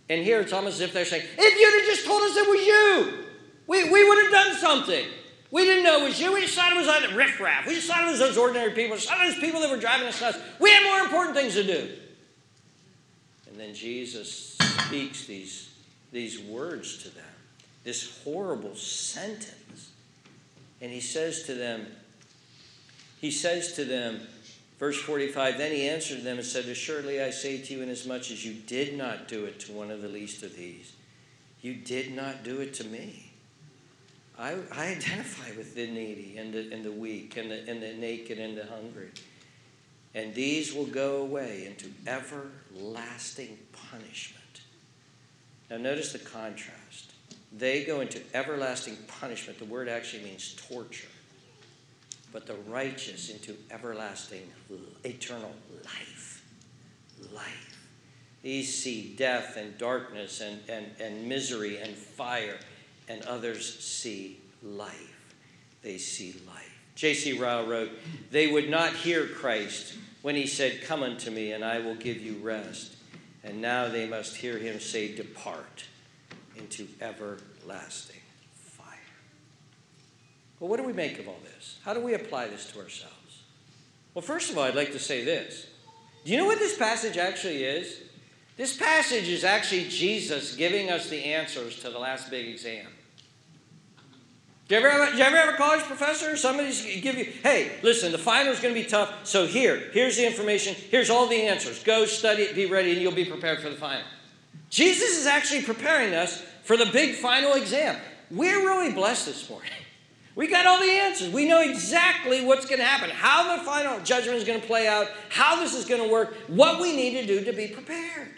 And 0.09 0.23
here 0.23 0.41
it's 0.41 0.53
almost 0.53 0.77
as 0.77 0.81
if 0.83 0.93
they're 0.93 1.05
saying, 1.05 1.25
if 1.37 1.61
you'd 1.61 1.81
have 1.81 1.95
just 1.95 2.07
told 2.07 2.23
us 2.23 2.37
it 2.37 2.49
was 2.49 2.61
you, 2.61 3.25
we, 3.67 3.91
we 3.91 4.09
would 4.09 4.23
have 4.25 4.33
done 4.33 4.55
something. 4.57 5.05
We 5.51 5.65
didn't 5.65 5.85
know 5.85 6.03
it 6.03 6.05
was 6.05 6.21
you. 6.21 6.33
We 6.33 6.43
just 6.43 6.55
thought 6.55 6.73
it 6.73 6.77
was 6.77 6.87
like 6.87 7.15
riffraff. 7.15 7.67
We 7.67 7.75
just 7.75 7.89
thought 7.89 8.07
it 8.07 8.11
was 8.11 8.19
those 8.19 8.37
ordinary 8.37 8.71
people. 8.71 8.93
We 8.93 8.97
just 8.97 9.09
thought 9.09 9.21
it 9.21 9.35
was 9.35 9.37
people 9.37 9.61
that 9.61 9.71
were 9.71 9.81
driving 9.81 10.07
us 10.07 10.21
nuts. 10.21 10.39
We 10.61 10.71
had 10.71 10.85
more 10.85 10.99
important 11.01 11.37
things 11.37 11.55
to 11.55 11.65
do. 11.65 11.89
And 13.49 13.59
then 13.59 13.75
Jesus 13.75 14.57
speaks 14.59 15.25
these, 15.27 15.71
these 16.13 16.39
words 16.41 17.03
to 17.05 17.09
them, 17.09 17.25
this 17.85 18.23
horrible 18.23 18.75
sentence. 18.75 19.91
And 20.81 20.93
he 20.93 21.01
says 21.01 21.45
to 21.45 21.55
them, 21.55 21.87
he 23.21 23.31
says 23.31 23.73
to 23.75 23.85
them, 23.85 24.21
verse 24.79 25.01
45, 25.01 25.59
then 25.59 25.73
he 25.73 25.89
answered 25.89 26.23
them 26.23 26.39
and 26.39 26.47
said, 26.47 26.67
Assuredly 26.67 27.23
I 27.23 27.31
say 27.31 27.61
to 27.61 27.75
you, 27.75 27.83
inasmuch 27.83 28.31
as 28.31 28.45
you 28.45 28.55
did 28.55 28.97
not 28.97 29.29
do 29.29 29.45
it 29.45 29.61
to 29.61 29.73
one 29.73 29.91
of 29.91 30.03
the 30.03 30.09
least 30.09 30.43
of 30.43 30.57
these, 30.57 30.93
you 31.63 31.75
did 31.75 32.15
not 32.15 32.45
do 32.45 32.61
it 32.61 32.75
to 32.75 32.85
me. 32.85 33.33
I, 34.39 34.57
I 34.73 34.89
identify 34.89 35.57
with 35.57 35.75
the 35.75 35.87
needy 35.87 36.37
and 36.37 36.53
the, 36.53 36.73
and 36.73 36.85
the 36.85 36.93
weak 36.93 37.37
and 37.37 37.51
the, 37.51 37.69
and 37.69 37.83
the 37.83 37.95
naked 37.95 38.39
and 38.39 38.57
the 38.57 38.67
hungry. 38.67 39.11
And 40.15 40.35
these 40.35 40.75
will 40.75 40.87
go 40.87 41.23
away 41.23 41.67
into 41.67 41.91
everlasting 42.07 43.59
punishment. 43.73 44.43
Now, 45.71 45.79
notice 45.79 46.13
the 46.13 46.19
contrast. 46.19 47.13
They 47.53 47.85
go 47.85 48.01
into 48.01 48.21
everlasting 48.35 48.97
punishment. 49.21 49.59
The 49.59 49.65
word 49.65 49.89
actually 49.89 50.25
means 50.25 50.55
torture. 50.69 51.09
But 52.37 52.47
the 52.47 52.71
righteous 52.71 53.31
into 53.31 53.57
everlasting, 53.71 54.43
eternal 55.05 55.55
life. 55.87 56.45
Life. 57.33 57.79
These 58.43 58.77
see 58.77 59.15
death 59.17 59.57
and 59.57 59.79
darkness 59.79 60.43
and, 60.43 60.61
and, 60.69 60.85
and 61.01 61.27
misery 61.27 61.79
and 61.79 61.95
fire 61.95 62.59
and 63.09 63.23
others 63.23 63.79
see 63.81 64.39
life. 64.63 65.35
They 65.81 65.97
see 65.97 66.37
life. 66.47 66.79
J.C. 66.95 67.39
Ryle 67.39 67.67
wrote, 67.67 67.93
They 68.31 68.49
would 68.49 68.69
not 68.69 68.93
hear 68.93 69.27
Christ 69.27 69.95
when 70.21 70.35
he 70.35 70.47
said, 70.47 70.83
Come 70.83 71.03
unto 71.03 71.31
me, 71.31 71.53
and 71.53 71.65
I 71.65 71.79
will 71.79 71.95
give 71.95 72.21
you 72.21 72.35
rest. 72.43 72.97
And 73.45 73.63
now 73.63 73.89
they 73.89 74.07
must 74.07 74.37
hear 74.37 74.59
him 74.59 74.79
say, 74.79 75.15
Depart 75.15 75.85
into 76.55 76.87
everlasting. 77.01 78.21
Well, 80.61 80.71
what 80.71 80.79
do 80.79 80.85
we 80.85 80.93
make 80.93 81.19
of 81.19 81.29
all 81.29 81.39
this? 81.43 81.79
How 81.85 81.93
do 81.95 82.01
we 82.01 82.15
apply 82.15 82.49
this 82.49 82.71
to 82.73 82.79
ourselves? 82.81 83.43
Well, 84.15 84.23
first 84.23 84.51
of 84.51 84.57
all, 84.57 84.65
I'd 84.65 84.75
like 84.75 84.93
to 84.93 84.99
say 84.99 85.25
this. 85.25 85.67
Do 86.25 86.33
you 86.33 86.39
know 86.39 86.47
what 86.47 86.59
this 86.59 86.77
passage 86.77 87.19
actually 87.19 87.63
is? 87.63 88.01
This 88.57 88.77
passage 88.77 89.29
is 89.29 89.45
actually 89.45 89.89
Jesus 89.89 90.57
giving 90.57 90.91
us 90.91 91.11
the 91.11 91.23
answers 91.25 91.81
to 91.81 91.91
the 91.91 91.99
last 91.99 92.31
big 92.31 92.49
exam. 92.49 92.87
Do 94.69 94.75
you, 94.75 94.81
ever 94.81 94.91
have 94.91 95.15
a, 95.15 95.17
you 95.17 95.23
ever 95.23 95.37
have 95.37 95.55
a 95.55 95.57
college 95.57 95.83
professor? 95.83 96.37
Somebody's 96.37 96.83
give 97.01 97.17
you, 97.17 97.27
hey, 97.43 97.73
listen, 97.83 98.11
the 98.11 98.19
final 98.19 98.53
is 98.53 98.59
going 98.59 98.75
to 98.75 98.81
be 98.81 98.89
tough. 98.89 99.25
So 99.25 99.47
here, 99.47 99.91
here's 99.93 100.17
the 100.17 100.27
information. 100.27 100.75
Here's 100.75 101.11
all 101.11 101.29
the 101.29 101.43
answers. 101.43 101.85
Go 101.85 102.07
study 102.07 102.43
it, 102.43 102.57
be 102.57 102.67
ready, 102.67 102.93
and 102.93 103.01
you'll 103.01 103.13
be 103.13 103.27
prepared 103.27 103.61
for 103.61 103.69
the 103.69 103.77
final. 103.77 104.07
Jesus 104.71 105.19
is 105.19 105.27
actually 105.27 105.63
preparing 105.63 106.15
us 106.15 106.43
for 106.65 106.77
the 106.77 106.87
big 106.87 107.15
final 107.15 107.53
exam. 107.53 108.01
We're 108.31 108.59
really 108.59 108.93
blessed 108.93 109.27
this 109.27 109.49
morning. 109.49 109.71
We 110.37 110.49
got 110.49 110.67
all 110.67 110.79
the 110.79 110.93
answers. 110.93 111.33
We 111.33 111.49
know 111.49 111.63
exactly 111.63 112.45
what's 112.45 112.67
going 112.67 112.79
to 112.79 112.85
happen, 112.85 113.09
how 113.09 113.57
the 113.57 113.65
final 113.65 113.99
judgment 114.01 114.37
is 114.37 114.45
going 114.45 114.61
to 114.61 114.67
play 114.67 114.87
out, 114.87 115.09
how 115.31 115.59
this 115.59 115.75
is 115.75 115.87
going 115.87 116.03
to 116.03 116.09
work, 116.09 116.35
what 116.47 116.81
we 116.81 116.95
need 116.95 117.13
to 117.13 117.27
do 117.27 117.43
to 117.45 117.53
be 117.53 117.69
prepared. 117.69 118.29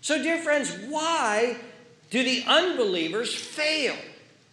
So, 0.00 0.20
dear 0.20 0.38
friends, 0.38 0.76
why 0.88 1.56
do 2.10 2.24
the 2.24 2.42
unbelievers 2.48 3.32
fail? 3.32 3.94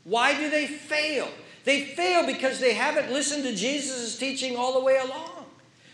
Why 0.03 0.39
do 0.39 0.51
they 0.51 0.67
fail? 0.67 1.28
They 1.63 1.84
fail 1.84 2.28
because 2.28 2.59
they 2.59 2.75
haven't 2.75 3.11
listened 3.11 3.43
to 3.43 3.55
Jesus' 3.55 4.17
teaching 4.17 4.55
all 4.55 4.73
the 4.73 4.86
way 4.86 4.97
along. 4.97 5.47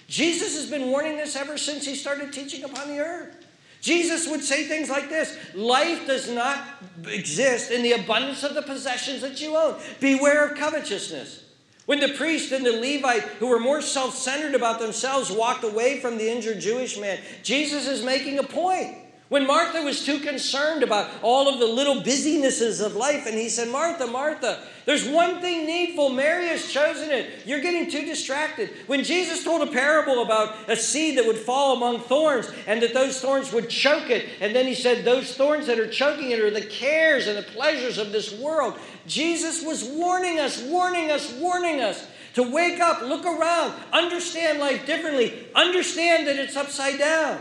Jesus 0.08 0.56
has 0.56 0.70
been 0.70 0.92
warning 0.92 1.16
this 1.16 1.36
ever 1.38 1.58
since 1.58 1.86
he 1.86 1.96
started 1.96 2.34
teaching 2.34 2.66
upon 2.66 2.90
the 2.90 3.00
earth. 3.00 3.43
Jesus 3.84 4.30
would 4.30 4.42
say 4.42 4.64
things 4.64 4.90
like 4.90 5.10
this 5.10 5.38
Life 5.54 6.08
does 6.08 6.32
not 6.32 6.66
exist 7.06 7.70
in 7.70 7.84
the 7.84 7.92
abundance 7.92 8.42
of 8.44 8.56
the 8.56 8.62
possessions 8.62 9.22
that 9.22 9.42
you 9.42 9.58
own. 9.58 9.80
Beware 10.00 10.48
of 10.48 10.58
covetousness. 10.58 11.44
When 11.86 12.00
the 12.00 12.14
priest 12.14 12.54
and 12.54 12.66
the 12.66 12.72
Levite, 12.72 13.24
who 13.40 13.48
were 13.48 13.60
more 13.60 13.82
self 13.82 14.16
centered 14.16 14.56
about 14.56 14.80
themselves, 14.80 15.30
walked 15.30 15.66
away 15.66 16.00
from 16.00 16.18
the 16.18 16.32
injured 16.32 16.62
Jewish 16.62 16.98
man, 16.98 17.20
Jesus 17.44 17.86
is 17.86 18.06
making 18.06 18.40
a 18.40 18.44
point. 18.44 18.96
When 19.28 19.46
Martha 19.46 19.82
was 19.82 20.06
too 20.06 20.20
concerned 20.20 20.84
about 20.84 21.12
all 21.22 21.50
of 21.50 21.60
the 21.60 21.66
little 21.66 22.02
busynesses 22.02 22.80
of 22.80 22.96
life, 22.96 23.26
and 23.26 23.38
he 23.38 23.50
said, 23.50 23.68
Martha, 23.68 24.08
Martha, 24.08 24.66
there's 24.86 25.08
one 25.08 25.40
thing 25.40 25.66
needful. 25.66 26.10
Mary 26.10 26.48
has 26.48 26.70
chosen 26.70 27.10
it. 27.10 27.46
You're 27.46 27.62
getting 27.62 27.90
too 27.90 28.06
distracted. 28.06 28.70
When 28.88 29.04
Jesus 29.04 29.44
told 29.44 29.68
a 29.68 29.72
parable 29.72 30.24
about 30.24 30.70
a 30.70 30.76
seed 30.76 31.18
that 31.18 31.26
would 31.26 31.38
fall 31.38 31.78
among 31.78 32.02
thorns 32.02 32.52
and 32.68 32.82
that 32.82 32.94
those 32.94 33.22
thorns 33.22 33.54
would 33.54 33.70
choke 33.70 34.10
it, 34.10 34.28
and 34.42 34.54
then 34.54 34.66
he 34.68 34.76
said, 34.76 35.06
Those 35.06 35.36
thorns 35.36 35.68
that 35.68 35.80
are 35.80 35.90
choking 35.90 36.32
it 36.32 36.40
are 36.40 36.52
the 36.52 36.66
cares 36.66 37.28
and 37.28 37.38
the 37.38 37.44
pleasures 37.44 37.98
of 37.98 38.12
this 38.12 38.38
world. 38.38 38.78
Jesus 39.08 39.64
was 39.64 39.84
warning 39.84 40.40
us, 40.40 40.62
warning 40.64 41.12
us, 41.12 41.32
warning 41.34 41.82
us 41.82 42.06
to 42.34 42.44
wake 42.44 42.80
up, 42.82 43.02
look 43.02 43.26
around, 43.26 43.74
understand 43.94 44.60
life 44.60 44.86
differently, 44.86 45.48
understand 45.56 46.28
that 46.28 46.36
it's 46.36 46.58
upside 46.58 47.00
down. 47.00 47.40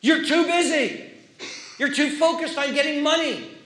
You're 0.00 0.24
too 0.24 0.44
busy. 0.44 1.10
You're 1.78 1.92
too 1.92 2.16
focused 2.16 2.56
on 2.56 2.72
getting 2.74 3.02
money. 3.02 3.57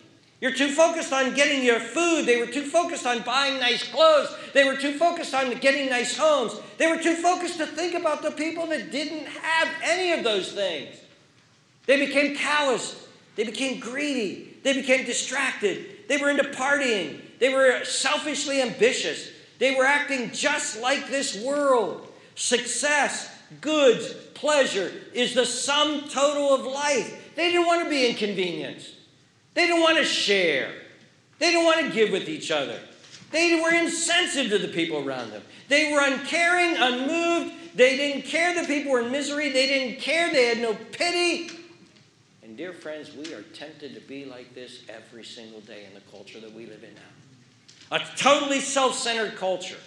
You're 0.42 0.52
too 0.52 0.72
focused 0.72 1.12
on 1.12 1.34
getting 1.34 1.62
your 1.62 1.78
food. 1.78 2.26
They 2.26 2.40
were 2.40 2.48
too 2.48 2.64
focused 2.64 3.06
on 3.06 3.22
buying 3.22 3.60
nice 3.60 3.84
clothes. 3.84 4.28
They 4.52 4.64
were 4.64 4.74
too 4.74 4.98
focused 4.98 5.32
on 5.34 5.54
getting 5.58 5.88
nice 5.88 6.16
homes. 6.16 6.58
They 6.78 6.88
were 6.88 7.00
too 7.00 7.14
focused 7.14 7.58
to 7.58 7.66
think 7.66 7.94
about 7.94 8.22
the 8.22 8.32
people 8.32 8.66
that 8.66 8.90
didn't 8.90 9.24
have 9.28 9.68
any 9.84 10.10
of 10.18 10.24
those 10.24 10.50
things. 10.50 10.96
They 11.86 12.04
became 12.04 12.34
calloused. 12.34 12.96
They 13.36 13.44
became 13.44 13.78
greedy. 13.78 14.56
They 14.64 14.72
became 14.72 15.06
distracted. 15.06 16.08
They 16.08 16.16
were 16.16 16.28
into 16.28 16.42
partying. 16.42 17.20
They 17.38 17.54
were 17.54 17.84
selfishly 17.84 18.60
ambitious. 18.60 19.30
They 19.60 19.76
were 19.76 19.84
acting 19.84 20.32
just 20.32 20.80
like 20.80 21.06
this 21.06 21.40
world. 21.40 22.08
Success, 22.34 23.32
goods, 23.60 24.12
pleasure 24.34 24.90
is 25.14 25.34
the 25.34 25.46
sum 25.46 26.08
total 26.08 26.52
of 26.52 26.66
life. 26.66 27.32
They 27.36 27.52
didn't 27.52 27.66
want 27.66 27.84
to 27.84 27.88
be 27.88 28.08
inconvenienced. 28.08 28.96
They 29.54 29.66
didn't 29.66 29.82
want 29.82 29.98
to 29.98 30.04
share. 30.04 30.72
They 31.38 31.50
didn't 31.50 31.64
want 31.64 31.80
to 31.80 31.92
give 31.92 32.10
with 32.10 32.28
each 32.28 32.50
other. 32.50 32.78
They 33.30 33.60
were 33.60 33.74
insensitive 33.74 34.50
to 34.50 34.58
the 34.58 34.72
people 34.72 35.06
around 35.06 35.32
them. 35.32 35.42
They 35.68 35.92
were 35.92 36.00
uncaring, 36.00 36.76
unmoved. 36.76 37.54
They 37.74 37.96
didn't 37.96 38.22
care 38.22 38.54
the 38.54 38.66
people 38.66 38.92
were 38.92 39.00
in 39.00 39.10
misery. 39.10 39.50
They 39.50 39.66
didn't 39.66 40.00
care. 40.00 40.30
They 40.30 40.46
had 40.46 40.58
no 40.58 40.74
pity. 40.92 41.50
And, 42.42 42.56
dear 42.56 42.72
friends, 42.72 43.14
we 43.14 43.32
are 43.32 43.42
tempted 43.54 43.94
to 43.94 44.00
be 44.02 44.26
like 44.26 44.54
this 44.54 44.82
every 44.88 45.24
single 45.24 45.60
day 45.60 45.86
in 45.86 45.94
the 45.94 46.02
culture 46.10 46.40
that 46.40 46.52
we 46.52 46.66
live 46.66 46.84
in 46.84 46.94
now. 46.94 47.96
A 47.96 48.00
totally 48.16 48.60
self 48.60 48.94
centered 48.94 49.36
culture. 49.36 49.78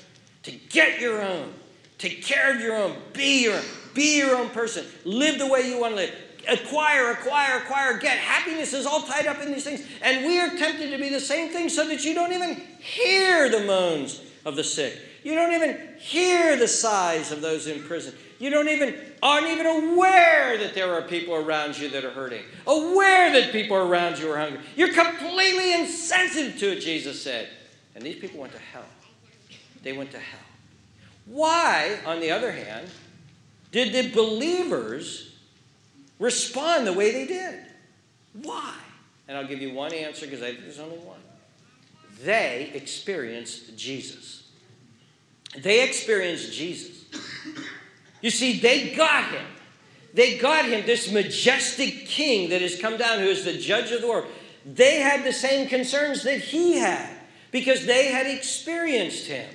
To 0.44 0.52
get 0.52 1.02
your 1.02 1.24
own, 1.24 1.54
take 1.98 2.24
care 2.24 2.54
of 2.54 2.60
your 2.60 2.76
own, 2.76 2.96
be 3.14 3.44
your 3.44 3.56
own, 3.56 3.64
be 3.96 4.18
your 4.18 4.36
own 4.36 4.50
person, 4.50 4.86
live 5.04 5.40
the 5.40 5.48
way 5.48 5.68
you 5.68 5.80
want 5.80 5.94
to 5.94 5.98
live 5.98 6.25
acquire, 6.48 7.12
acquire, 7.12 7.58
acquire, 7.58 7.98
get. 7.98 8.18
Happiness 8.18 8.74
is 8.74 8.86
all 8.86 9.02
tied 9.02 9.28
up 9.28 9.42
in 9.42 9.52
these 9.52 9.64
things. 9.64 9.86
And 10.02 10.26
we 10.26 10.40
are 10.40 10.50
tempted 10.50 10.92
to 10.92 10.98
be 10.98 11.10
the 11.10 11.20
same 11.20 11.50
thing 11.50 11.70
so 11.70 11.88
that 11.88 12.04
you 12.04 12.14
don't 12.14 12.34
even 12.34 12.56
hear 12.80 13.50
the 13.50 13.62
moans 13.66 14.22
of 14.46 14.56
the 14.56 14.64
sick. 14.64 15.00
You 15.24 15.34
don't 15.34 15.54
even 15.54 15.80
hear 15.98 16.56
the 16.56 16.68
sighs 16.68 17.32
of 17.32 17.42
those 17.42 17.66
in 17.66 17.82
prison. 17.84 18.14
You 18.38 18.50
don't 18.50 18.70
even 18.70 18.96
aren't 19.24 19.48
even 19.48 19.66
aware 19.66 20.58
that 20.58 20.76
there 20.76 20.94
are 20.94 21.02
people 21.02 21.36
around 21.36 21.78
you 21.80 21.90
that 21.90 22.06
are 22.06 22.12
hurting. 22.12 22.44
Aware 22.68 23.32
that 23.32 23.52
people 23.52 23.78
around 23.78 24.20
you 24.20 24.32
are 24.32 24.38
hungry. 24.38 24.60
You're 24.76 24.94
completely 24.94 25.74
insensitive 25.74 26.60
to 26.60 26.74
it, 26.74 26.82
Jesus 26.82 27.22
said. 27.22 27.50
And 27.96 28.04
these 28.04 28.18
people 28.18 28.40
went 28.40 28.54
to 28.54 28.60
hell. 28.60 28.86
They 29.82 29.94
went 29.94 30.12
to 30.12 30.20
hell. 30.20 30.40
Why, 31.26 31.98
on 32.06 32.20
the 32.20 32.30
other 32.32 32.52
hand, 32.52 32.90
did 33.72 33.94
the 33.94 34.14
believers 34.14 35.35
respond 36.20 36.88
the 36.88 36.94
way 36.94 37.12
they 37.12 37.26
did. 37.26 37.60
Why? 38.44 38.76
And 39.28 39.38
I'll 39.38 39.48
give 39.48 39.62
you 39.62 39.74
one 39.74 39.94
answer 39.94 40.26
because 40.26 40.42
I 40.42 40.52
think 40.52 40.62
there's 40.62 40.80
only 40.80 40.98
one. 40.98 41.20
They 42.24 42.72
experienced 42.74 43.78
Jesus. 43.78 44.50
They 45.58 45.84
experienced 45.84 46.54
Jesus. 46.54 47.06
You 48.22 48.30
see, 48.30 48.60
they 48.60 48.96
got 48.96 49.32
him. 49.32 49.46
They 50.14 50.38
got 50.38 50.66
him, 50.66 50.86
this 50.86 51.12
majestic 51.12 52.06
king 52.06 52.50
that 52.50 52.62
has 52.62 52.80
come 52.80 52.98
down, 52.98 53.20
who 53.20 53.26
is 53.26 53.44
the 53.44 53.58
judge 53.58 53.92
of 53.92 54.02
the 54.02 54.08
world. 54.08 54.28
They 54.66 55.02
had 55.02 55.26
the 55.26 55.34
same 55.34 55.68
concerns 55.68 56.24
that 56.24 56.40
he 56.40 56.78
had 56.78 57.10
because 57.52 57.86
they 57.86 58.08
had 58.08 58.26
experienced 58.26 59.28
him. 59.28 59.48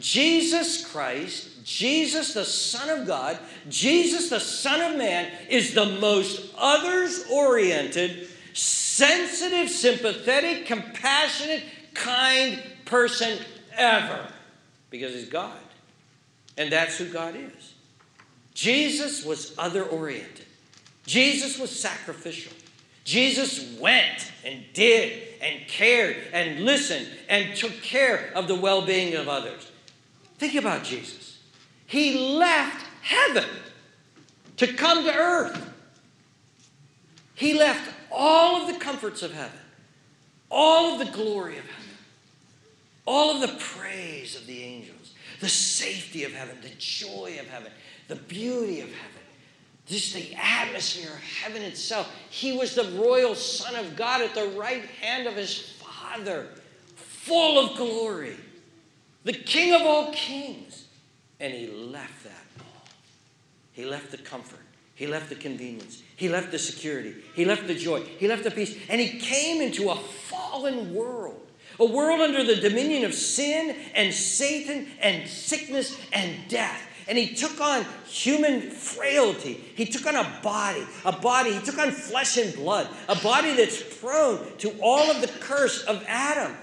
Jesus 0.00 0.84
Christ 0.84 1.48
Jesus, 1.64 2.34
the 2.34 2.44
Son 2.44 2.90
of 2.90 3.06
God, 3.06 3.38
Jesus, 3.70 4.28
the 4.28 4.38
Son 4.38 4.92
of 4.92 4.98
Man, 4.98 5.32
is 5.48 5.72
the 5.72 5.86
most 5.98 6.52
others 6.58 7.24
oriented, 7.32 8.28
sensitive, 8.52 9.70
sympathetic, 9.70 10.66
compassionate, 10.66 11.62
kind 11.94 12.62
person 12.84 13.38
ever 13.72 14.28
because 14.90 15.14
he's 15.14 15.28
God. 15.28 15.56
And 16.58 16.70
that's 16.70 16.98
who 16.98 17.10
God 17.10 17.34
is. 17.34 17.74
Jesus 18.52 19.24
was 19.24 19.54
other 19.58 19.84
oriented, 19.84 20.46
Jesus 21.06 21.58
was 21.58 21.70
sacrificial. 21.70 22.52
Jesus 23.04 23.78
went 23.78 24.32
and 24.46 24.64
did 24.72 25.22
and 25.42 25.68
cared 25.68 26.16
and 26.32 26.64
listened 26.64 27.06
and 27.28 27.54
took 27.54 27.82
care 27.82 28.32
of 28.34 28.48
the 28.48 28.54
well 28.54 28.80
being 28.80 29.14
of 29.14 29.28
others. 29.28 29.70
Think 30.38 30.54
about 30.54 30.84
Jesus. 30.84 31.23
He 31.94 32.18
left 32.18 32.84
heaven 33.02 33.48
to 34.56 34.66
come 34.66 35.04
to 35.04 35.14
earth. 35.14 35.72
He 37.36 37.56
left 37.56 37.88
all 38.10 38.62
of 38.62 38.66
the 38.74 38.80
comforts 38.80 39.22
of 39.22 39.32
heaven, 39.32 39.60
all 40.50 40.94
of 40.94 41.06
the 41.06 41.12
glory 41.12 41.56
of 41.56 41.64
heaven, 41.64 41.96
all 43.06 43.30
of 43.30 43.48
the 43.48 43.56
praise 43.60 44.34
of 44.34 44.44
the 44.48 44.60
angels, 44.60 45.14
the 45.38 45.48
safety 45.48 46.24
of 46.24 46.32
heaven, 46.32 46.56
the 46.62 46.72
joy 46.78 47.36
of 47.38 47.46
heaven, 47.46 47.70
the 48.08 48.16
beauty 48.16 48.80
of 48.80 48.88
heaven, 48.88 49.22
just 49.86 50.14
the 50.14 50.34
atmosphere 50.34 51.12
of 51.12 51.22
heaven 51.22 51.62
itself. 51.62 52.12
He 52.28 52.56
was 52.58 52.74
the 52.74 52.90
royal 53.00 53.36
Son 53.36 53.76
of 53.76 53.94
God 53.94 54.20
at 54.20 54.34
the 54.34 54.48
right 54.58 54.84
hand 55.00 55.28
of 55.28 55.36
his 55.36 55.60
Father, 55.60 56.48
full 56.96 57.64
of 57.64 57.76
glory, 57.76 58.34
the 59.22 59.32
King 59.32 59.74
of 59.74 59.82
all 59.82 60.12
kings. 60.12 60.83
And 61.44 61.52
he 61.52 61.66
left 61.66 62.24
that. 62.24 62.64
He 63.72 63.84
left 63.84 64.10
the 64.10 64.16
comfort. 64.16 64.60
He 64.94 65.06
left 65.06 65.28
the 65.28 65.34
convenience. 65.34 66.02
He 66.16 66.30
left 66.30 66.50
the 66.50 66.58
security. 66.58 67.14
He 67.34 67.44
left 67.44 67.66
the 67.66 67.74
joy. 67.74 68.00
He 68.00 68.26
left 68.26 68.44
the 68.44 68.50
peace. 68.50 68.74
And 68.88 68.98
he 68.98 69.18
came 69.18 69.60
into 69.60 69.90
a 69.90 69.94
fallen 69.94 70.94
world. 70.94 71.46
A 71.78 71.84
world 71.84 72.22
under 72.22 72.44
the 72.44 72.56
dominion 72.56 73.04
of 73.04 73.12
sin 73.12 73.76
and 73.94 74.14
Satan 74.14 74.86
and 75.02 75.28
sickness 75.28 76.00
and 76.14 76.48
death. 76.48 76.80
And 77.08 77.18
he 77.18 77.34
took 77.34 77.60
on 77.60 77.84
human 78.06 78.70
frailty. 78.70 79.52
He 79.74 79.84
took 79.84 80.06
on 80.06 80.16
a 80.16 80.40
body, 80.42 80.86
a 81.04 81.12
body. 81.12 81.52
He 81.52 81.60
took 81.60 81.76
on 81.76 81.90
flesh 81.90 82.38
and 82.38 82.54
blood, 82.54 82.88
a 83.06 83.16
body 83.16 83.54
that's 83.54 84.00
prone 84.00 84.40
to 84.60 84.70
all 84.80 85.10
of 85.10 85.20
the 85.20 85.28
curse 85.40 85.82
of 85.82 86.02
Adam. 86.08 86.56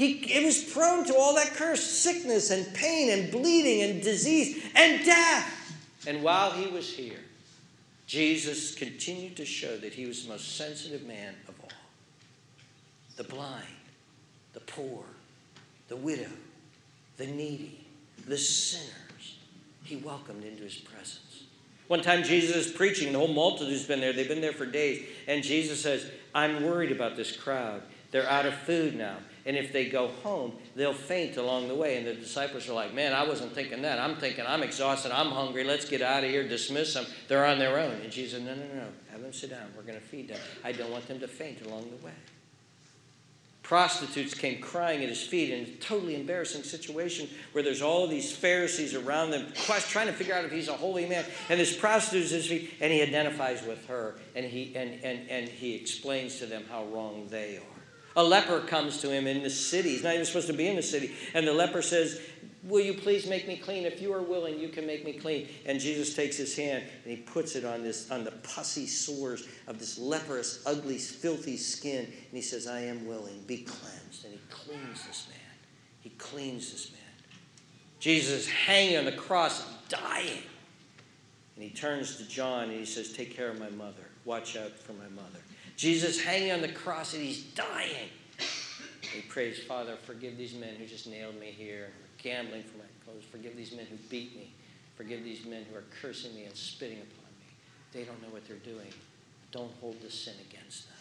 He 0.00 0.12
it 0.34 0.42
was 0.42 0.64
prone 0.64 1.04
to 1.08 1.14
all 1.14 1.34
that 1.34 1.52
curse 1.52 1.82
sickness 1.82 2.50
and 2.50 2.72
pain 2.72 3.10
and 3.10 3.30
bleeding 3.30 3.82
and 3.82 4.02
disease 4.02 4.64
and 4.74 5.04
death. 5.04 5.76
And 6.06 6.22
while 6.22 6.52
he 6.52 6.68
was 6.68 6.90
here, 6.90 7.20
Jesus 8.06 8.74
continued 8.74 9.36
to 9.36 9.44
show 9.44 9.76
that 9.76 9.92
he 9.92 10.06
was 10.06 10.22
the 10.24 10.30
most 10.30 10.56
sensitive 10.56 11.06
man 11.06 11.34
of 11.46 11.54
all 11.62 11.68
the 13.18 13.24
blind, 13.24 13.66
the 14.54 14.60
poor, 14.60 15.04
the 15.88 15.96
widow, 15.96 16.32
the 17.18 17.26
needy, 17.26 17.84
the 18.26 18.38
sinners. 18.38 19.36
He 19.84 19.96
welcomed 19.96 20.44
into 20.44 20.62
his 20.62 20.76
presence. 20.76 21.42
One 21.88 22.00
time 22.00 22.22
Jesus 22.22 22.56
is 22.56 22.72
preaching, 22.72 23.12
the 23.12 23.18
whole 23.18 23.28
multitude's 23.28 23.84
been 23.84 24.00
there, 24.00 24.14
they've 24.14 24.26
been 24.26 24.40
there 24.40 24.54
for 24.54 24.64
days, 24.64 25.06
and 25.28 25.42
Jesus 25.42 25.82
says, 25.82 26.10
I'm 26.34 26.64
worried 26.64 26.90
about 26.90 27.16
this 27.16 27.36
crowd. 27.36 27.82
They're 28.12 28.26
out 28.26 28.46
of 28.46 28.54
food 28.54 28.96
now. 28.96 29.18
And 29.46 29.56
if 29.56 29.72
they 29.72 29.86
go 29.86 30.08
home, 30.08 30.52
they'll 30.76 30.92
faint 30.92 31.36
along 31.36 31.68
the 31.68 31.74
way. 31.74 31.96
And 31.96 32.06
the 32.06 32.14
disciples 32.14 32.68
are 32.68 32.72
like, 32.72 32.94
Man, 32.94 33.12
I 33.12 33.26
wasn't 33.26 33.54
thinking 33.54 33.82
that. 33.82 33.98
I'm 33.98 34.16
thinking, 34.16 34.44
I'm 34.46 34.62
exhausted. 34.62 35.12
I'm 35.12 35.30
hungry. 35.30 35.64
Let's 35.64 35.88
get 35.88 36.02
out 36.02 36.24
of 36.24 36.30
here. 36.30 36.46
Dismiss 36.46 36.94
them. 36.94 37.06
They're 37.28 37.46
on 37.46 37.58
their 37.58 37.78
own. 37.78 37.92
And 38.02 38.10
Jesus 38.10 38.38
said, 38.38 38.46
No, 38.46 38.54
no, 38.54 38.74
no. 38.74 38.86
Have 39.10 39.22
them 39.22 39.32
sit 39.32 39.50
down. 39.50 39.68
We're 39.76 39.82
going 39.82 39.98
to 39.98 40.04
feed 40.04 40.28
them. 40.28 40.38
I 40.64 40.72
don't 40.72 40.90
want 40.90 41.06
them 41.08 41.20
to 41.20 41.28
faint 41.28 41.64
along 41.66 41.90
the 41.90 42.04
way. 42.04 42.12
Prostitutes 43.70 44.34
came 44.34 44.60
crying 44.60 45.00
at 45.04 45.08
his 45.08 45.22
feet 45.22 45.50
in 45.50 45.62
a 45.62 45.76
totally 45.76 46.16
embarrassing 46.16 46.64
situation 46.64 47.28
where 47.52 47.62
there's 47.62 47.82
all 47.82 48.08
these 48.08 48.34
Pharisees 48.34 48.96
around 48.96 49.30
them 49.30 49.46
trying 49.54 50.08
to 50.08 50.12
figure 50.12 50.34
out 50.34 50.44
if 50.44 50.50
he's 50.50 50.66
a 50.66 50.72
holy 50.72 51.06
man. 51.06 51.24
And 51.48 51.60
this 51.60 51.76
prostitute 51.76 52.24
is 52.24 52.30
his 52.32 52.46
feet, 52.48 52.72
and 52.80 52.92
he 52.92 53.00
identifies 53.00 53.64
with 53.64 53.86
her, 53.86 54.16
and 54.34 54.44
he, 54.44 54.74
and, 54.74 54.98
and, 55.04 55.30
and 55.30 55.48
he 55.48 55.76
explains 55.76 56.40
to 56.40 56.46
them 56.46 56.64
how 56.68 56.84
wrong 56.86 57.28
they 57.30 57.58
are. 57.58 57.69
A 58.16 58.24
leper 58.24 58.60
comes 58.60 59.00
to 59.02 59.10
him 59.10 59.26
in 59.26 59.42
the 59.42 59.50
city. 59.50 59.90
He's 59.90 60.02
not 60.02 60.14
even 60.14 60.26
supposed 60.26 60.48
to 60.48 60.52
be 60.52 60.66
in 60.66 60.76
the 60.76 60.82
city. 60.82 61.12
And 61.34 61.46
the 61.46 61.52
leper 61.52 61.82
says, 61.82 62.20
Will 62.62 62.84
you 62.84 62.92
please 62.92 63.26
make 63.26 63.48
me 63.48 63.56
clean? 63.56 63.86
If 63.86 64.02
you 64.02 64.12
are 64.12 64.20
willing, 64.20 64.58
you 64.58 64.68
can 64.68 64.86
make 64.86 65.04
me 65.04 65.14
clean. 65.14 65.48
And 65.64 65.80
Jesus 65.80 66.14
takes 66.14 66.36
his 66.36 66.54
hand 66.54 66.84
and 67.04 67.16
he 67.16 67.22
puts 67.22 67.56
it 67.56 67.64
on 67.64 67.82
this 67.82 68.10
on 68.10 68.22
the 68.22 68.32
pussy 68.32 68.86
sores 68.86 69.48
of 69.66 69.78
this 69.78 69.98
leprous, 69.98 70.62
ugly, 70.66 70.98
filthy 70.98 71.56
skin. 71.56 72.04
And 72.04 72.32
he 72.32 72.42
says, 72.42 72.66
I 72.66 72.80
am 72.80 73.06
willing. 73.06 73.42
Be 73.46 73.58
cleansed. 73.58 74.24
And 74.24 74.34
he 74.34 74.40
cleans 74.50 75.06
this 75.06 75.28
man. 75.28 75.38
He 76.00 76.10
cleans 76.10 76.70
this 76.70 76.92
man. 76.92 77.00
Jesus 77.98 78.46
hanging 78.48 78.98
on 78.98 79.04
the 79.06 79.12
cross, 79.12 79.64
dying. 79.88 80.42
And 81.56 81.64
he 81.64 81.70
turns 81.70 82.16
to 82.16 82.28
John 82.28 82.64
and 82.64 82.72
he 82.72 82.84
says, 82.84 83.12
Take 83.12 83.34
care 83.34 83.50
of 83.50 83.58
my 83.58 83.70
mother. 83.70 84.04
Watch 84.26 84.56
out 84.56 84.72
for 84.72 84.92
my 84.92 85.08
mother. 85.08 85.40
Jesus 85.80 86.20
hanging 86.20 86.52
on 86.52 86.60
the 86.60 86.68
cross 86.68 87.14
and 87.14 87.22
he's 87.22 87.42
dying. 87.42 88.10
He 89.00 89.22
prays, 89.22 89.60
Father, 89.60 89.96
forgive 90.04 90.36
these 90.36 90.52
men 90.52 90.74
who 90.74 90.84
just 90.84 91.06
nailed 91.06 91.40
me 91.40 91.54
here 91.56 91.86
and 91.86 91.94
gambling 92.22 92.64
for 92.64 92.76
my 92.76 92.84
clothes. 93.02 93.24
Forgive 93.32 93.56
these 93.56 93.72
men 93.72 93.86
who 93.86 93.96
beat 94.10 94.36
me. 94.36 94.52
Forgive 94.94 95.24
these 95.24 95.46
men 95.46 95.64
who 95.70 95.78
are 95.78 95.84
cursing 96.02 96.34
me 96.34 96.44
and 96.44 96.54
spitting 96.54 96.98
upon 96.98 97.30
me. 97.38 97.46
They 97.94 98.02
don't 98.02 98.20
know 98.20 98.28
what 98.28 98.46
they're 98.46 98.58
doing. 98.58 98.92
Don't 99.52 99.72
hold 99.80 100.02
the 100.02 100.10
sin 100.10 100.34
against 100.50 100.86
them. 100.86 100.98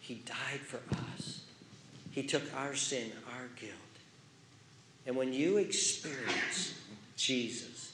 He 0.00 0.14
died 0.26 0.60
for 0.60 0.80
us. 1.14 1.42
He 2.10 2.24
took 2.24 2.42
our 2.56 2.74
sin, 2.74 3.12
our 3.38 3.46
guilt. 3.54 3.72
And 5.06 5.14
when 5.14 5.32
you 5.32 5.58
experience 5.58 6.74
Jesus, 7.16 7.92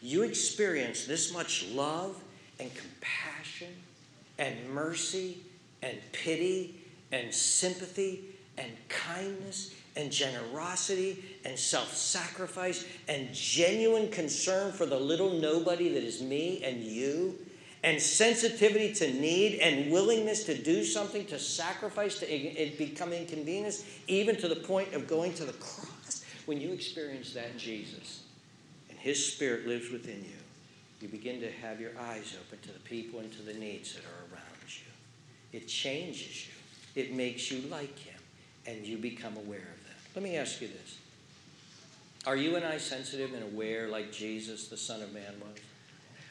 you 0.00 0.22
experience 0.22 1.04
this 1.04 1.32
much 1.32 1.66
love 1.72 2.22
and 2.60 2.70
compassion 2.76 3.74
and 4.38 4.54
mercy 4.70 5.38
and 5.82 5.96
pity 6.12 6.80
and 7.12 7.32
sympathy 7.32 8.24
and 8.56 8.70
kindness 8.88 9.74
and 9.96 10.12
generosity 10.12 11.24
and 11.44 11.58
self 11.58 11.94
sacrifice 11.94 12.84
and 13.08 13.32
genuine 13.32 14.10
concern 14.10 14.72
for 14.72 14.86
the 14.86 14.98
little 14.98 15.32
nobody 15.34 15.88
that 15.88 16.02
is 16.02 16.22
me 16.22 16.62
and 16.64 16.82
you 16.82 17.36
and 17.84 18.00
sensitivity 18.00 18.92
to 18.92 19.12
need 19.14 19.60
and 19.60 19.90
willingness 19.92 20.44
to 20.44 20.56
do 20.56 20.84
something 20.84 21.24
to 21.26 21.38
sacrifice 21.38 22.18
to 22.18 22.28
it 22.30 22.76
become 22.76 23.12
inconvenience 23.12 23.84
even 24.08 24.36
to 24.36 24.48
the 24.48 24.56
point 24.56 24.92
of 24.94 25.06
going 25.06 25.32
to 25.32 25.44
the 25.44 25.52
cross 25.54 26.24
when 26.46 26.60
you 26.60 26.72
experience 26.72 27.32
that 27.34 27.56
jesus. 27.56 28.22
And 28.88 28.98
his 28.98 29.32
spirit 29.32 29.66
lives 29.66 29.90
within 29.90 30.24
you. 30.24 30.38
You 31.00 31.08
begin 31.08 31.40
to 31.40 31.50
have 31.50 31.80
your 31.80 31.92
eyes 32.00 32.36
open 32.40 32.58
to 32.62 32.72
the 32.72 32.80
people 32.80 33.20
and 33.20 33.32
to 33.32 33.42
the 33.42 33.54
needs 33.54 33.94
that 33.94 34.02
are 34.02 34.17
it 35.52 35.68
changes 35.68 36.46
you, 36.46 37.02
it 37.02 37.14
makes 37.14 37.50
you 37.50 37.68
like 37.68 37.98
Him, 37.98 38.20
and 38.66 38.86
you 38.86 38.98
become 38.98 39.36
aware 39.36 39.58
of 39.58 39.84
that. 39.86 39.96
Let 40.14 40.22
me 40.22 40.36
ask 40.36 40.60
you 40.60 40.68
this 40.68 40.98
Are 42.26 42.36
you 42.36 42.56
and 42.56 42.64
I 42.64 42.78
sensitive 42.78 43.34
and 43.34 43.42
aware 43.42 43.88
like 43.88 44.12
Jesus, 44.12 44.68
the 44.68 44.76
Son 44.76 45.02
of 45.02 45.12
Man, 45.12 45.34
was? 45.40 45.58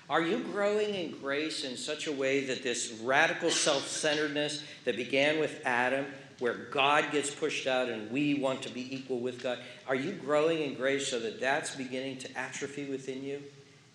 Are 0.10 0.22
you 0.22 0.40
growing 0.40 0.96
in 0.96 1.12
grace 1.20 1.66
in 1.66 1.76
such 1.76 2.08
a 2.08 2.12
way 2.12 2.46
that 2.46 2.64
this 2.64 3.00
radical 3.04 3.50
self 3.50 3.88
centeredness 3.88 4.64
that 4.86 4.96
began 4.96 5.40
with 5.40 5.62
Adam, 5.66 6.06
where 6.40 6.54
God 6.54 7.12
gets 7.12 7.30
pushed 7.30 7.68
out 7.68 7.90
and 7.90 8.10
we 8.10 8.36
want 8.36 8.62
to 8.62 8.70
be 8.70 8.96
equal 8.96 9.20
with 9.20 9.44
God, 9.44 9.60
are 9.86 9.96
you 9.96 10.14
growing 10.14 10.62
in 10.62 10.76
grace 10.76 11.10
so 11.10 11.20
that 11.20 11.42
that's 11.42 11.76
beginning 11.76 12.20
to 12.20 12.38
atrophy 12.38 12.86
within 12.86 13.22
you? 13.22 13.42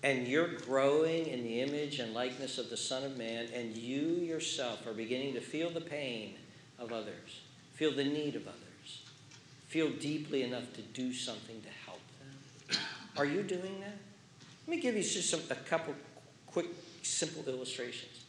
And 0.02 0.26
you're 0.26 0.48
growing 0.48 1.26
in 1.26 1.44
the 1.44 1.60
image 1.60 2.00
and 2.00 2.12
likeness 2.12 2.58
of 2.58 2.70
the 2.70 2.76
Son 2.76 3.04
of 3.04 3.16
Man, 3.16 3.48
and 3.54 3.76
you 3.76 4.00
yourself 4.00 4.86
are 4.86 4.92
beginning 4.92 5.34
to 5.34 5.40
feel 5.40 5.70
the 5.70 5.80
pain 5.80 6.34
of 6.78 6.92
others, 6.92 7.40
feel 7.74 7.92
the 7.92 8.04
need 8.04 8.34
of 8.34 8.42
others, 8.48 9.02
feel 9.68 9.90
deeply 9.90 10.42
enough 10.42 10.72
to 10.74 10.82
do 10.82 11.12
something 11.12 11.60
to 11.62 11.68
help 11.86 12.00
them. 12.18 12.78
Are 13.16 13.24
you 13.24 13.42
doing 13.42 13.80
that? 13.80 13.96
Let 14.66 14.76
me 14.76 14.80
give 14.80 14.96
you 14.96 15.02
just 15.02 15.30
some, 15.30 15.40
a 15.50 15.54
couple 15.54 15.94
quick, 16.46 16.66
simple 17.02 17.44
illustrations. 17.46 18.24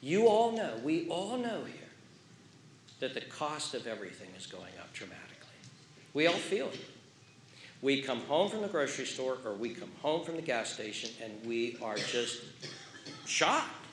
You 0.00 0.28
all 0.28 0.52
know, 0.52 0.78
we 0.82 1.08
all 1.08 1.36
know 1.36 1.64
here, 1.64 1.88
that 3.00 3.14
the 3.14 3.20
cost 3.20 3.74
of 3.74 3.86
everything 3.86 4.28
is 4.38 4.46
going 4.46 4.72
up 4.78 4.92
dramatically. 4.94 5.26
We 6.14 6.26
all 6.26 6.34
feel 6.34 6.68
it. 6.68 6.80
We 7.82 8.02
come 8.02 8.20
home 8.22 8.50
from 8.50 8.62
the 8.62 8.68
grocery 8.68 9.06
store 9.06 9.38
or 9.44 9.54
we 9.54 9.70
come 9.70 9.90
home 10.02 10.24
from 10.24 10.36
the 10.36 10.42
gas 10.42 10.72
station 10.72 11.10
and 11.22 11.32
we 11.46 11.78
are 11.82 11.96
just 11.96 12.42
shocked 13.26 13.86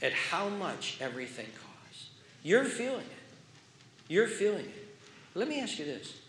at 0.00 0.12
how 0.12 0.48
much 0.48 0.98
everything 1.00 1.46
costs. 1.46 2.10
You're 2.42 2.64
feeling 2.64 3.00
it. 3.00 4.08
You're 4.08 4.28
feeling 4.28 4.64
it. 4.64 4.88
Let 5.34 5.48
me 5.48 5.60
ask 5.60 5.78
you 5.78 5.84
this 5.84 6.20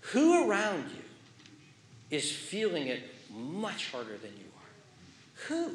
who 0.00 0.48
around 0.48 0.84
you 0.90 2.16
is 2.16 2.30
feeling 2.30 2.86
it 2.86 3.02
much 3.32 3.90
harder 3.90 4.16
than 4.16 4.30
you 4.36 4.44
are? 4.56 5.46
Who? 5.48 5.74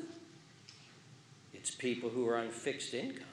It's 1.53 1.71
people 1.71 2.09
who 2.09 2.27
are 2.27 2.37
on 2.37 2.49
fixed 2.49 2.93
income 2.93 3.25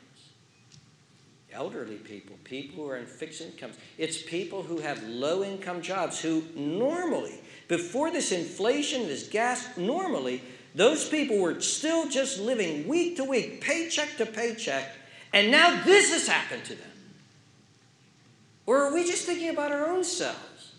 elderly 1.52 1.96
people, 1.96 2.36
people 2.44 2.84
who 2.84 2.90
are 2.90 2.96
in 2.96 3.06
fixed 3.06 3.40
incomes. 3.40 3.76
It's 3.96 4.20
people 4.20 4.62
who 4.62 4.78
have 4.78 5.02
low 5.04 5.42
income 5.42 5.82
jobs 5.82 6.20
who 6.20 6.42
normally, 6.54 7.40
before 7.68 8.10
this 8.10 8.32
inflation, 8.32 9.06
this 9.06 9.28
gas, 9.28 9.76
normally, 9.76 10.42
those 10.74 11.08
people 11.08 11.38
were 11.38 11.60
still 11.60 12.08
just 12.08 12.38
living 12.38 12.86
week 12.86 13.16
to 13.16 13.24
week, 13.24 13.60
paycheck 13.60 14.16
to 14.18 14.26
paycheck, 14.26 14.92
and 15.32 15.50
now 15.50 15.82
this 15.84 16.12
has 16.12 16.28
happened 16.28 16.64
to 16.64 16.74
them. 16.74 16.90
Or 18.66 18.82
are 18.82 18.94
we 18.94 19.06
just 19.06 19.24
thinking 19.24 19.48
about 19.48 19.72
our 19.72 19.86
own 19.86 20.04
selves? 20.04 20.72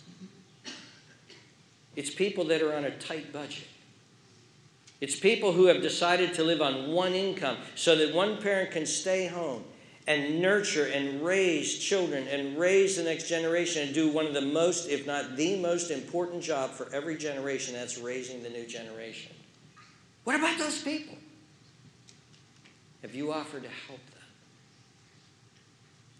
It's 1.96 2.14
people 2.14 2.46
that 2.46 2.62
are 2.62 2.76
on 2.76 2.86
a 2.86 2.92
tight 2.92 3.34
budget. 3.34 3.68
It's 5.02 5.20
people 5.20 5.54
who 5.54 5.66
have 5.66 5.82
decided 5.82 6.34
to 6.36 6.44
live 6.44 6.62
on 6.62 6.92
one 6.92 7.14
income 7.14 7.58
so 7.76 7.96
that 7.96 8.14
one 8.14 8.42
parent 8.42 8.72
can 8.72 8.86
stay 8.86 9.28
home 9.28 9.64
and 10.10 10.42
nurture 10.42 10.88
and 10.88 11.24
raise 11.24 11.78
children 11.78 12.28
and 12.28 12.58
raise 12.58 12.98
the 12.98 13.04
next 13.04 13.30
generation 13.30 13.84
and 13.84 13.94
do 13.94 14.10
one 14.10 14.26
of 14.26 14.34
the 14.34 14.42
most, 14.42 14.90
if 14.90 15.06
not 15.06 15.38
the 15.38 15.56
most 15.62 15.92
important 15.92 16.44
job 16.44 16.72
for 16.72 16.92
every 16.92 17.16
generation 17.16 17.76
that's 17.76 17.98
raising 17.98 18.44
the 18.44 18.50
new 18.50 18.66
generation. 18.66 19.32
What 20.24 20.36
about 20.36 20.58
those 20.58 20.82
people? 20.82 21.16
Have 23.04 23.14
you 23.14 23.32
offered 23.32 23.64
to 23.64 23.70
help 23.88 24.06
them? 24.12 24.24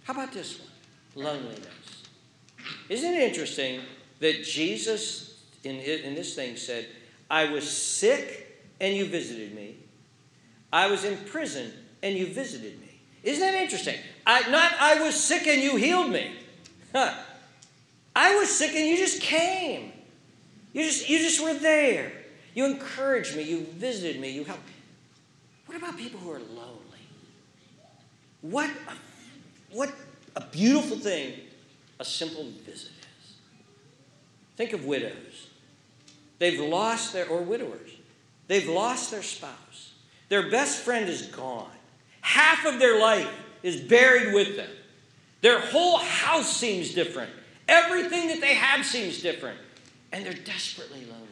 How 0.04 0.14
about 0.14 0.32
this 0.32 0.60
one? 0.60 1.26
Loneliness. 1.26 1.66
Isn't 2.88 3.14
it 3.14 3.22
interesting 3.24 3.82
that 4.20 4.44
Jesus 4.44 5.30
in, 5.64 5.78
in 5.78 6.16
this 6.16 6.36
thing 6.36 6.56
said, 6.56 6.88
I 7.30 7.52
was 7.52 7.70
sick 7.70 8.62
and 8.80 8.96
you 8.96 9.06
visited 9.06 9.54
me. 9.54 9.78
I 10.72 10.90
was 10.90 11.04
in 11.04 11.18
prison 11.26 11.72
and 12.02 12.16
you 12.16 12.28
visited 12.28 12.80
me. 12.80 12.89
Isn't 13.24 13.42
that 13.42 13.56
interesting? 13.56 13.98
I, 14.26 14.50
not 14.50 14.74
I 14.80 15.02
was 15.02 15.16
sick 15.16 15.48
and 15.48 15.62
you 15.62 15.76
healed 15.76 16.10
me. 16.10 16.32
Huh. 16.94 17.14
I 18.16 18.36
was 18.36 18.50
sick 18.50 18.74
and 18.76 18.88
you 18.88 18.98
just 18.98 19.22
came. 19.22 19.92
You 20.74 20.84
just, 20.84 21.10
you 21.10 21.20
just 21.20 21.44
were 21.44 21.54
there. 21.54 22.12
You 22.54 22.66
encouraged 22.66 23.36
me. 23.36 23.44
You 23.44 23.62
visited 23.62 24.20
me. 24.20 24.32
You 24.32 24.44
helped. 24.44 24.62
What 25.66 25.78
about 25.78 25.98
people 25.98 26.20
who 26.20 26.32
are 26.32 26.40
lonely? 26.40 26.80
What 28.42 28.70
a, 28.70 29.76
what 29.76 29.94
a 30.36 30.46
beautiful 30.46 30.98
thing 30.98 31.34
a 32.00 32.06
simple 32.06 32.46
visit 32.66 32.92
is. 32.92 33.34
Think 34.56 34.74
of 34.74 34.86
widows. 34.86 35.48
They've 36.40 36.60
lost 36.60 37.14
their, 37.14 37.28
or 37.28 37.42
widowers, 37.42 37.92
they've 38.48 38.68
lost 38.68 39.12
their 39.12 39.24
spouse. 39.24 39.94
Their 40.30 40.50
best 40.50 40.80
friend 40.80 41.10
is 41.10 41.24
gone. 41.24 41.70
Half 42.30 42.68
of 42.68 42.78
their 42.78 43.00
life 43.00 43.28
is 43.64 43.82
buried 43.82 44.36
with 44.36 44.56
them. 44.56 44.70
Their 45.42 45.60
whole 45.60 45.98
house 45.98 46.56
seems 46.56 46.94
different. 46.94 47.32
Everything 47.68 48.28
that 48.28 48.40
they 48.40 48.54
have 48.54 48.86
seems 48.86 49.20
different. 49.20 49.58
And 50.12 50.24
they're 50.24 50.34
desperately 50.34 51.06
lonely. 51.06 51.26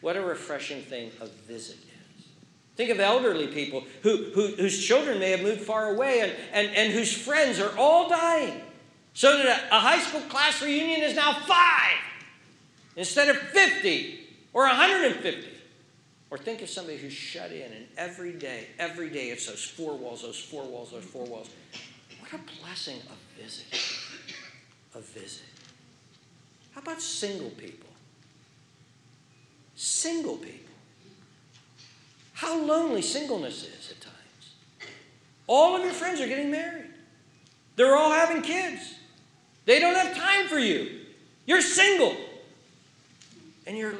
What 0.00 0.16
a 0.16 0.22
refreshing 0.22 0.80
thing 0.80 1.10
a 1.20 1.26
visit 1.26 1.76
is. 1.76 2.24
Think 2.74 2.88
of 2.88 3.00
elderly 3.00 3.48
people 3.48 3.84
who, 4.02 4.30
who, 4.34 4.46
whose 4.56 4.82
children 4.82 5.18
may 5.18 5.32
have 5.32 5.42
moved 5.42 5.60
far 5.60 5.92
away 5.92 6.20
and, 6.20 6.32
and, 6.54 6.74
and 6.74 6.92
whose 6.94 7.12
friends 7.12 7.60
are 7.60 7.76
all 7.76 8.08
dying. 8.08 8.62
So 9.12 9.36
that 9.36 9.44
a, 9.70 9.76
a 9.76 9.78
high 9.78 9.98
school 9.98 10.22
class 10.22 10.62
reunion 10.62 11.02
is 11.02 11.14
now 11.14 11.34
five 11.34 11.98
instead 12.96 13.28
of 13.28 13.36
50 13.36 14.20
or 14.54 14.62
150. 14.62 15.57
Or 16.30 16.36
think 16.36 16.60
of 16.60 16.68
somebody 16.68 16.98
who's 16.98 17.12
shut 17.12 17.52
in 17.52 17.72
and 17.72 17.86
every 17.96 18.32
day, 18.32 18.66
every 18.78 19.08
day 19.08 19.30
it's 19.30 19.46
those 19.46 19.64
four 19.64 19.96
walls, 19.96 20.22
those 20.22 20.38
four 20.38 20.64
walls, 20.64 20.90
those 20.90 21.04
four 21.04 21.24
walls. 21.24 21.48
What 22.20 22.32
a 22.32 22.60
blessing 22.60 22.98
a 22.98 23.42
visit. 23.42 23.66
A 24.94 25.00
visit. 25.00 25.44
How 26.74 26.82
about 26.82 27.00
single 27.00 27.50
people? 27.50 27.88
Single 29.74 30.36
people. 30.36 30.74
How 32.34 32.60
lonely 32.60 33.02
singleness 33.02 33.64
is 33.64 33.90
at 33.90 34.00
times. 34.00 34.92
All 35.46 35.76
of 35.76 35.82
your 35.82 35.92
friends 35.92 36.20
are 36.20 36.28
getting 36.28 36.50
married. 36.50 36.84
They're 37.76 37.96
all 37.96 38.12
having 38.12 38.42
kids. 38.42 38.94
They 39.64 39.80
don't 39.80 39.94
have 39.94 40.16
time 40.16 40.46
for 40.48 40.58
you. 40.58 41.00
You're 41.46 41.62
single. 41.62 42.16
And 43.66 43.76
you're 43.76 43.94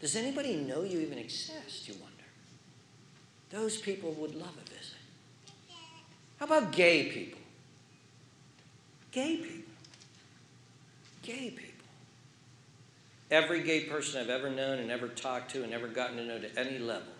does 0.00 0.14
anybody 0.14 0.54
know 0.54 0.82
you 0.82 1.00
even 1.00 1.18
exist, 1.18 1.88
you 1.88 1.94
wonder? 1.94 2.08
Those 3.50 3.78
people 3.78 4.12
would 4.12 4.34
love 4.34 4.54
a 4.56 4.68
visit. 4.68 4.94
How 6.38 6.46
about 6.46 6.72
gay 6.72 7.06
people? 7.06 7.40
Gay 9.10 9.36
people. 9.36 9.72
Gay 11.22 11.50
people. 11.50 11.64
Every 13.30 13.62
gay 13.62 13.80
person 13.84 14.20
I've 14.20 14.30
ever 14.30 14.48
known 14.48 14.78
and 14.78 14.90
ever 14.90 15.08
talked 15.08 15.50
to 15.52 15.64
and 15.64 15.74
ever 15.74 15.88
gotten 15.88 16.16
to 16.16 16.24
know 16.24 16.38
to 16.38 16.58
any 16.58 16.78
level, 16.78 17.12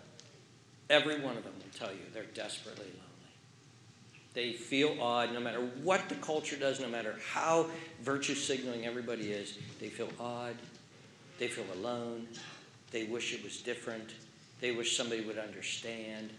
every 0.89 1.19
one 1.19 1.37
of 1.37 1.43
them 1.43 1.53
will 1.57 1.77
tell 1.77 1.93
you 1.93 1.99
they're 2.13 2.23
desperately 2.33 2.85
lonely. 2.85 2.99
They 4.33 4.53
feel 4.53 4.95
odd 5.01 5.33
no 5.33 5.39
matter 5.39 5.59
what 5.83 6.07
the 6.07 6.15
culture 6.15 6.55
does, 6.55 6.79
no 6.79 6.87
matter 6.87 7.15
how 7.31 7.69
virtue 8.01 8.35
signaling 8.35 8.85
everybody 8.85 9.31
is, 9.31 9.57
they 9.79 9.89
feel 9.89 10.09
odd, 10.19 10.55
they 11.37 11.47
feel 11.47 11.65
alone, 11.75 12.27
they 12.91 13.03
wish 13.03 13.33
it 13.33 13.43
was 13.43 13.61
different. 13.61 14.09
They 14.61 14.71
wish 14.71 14.97
somebody 14.97 15.21
would 15.21 15.37
understand. 15.37 16.31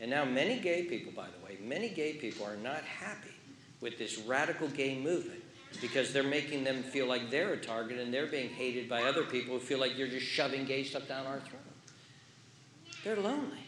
And 0.00 0.10
now, 0.10 0.24
many 0.24 0.58
gay 0.58 0.84
people, 0.84 1.12
by 1.12 1.26
the 1.26 1.44
way, 1.44 1.58
many 1.62 1.90
gay 1.90 2.14
people 2.14 2.46
are 2.46 2.56
not 2.56 2.82
happy 2.82 3.34
with 3.80 3.98
this 3.98 4.18
radical 4.18 4.68
gay 4.68 4.98
movement 4.98 5.42
because 5.80 6.12
they're 6.12 6.22
making 6.22 6.64
them 6.64 6.82
feel 6.82 7.06
like 7.06 7.30
they're 7.30 7.52
a 7.52 7.60
target 7.60 7.98
and 7.98 8.12
they're 8.12 8.26
being 8.26 8.48
hated 8.48 8.88
by 8.88 9.02
other 9.02 9.24
people 9.24 9.54
who 9.54 9.60
feel 9.60 9.78
like 9.78 9.96
you're 9.96 10.08
just 10.08 10.26
shoving 10.26 10.64
gay 10.64 10.84
stuff 10.84 11.06
down 11.06 11.26
our 11.26 11.40
throat. 11.40 11.60
They're 13.04 13.16
lonely. 13.16 13.58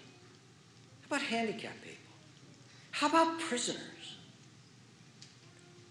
How 1.02 1.16
about 1.16 1.22
handicapped 1.22 1.82
people? 1.82 1.96
How 2.90 3.08
about 3.08 3.40
prisoners? 3.40 3.80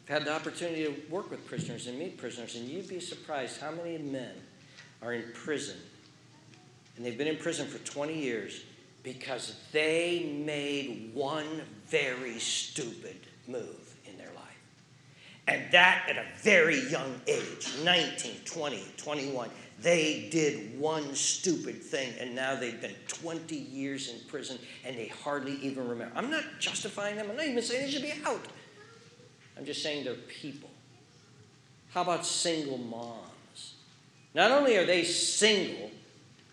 I've 0.04 0.10
had 0.10 0.26
the 0.26 0.34
opportunity 0.34 0.86
to 0.86 0.96
work 1.10 1.32
with 1.32 1.46
prisoners 1.46 1.88
and 1.88 1.98
meet 1.98 2.18
prisoners, 2.18 2.56
and 2.56 2.68
you'd 2.68 2.90
be 2.90 3.00
surprised 3.00 3.62
how 3.62 3.72
many 3.72 3.98
men 3.98 4.34
are 5.02 5.14
in 5.14 5.24
prison 5.34 5.78
and 6.96 7.06
they've 7.06 7.18
been 7.18 7.28
in 7.28 7.38
prison 7.38 7.68
for 7.68 7.80
20 7.80 8.14
years 8.14 8.64
because 9.04 9.56
they 9.72 10.32
made 10.46 11.12
one 11.14 11.62
very 11.88 12.38
stupid 12.40 13.16
move 13.48 13.96
in 14.08 14.18
their 14.18 14.32
life. 14.36 14.44
And 15.48 15.72
that 15.72 16.06
at 16.10 16.18
a 16.18 16.26
very 16.42 16.80
young 16.90 17.20
age 17.28 17.68
19, 17.84 18.32
20, 18.46 18.84
21. 18.98 19.50
They 19.82 20.28
did 20.32 20.80
one 20.80 21.16
stupid 21.16 21.82
thing, 21.82 22.14
and 22.20 22.36
now 22.36 22.56
they've 22.56 22.80
been 22.80 22.96
20 23.08 23.56
years 23.56 24.10
in 24.10 24.20
prison 24.28 24.60
and 24.86 24.96
they 24.96 25.08
hardly 25.08 25.54
even 25.54 25.88
remember. 25.88 26.14
I'm 26.16 26.30
not 26.30 26.44
justifying 26.60 27.16
them, 27.16 27.32
I'm 27.32 27.36
not 27.36 27.48
even 27.48 27.64
saying 27.64 27.86
they 27.86 27.92
should 27.92 28.04
be 28.04 28.14
out. 28.24 28.46
I'm 29.58 29.66
just 29.66 29.82
saying 29.82 30.04
they're 30.04 30.14
people. 30.14 30.70
How 31.90 32.04
about 32.04 32.26
single 32.26 32.78
moms? 32.78 33.74
Not 34.34 34.52
only 34.52 34.78
are 34.78 34.86
they 34.86 35.04
single, 35.04 35.92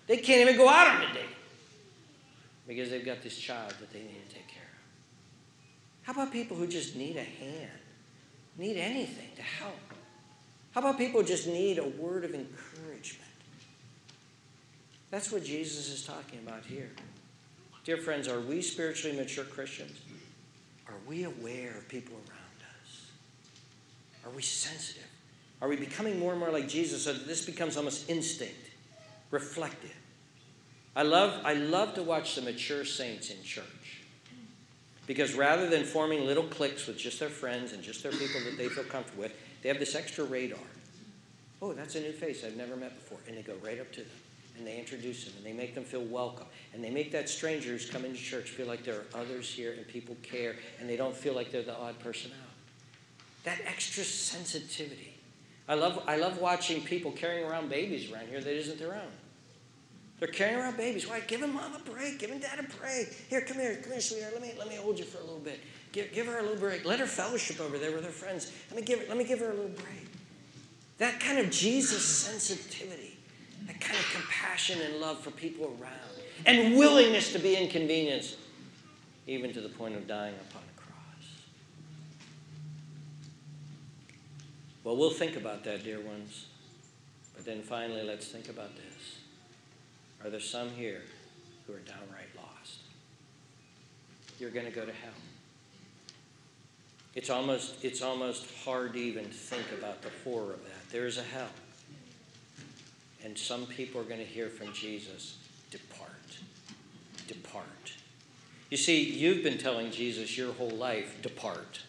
they 0.09 0.17
can't 0.17 0.41
even 0.41 0.57
go 0.57 0.69
out 0.69 0.89
on 0.89 1.03
a 1.03 1.15
date 1.15 1.25
because 2.67 2.91
they've 2.91 3.05
got 3.05 3.23
this 3.23 3.39
child 3.39 3.73
that 3.79 3.93
they 3.93 4.01
need 4.01 4.29
to 4.29 4.35
take 4.35 4.49
care 4.49 4.63
of. 4.63 4.79
How 6.03 6.13
about 6.15 6.33
people 6.33 6.57
who 6.57 6.67
just 6.67 6.97
need 6.97 7.17
a 7.17 7.23
hand, 7.23 7.71
need 8.57 8.77
anything 8.77 9.29
to 9.37 9.43
help? 9.43 9.77
How 10.73 10.81
about 10.81 10.99
people 10.99 11.21
who 11.21 11.27
just 11.27 11.47
need 11.47 11.79
a 11.79 11.87
word 11.87 12.25
of 12.25 12.35
encouragement? 12.35 13.25
That's 15.11 15.31
what 15.31 15.45
Jesus 15.45 15.91
is 15.91 16.05
talking 16.05 16.39
about 16.47 16.65
here. 16.65 16.91
Dear 17.85 17.99
friends, 17.99 18.29
are 18.29 18.41
we 18.41 18.61
spiritually 18.61 19.17
mature 19.17 19.45
Christians? 19.45 19.99
Are 20.87 20.99
we 21.07 21.25
aware 21.25 21.77
of 21.77 21.89
people 21.89 22.15
around 22.15 22.63
us? 22.83 23.07
Are 24.25 24.31
we 24.31 24.43
sensitive? 24.43 25.05
Are 25.61 25.69
we 25.69 25.77
becoming 25.77 26.19
more 26.19 26.33
and 26.33 26.41
more 26.41 26.51
like 26.51 26.69
Jesus 26.69 27.05
so 27.05 27.13
that 27.13 27.27
this 27.27 27.45
becomes 27.45 27.77
almost 27.77 28.11
instinct? 28.11 28.68
Reflective. 29.31 29.95
I 30.97 31.03
love, 31.03 31.41
I 31.45 31.55
love 31.55 31.95
to 31.95 32.03
watch 32.03 32.35
the 32.35 32.43
mature 32.43 32.85
saints 32.85 33.31
in 33.31 33.43
church. 33.43 33.65
Because 35.07 35.35
rather 35.35 35.71
than 35.71 35.85
forming 35.85 36.27
little 36.27 36.45
cliques 36.45 36.87
with 36.87 36.99
just 36.99 37.19
their 37.19 37.29
friends 37.31 37.73
and 37.73 37.83
just 37.83 38.03
their 38.03 38.13
people 38.13 38.41
that 38.45 38.59
they 38.59 38.69
feel 38.69 38.85
comfortable 38.85 39.23
with, 39.23 39.33
they 39.63 39.69
have 39.69 39.79
this 39.79 39.95
extra 39.95 40.25
radar. 40.25 40.59
Oh, 41.63 41.73
that's 41.73 41.95
a 41.95 42.01
new 42.01 42.13
face 42.13 42.45
I've 42.45 42.57
never 42.57 42.77
met 42.77 42.95
before. 42.95 43.19
And 43.27 43.37
they 43.37 43.43
go 43.43 43.55
right 43.65 43.81
up 43.81 43.91
to 43.93 44.01
them 44.01 44.11
and 44.59 44.67
they 44.67 44.77
introduce 44.77 45.25
them 45.25 45.35
and 45.37 45.47
they 45.47 45.53
make 45.53 45.75
them 45.75 45.85
feel 45.85 46.03
welcome. 46.03 46.47
And 46.75 46.83
they 46.83 46.91
make 46.91 47.13
that 47.13 47.29
stranger 47.29 47.71
who's 47.71 47.89
come 47.89 48.05
into 48.05 48.19
church 48.19 48.51
feel 48.51 48.67
like 48.67 48.85
there 48.85 48.97
are 48.97 49.21
others 49.21 49.49
here 49.49 49.73
and 49.73 49.87
people 49.87 50.17
care 50.23 50.57
and 50.81 50.89
they 50.89 50.97
don't 50.97 51.17
feel 51.17 51.35
like 51.35 51.51
they're 51.51 51.63
the 51.63 51.77
odd 51.77 51.99
person 52.01 52.33
out. 52.33 52.51
That 53.45 53.61
extra 53.67 54.05
sensitivity. 54.05 55.18
I 55.69 55.75
love, 55.75 56.03
I 56.07 56.17
love 56.17 56.39
watching 56.39 56.83
people 56.83 57.13
carrying 57.13 57.45
around 57.45 57.69
babies 57.69 58.11
around 58.11 58.29
here 58.29 58.41
that 58.41 58.59
isn't 58.59 58.79
their 58.79 58.95
own. 58.95 59.13
They're 60.19 60.29
carrying 60.29 60.59
around 60.59 60.77
babies. 60.77 61.07
Why? 61.07 61.21
Give 61.21 61.41
them 61.41 61.55
mom 61.55 61.75
a 61.75 61.91
break. 61.91 62.19
Give 62.19 62.31
them 62.31 62.41
dad 62.41 62.59
a 62.59 62.63
break. 62.79 63.13
Here, 63.29 63.43
come 63.43 63.59
here. 63.59 63.77
Come 63.77 63.93
here, 63.93 64.01
sweetheart. 64.01 64.33
Let 64.33 64.43
me, 64.43 64.53
let 64.59 64.69
me 64.69 64.77
hold 64.77 64.99
you 64.99 65.05
for 65.05 65.19
a 65.19 65.25
little 65.25 65.39
bit. 65.39 65.61
Give, 65.93 66.13
give 66.13 66.27
her 66.27 66.39
a 66.39 66.43
little 66.43 66.57
break. 66.57 66.85
Let 66.85 66.99
her 66.99 67.07
fellowship 67.07 67.61
over 67.61 67.79
there 67.79 67.93
with 67.93 68.05
her 68.05 68.11
friends. 68.11 68.53
Let 68.71 68.81
me, 68.81 68.83
give, 68.83 69.07
let 69.09 69.17
me 69.17 69.25
give 69.25 69.39
her 69.41 69.51
a 69.51 69.55
little 69.55 69.69
break. 69.69 70.09
That 70.99 71.21
kind 71.21 71.39
of 71.39 71.51
Jesus 71.51 72.05
sensitivity, 72.05 73.17
that 73.67 73.81
kind 73.81 73.97
of 73.97 74.05
compassion 74.13 74.81
and 74.81 74.97
love 74.97 75.21
for 75.21 75.31
people 75.31 75.77
around, 75.81 75.93
and 76.45 76.77
willingness 76.77 77.33
to 77.33 77.39
be 77.39 77.55
inconvenienced, 77.55 78.37
even 79.29 79.53
to 79.53 79.61
the 79.61 79.69
point 79.69 79.95
of 79.95 80.09
dying 80.09 80.35
upon 80.51 80.63
a 80.63 80.81
cross. 80.81 81.25
Well, 84.89 84.97
we'll 84.97 85.11
think 85.11 85.37
about 85.37 85.65
that, 85.65 85.85
dear 85.85 86.01
ones. 86.01 86.47
But 87.37 87.45
then 87.45 87.61
finally, 87.61 88.03
let's 88.05 88.27
think 88.29 88.49
about 88.49 88.75
this. 88.75 89.19
Are 90.25 90.31
there 90.31 90.41
some 90.41 90.71
here 90.71 91.03
who 91.67 91.75
are 91.75 91.81
downright 91.81 92.35
lost? 92.35 92.79
You're 94.41 94.49
going 94.49 94.65
to 94.65 94.73
go 94.73 94.87
to 94.87 94.93
hell. 94.93 95.13
It's 97.15 97.29
almost, 97.29 97.85
it's 97.85 98.01
almost 98.01 98.47
hard 98.65 98.95
to 98.95 99.25
think 99.25 99.67
about 99.79 100.01
the 100.01 100.09
horror 100.25 100.55
of 100.55 100.65
that. 100.65 100.91
There 100.91 101.07
is 101.07 101.19
a 101.19 101.23
hell. 101.23 101.51
And 103.23 103.37
some 103.37 103.67
people 103.67 104.01
are 104.01 104.05
going 104.05 104.21
to 104.21 104.25
hear 104.25 104.49
from 104.49 104.73
Jesus 104.73 105.37
depart. 105.71 106.39
Depart. 107.27 107.93
You 108.71 108.79
see, 108.79 109.03
you've 109.03 109.43
been 109.43 109.59
telling 109.59 109.91
Jesus 109.91 110.39
your 110.39 110.55
whole 110.55 110.71
life 110.71 111.21
depart. 111.21 111.83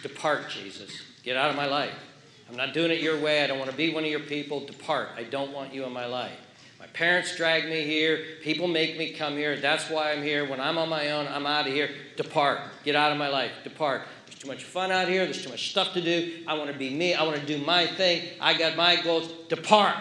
Depart, 0.00 0.48
Jesus. 0.48 0.92
Get 1.24 1.36
out 1.36 1.50
of 1.50 1.56
my 1.56 1.66
life. 1.66 2.12
I'm 2.48 2.56
not 2.56 2.74
doing 2.74 2.90
it 2.90 3.00
your 3.00 3.18
way. 3.20 3.42
I 3.42 3.46
don't 3.46 3.58
want 3.58 3.70
to 3.70 3.76
be 3.76 3.92
one 3.92 4.04
of 4.04 4.10
your 4.10 4.20
people. 4.20 4.60
Depart. 4.60 5.10
I 5.16 5.24
don't 5.24 5.52
want 5.52 5.74
you 5.74 5.84
in 5.84 5.92
my 5.92 6.06
life. 6.06 6.38
My 6.78 6.86
parents 6.88 7.36
drag 7.36 7.64
me 7.64 7.82
here. 7.82 8.24
People 8.42 8.68
make 8.68 8.96
me 8.96 9.12
come 9.12 9.36
here. 9.36 9.56
That's 9.56 9.90
why 9.90 10.12
I'm 10.12 10.22
here. 10.22 10.48
When 10.48 10.60
I'm 10.60 10.78
on 10.78 10.88
my 10.88 11.10
own, 11.10 11.26
I'm 11.26 11.46
out 11.46 11.66
of 11.66 11.72
here. 11.72 11.90
Depart. 12.16 12.60
Get 12.84 12.94
out 12.94 13.10
of 13.10 13.18
my 13.18 13.28
life. 13.28 13.50
Depart. 13.64 14.02
There's 14.26 14.38
too 14.38 14.48
much 14.48 14.64
fun 14.64 14.92
out 14.92 15.08
here. 15.08 15.24
There's 15.24 15.42
too 15.42 15.50
much 15.50 15.70
stuff 15.70 15.94
to 15.94 16.00
do. 16.00 16.44
I 16.46 16.54
want 16.54 16.70
to 16.70 16.78
be 16.78 16.90
me. 16.90 17.14
I 17.14 17.24
want 17.24 17.36
to 17.40 17.46
do 17.46 17.58
my 17.64 17.86
thing. 17.86 18.22
I 18.40 18.56
got 18.56 18.76
my 18.76 19.00
goals. 19.02 19.28
Depart. 19.48 19.96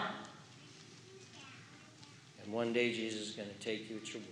And 2.44 2.54
one 2.54 2.74
day 2.74 2.94
Jesus 2.94 3.30
is 3.30 3.32
going 3.32 3.50
to 3.50 3.56
take 3.56 3.90
you 3.90 3.98
at 3.98 4.14
your 4.14 4.22
word. 4.22 4.30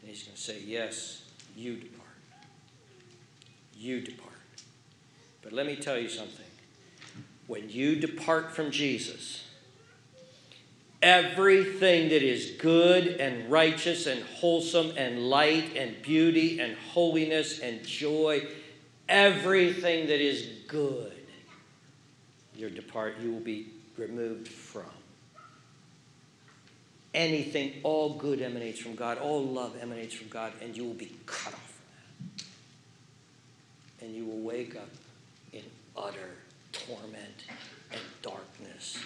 And 0.00 0.10
he's 0.10 0.22
going 0.22 0.36
to 0.36 0.40
say, 0.40 0.62
Yes, 0.64 1.24
you 1.56 1.76
depart. 1.76 2.00
You 3.76 4.00
depart. 4.00 4.30
But 5.42 5.52
let 5.52 5.66
me 5.66 5.76
tell 5.76 5.98
you 5.98 6.08
something. 6.08 6.46
When 7.46 7.68
you 7.68 7.96
depart 7.96 8.52
from 8.52 8.70
Jesus, 8.70 9.44
everything 11.02 12.08
that 12.10 12.22
is 12.22 12.52
good 12.58 13.08
and 13.08 13.50
righteous 13.50 14.06
and 14.06 14.22
wholesome 14.22 14.92
and 14.96 15.28
light 15.28 15.76
and 15.76 16.00
beauty 16.02 16.60
and 16.60 16.76
holiness 16.76 17.58
and 17.58 17.84
joy, 17.84 18.46
everything 19.08 20.06
that 20.06 20.20
is 20.20 20.48
good, 20.68 21.12
you 22.54 22.70
depart, 22.70 23.16
you 23.20 23.32
will 23.32 23.40
be 23.40 23.66
removed 23.96 24.48
from. 24.48 24.84
Anything, 27.14 27.74
all 27.82 28.14
good 28.14 28.40
emanates 28.40 28.78
from 28.78 28.94
God, 28.94 29.18
all 29.18 29.44
love 29.44 29.76
emanates 29.80 30.14
from 30.14 30.28
God, 30.28 30.52
and 30.62 30.74
you 30.76 30.84
will 30.84 30.94
be 30.94 31.14
cut 31.26 31.52
off 31.52 31.80
from 32.16 32.46
that. 33.98 34.06
And 34.06 34.14
you 34.14 34.24
will 34.24 34.40
wake 34.40 34.76
up 34.76 34.88
in 35.52 35.62
utter 35.94 36.30
torment 36.86 37.44
and 37.92 38.00
darkness 38.22 38.98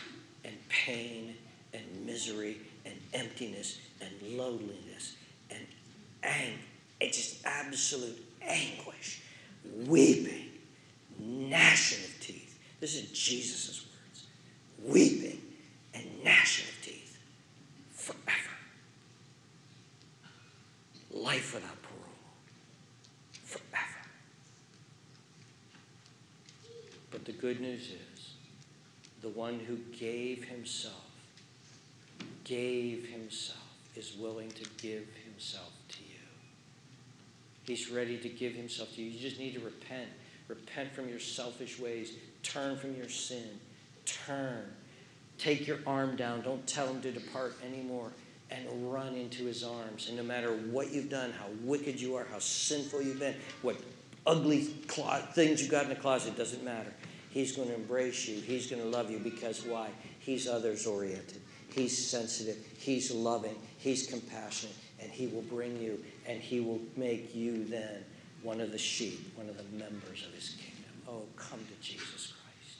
and 0.44 0.54
pain 0.68 1.34
and 1.74 1.84
misery 2.04 2.58
and 2.84 2.94
emptiness 3.12 3.78
and 4.00 4.38
loneliness 4.38 5.16
and 5.50 5.66
ang- 6.22 6.58
it's 7.00 7.16
just 7.16 7.46
absolute 7.46 8.22
anguish, 8.42 9.22
weeping, 9.86 10.50
gnashing 11.18 12.04
of 12.04 12.20
teeth. 12.20 12.58
This 12.80 12.94
is 12.94 13.10
Jesus' 13.10 13.84
words. 13.86 14.26
Weeping 14.92 15.40
and 15.94 16.04
gnashing 16.24 16.66
of 16.68 16.84
teeth 16.84 17.18
forever. 17.92 18.56
Life 21.12 21.54
without 21.54 21.82
parole. 21.82 22.02
Forever. 23.44 23.96
But 27.16 27.24
the 27.24 27.32
good 27.32 27.62
news 27.62 27.92
is 28.14 28.34
the 29.22 29.30
one 29.30 29.58
who 29.58 29.76
gave 29.98 30.44
himself, 30.44 31.06
gave 32.44 33.06
himself, 33.06 33.56
is 33.94 34.14
willing 34.18 34.50
to 34.50 34.64
give 34.76 35.06
himself 35.24 35.72
to 35.88 36.02
you. 36.02 36.20
He's 37.64 37.90
ready 37.90 38.18
to 38.18 38.28
give 38.28 38.52
himself 38.52 38.94
to 38.96 39.02
you. 39.02 39.12
You 39.12 39.18
just 39.18 39.38
need 39.38 39.54
to 39.54 39.60
repent. 39.60 40.10
Repent 40.46 40.92
from 40.92 41.08
your 41.08 41.18
selfish 41.18 41.78
ways. 41.78 42.12
Turn 42.42 42.76
from 42.76 42.94
your 42.94 43.08
sin. 43.08 43.48
Turn. 44.04 44.64
Take 45.38 45.66
your 45.66 45.78
arm 45.86 46.16
down. 46.16 46.42
Don't 46.42 46.66
tell 46.66 46.86
him 46.86 47.00
to 47.00 47.12
depart 47.12 47.54
anymore. 47.64 48.12
And 48.50 48.92
run 48.92 49.14
into 49.14 49.46
his 49.46 49.64
arms. 49.64 50.08
And 50.08 50.18
no 50.18 50.22
matter 50.22 50.54
what 50.70 50.92
you've 50.92 51.08
done, 51.08 51.32
how 51.32 51.46
wicked 51.62 51.98
you 51.98 52.14
are, 52.14 52.26
how 52.30 52.40
sinful 52.40 53.00
you've 53.00 53.20
been, 53.20 53.36
what 53.62 53.76
ugly 54.26 54.60
things 54.60 55.62
you've 55.62 55.70
got 55.70 55.84
in 55.84 55.90
the 55.90 55.96
closet, 55.96 56.36
doesn't 56.36 56.64
matter. 56.64 56.92
He's 57.30 57.54
going 57.54 57.68
to 57.68 57.74
embrace 57.74 58.26
you. 58.26 58.40
He's 58.40 58.66
going 58.66 58.82
to 58.82 58.88
love 58.88 59.10
you 59.10 59.18
because 59.18 59.64
why? 59.64 59.90
He's 60.20 60.48
others 60.48 60.86
oriented. 60.86 61.42
He's 61.74 61.96
sensitive. 61.96 62.56
He's 62.78 63.10
loving. 63.10 63.56
He's 63.78 64.06
compassionate. 64.06 64.74
And 65.00 65.10
he 65.10 65.26
will 65.26 65.42
bring 65.42 65.80
you 65.80 66.02
and 66.26 66.40
he 66.40 66.60
will 66.60 66.80
make 66.96 67.34
you 67.34 67.64
then 67.66 68.04
one 68.42 68.60
of 68.60 68.72
the 68.72 68.78
sheep, 68.78 69.32
one 69.36 69.48
of 69.48 69.56
the 69.58 69.64
members 69.76 70.24
of 70.26 70.32
his 70.32 70.56
kingdom. 70.56 70.94
Oh, 71.06 71.22
come 71.36 71.58
to 71.58 71.86
Jesus 71.86 72.32
Christ. 72.32 72.78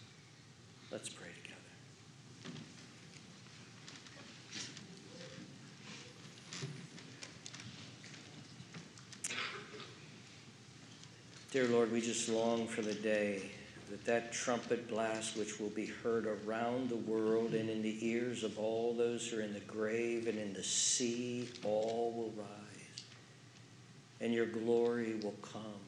Let's 0.91 1.09
pray 1.11 1.29
together. 1.43 1.57
Dear 11.57 11.69
Lord, 11.69 11.91
we 11.91 12.03
just 12.03 12.29
long 12.29 12.67
for 12.67 12.83
the 12.83 12.93
day 12.93 13.41
that 13.91 14.05
that 14.05 14.31
trumpet 14.31 14.91
blast, 14.91 15.39
which 15.39 15.59
will 15.59 15.71
be 15.71 15.87
heard 15.87 16.27
around 16.27 16.91
the 16.91 16.97
world 16.97 17.55
and 17.55 17.71
in 17.71 17.81
the 17.81 17.97
ears 18.07 18.45
of 18.45 18.59
all 18.59 18.93
those 18.93 19.27
who 19.27 19.39
are 19.39 19.41
in 19.41 19.55
the 19.55 19.61
grave 19.61 20.29
and 20.29 20.39
in 20.39 20.53
the 20.53 20.63
sea, 20.63 21.49
all 21.65 22.13
will 22.15 22.35
rise. 22.37 23.05
And 24.21 24.35
your 24.35 24.45
glory 24.45 25.15
will 25.23 25.35
come. 25.41 25.81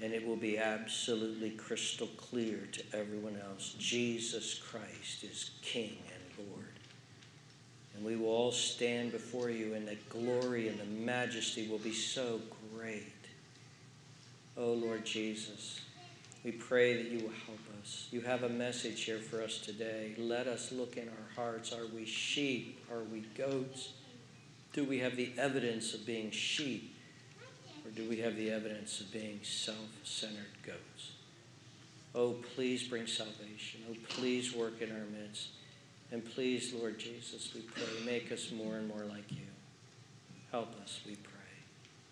And 0.00 0.14
it 0.14 0.26
will 0.26 0.36
be 0.36 0.56
absolutely 0.56 1.50
crystal 1.50 2.08
clear 2.16 2.60
to 2.72 2.82
everyone 2.94 3.38
else 3.50 3.74
Jesus 3.78 4.54
Christ 4.54 5.24
is 5.24 5.50
King 5.60 5.98
and 6.06 6.48
Lord. 6.48 6.64
And 7.94 8.02
we 8.02 8.16
will 8.16 8.30
all 8.30 8.52
stand 8.52 9.12
before 9.12 9.50
you, 9.50 9.74
and 9.74 9.86
the 9.86 9.98
glory 10.08 10.68
and 10.68 10.80
the 10.80 10.86
majesty 10.86 11.68
will 11.68 11.80
be 11.80 11.92
so 11.92 12.40
great. 12.74 13.21
Oh, 14.56 14.72
Lord 14.72 15.06
Jesus, 15.06 15.80
we 16.44 16.52
pray 16.52 16.94
that 16.94 17.10
you 17.10 17.20
will 17.20 17.32
help 17.46 17.60
us. 17.80 18.08
You 18.10 18.20
have 18.20 18.42
a 18.42 18.48
message 18.50 19.02
here 19.04 19.18
for 19.18 19.42
us 19.42 19.58
today. 19.58 20.14
Let 20.18 20.46
us 20.46 20.72
look 20.72 20.98
in 20.98 21.08
our 21.08 21.34
hearts. 21.34 21.72
Are 21.72 21.86
we 21.86 22.04
sheep? 22.04 22.84
Are 22.92 23.02
we 23.02 23.20
goats? 23.34 23.92
Do 24.74 24.84
we 24.84 24.98
have 24.98 25.16
the 25.16 25.32
evidence 25.38 25.94
of 25.94 26.04
being 26.04 26.30
sheep? 26.30 26.94
Or 27.84 27.90
do 27.90 28.08
we 28.08 28.18
have 28.18 28.36
the 28.36 28.50
evidence 28.50 29.00
of 29.00 29.10
being 29.10 29.40
self 29.42 29.88
centered 30.04 30.44
goats? 30.66 31.12
Oh, 32.14 32.36
please 32.54 32.82
bring 32.82 33.06
salvation. 33.06 33.80
Oh, 33.90 33.96
please 34.10 34.54
work 34.54 34.82
in 34.82 34.90
our 34.90 35.06
midst. 35.18 35.48
And 36.10 36.22
please, 36.22 36.74
Lord 36.74 36.98
Jesus, 36.98 37.54
we 37.54 37.62
pray, 37.62 37.84
make 38.04 38.30
us 38.30 38.52
more 38.52 38.76
and 38.76 38.86
more 38.86 39.04
like 39.08 39.30
you. 39.30 39.46
Help 40.50 40.74
us, 40.82 41.00
we 41.06 41.14
pray, 41.14 41.30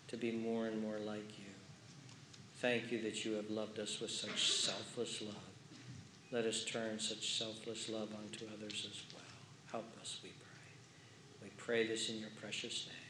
to 0.07 0.17
be 0.17 0.31
more 0.31 0.65
and 0.65 0.81
more 0.81 0.97
like 0.97 1.37
you. 1.37 1.40
Thank 2.61 2.91
you 2.91 3.01
that 3.01 3.25
you 3.25 3.33
have 3.33 3.49
loved 3.49 3.79
us 3.79 3.99
with 3.99 4.11
such 4.11 4.51
selfless 4.51 5.19
love. 5.23 5.33
Let 6.31 6.45
us 6.45 6.63
turn 6.63 6.99
such 6.99 7.35
selfless 7.35 7.89
love 7.89 8.09
onto 8.13 8.45
others 8.53 8.87
as 8.87 9.01
well. 9.11 9.23
Help 9.71 9.99
us, 9.99 10.19
we 10.23 10.29
pray. 10.29 11.41
We 11.41 11.49
pray 11.57 11.87
this 11.87 12.09
in 12.09 12.19
your 12.19 12.29
precious 12.39 12.85
name. 12.85 13.00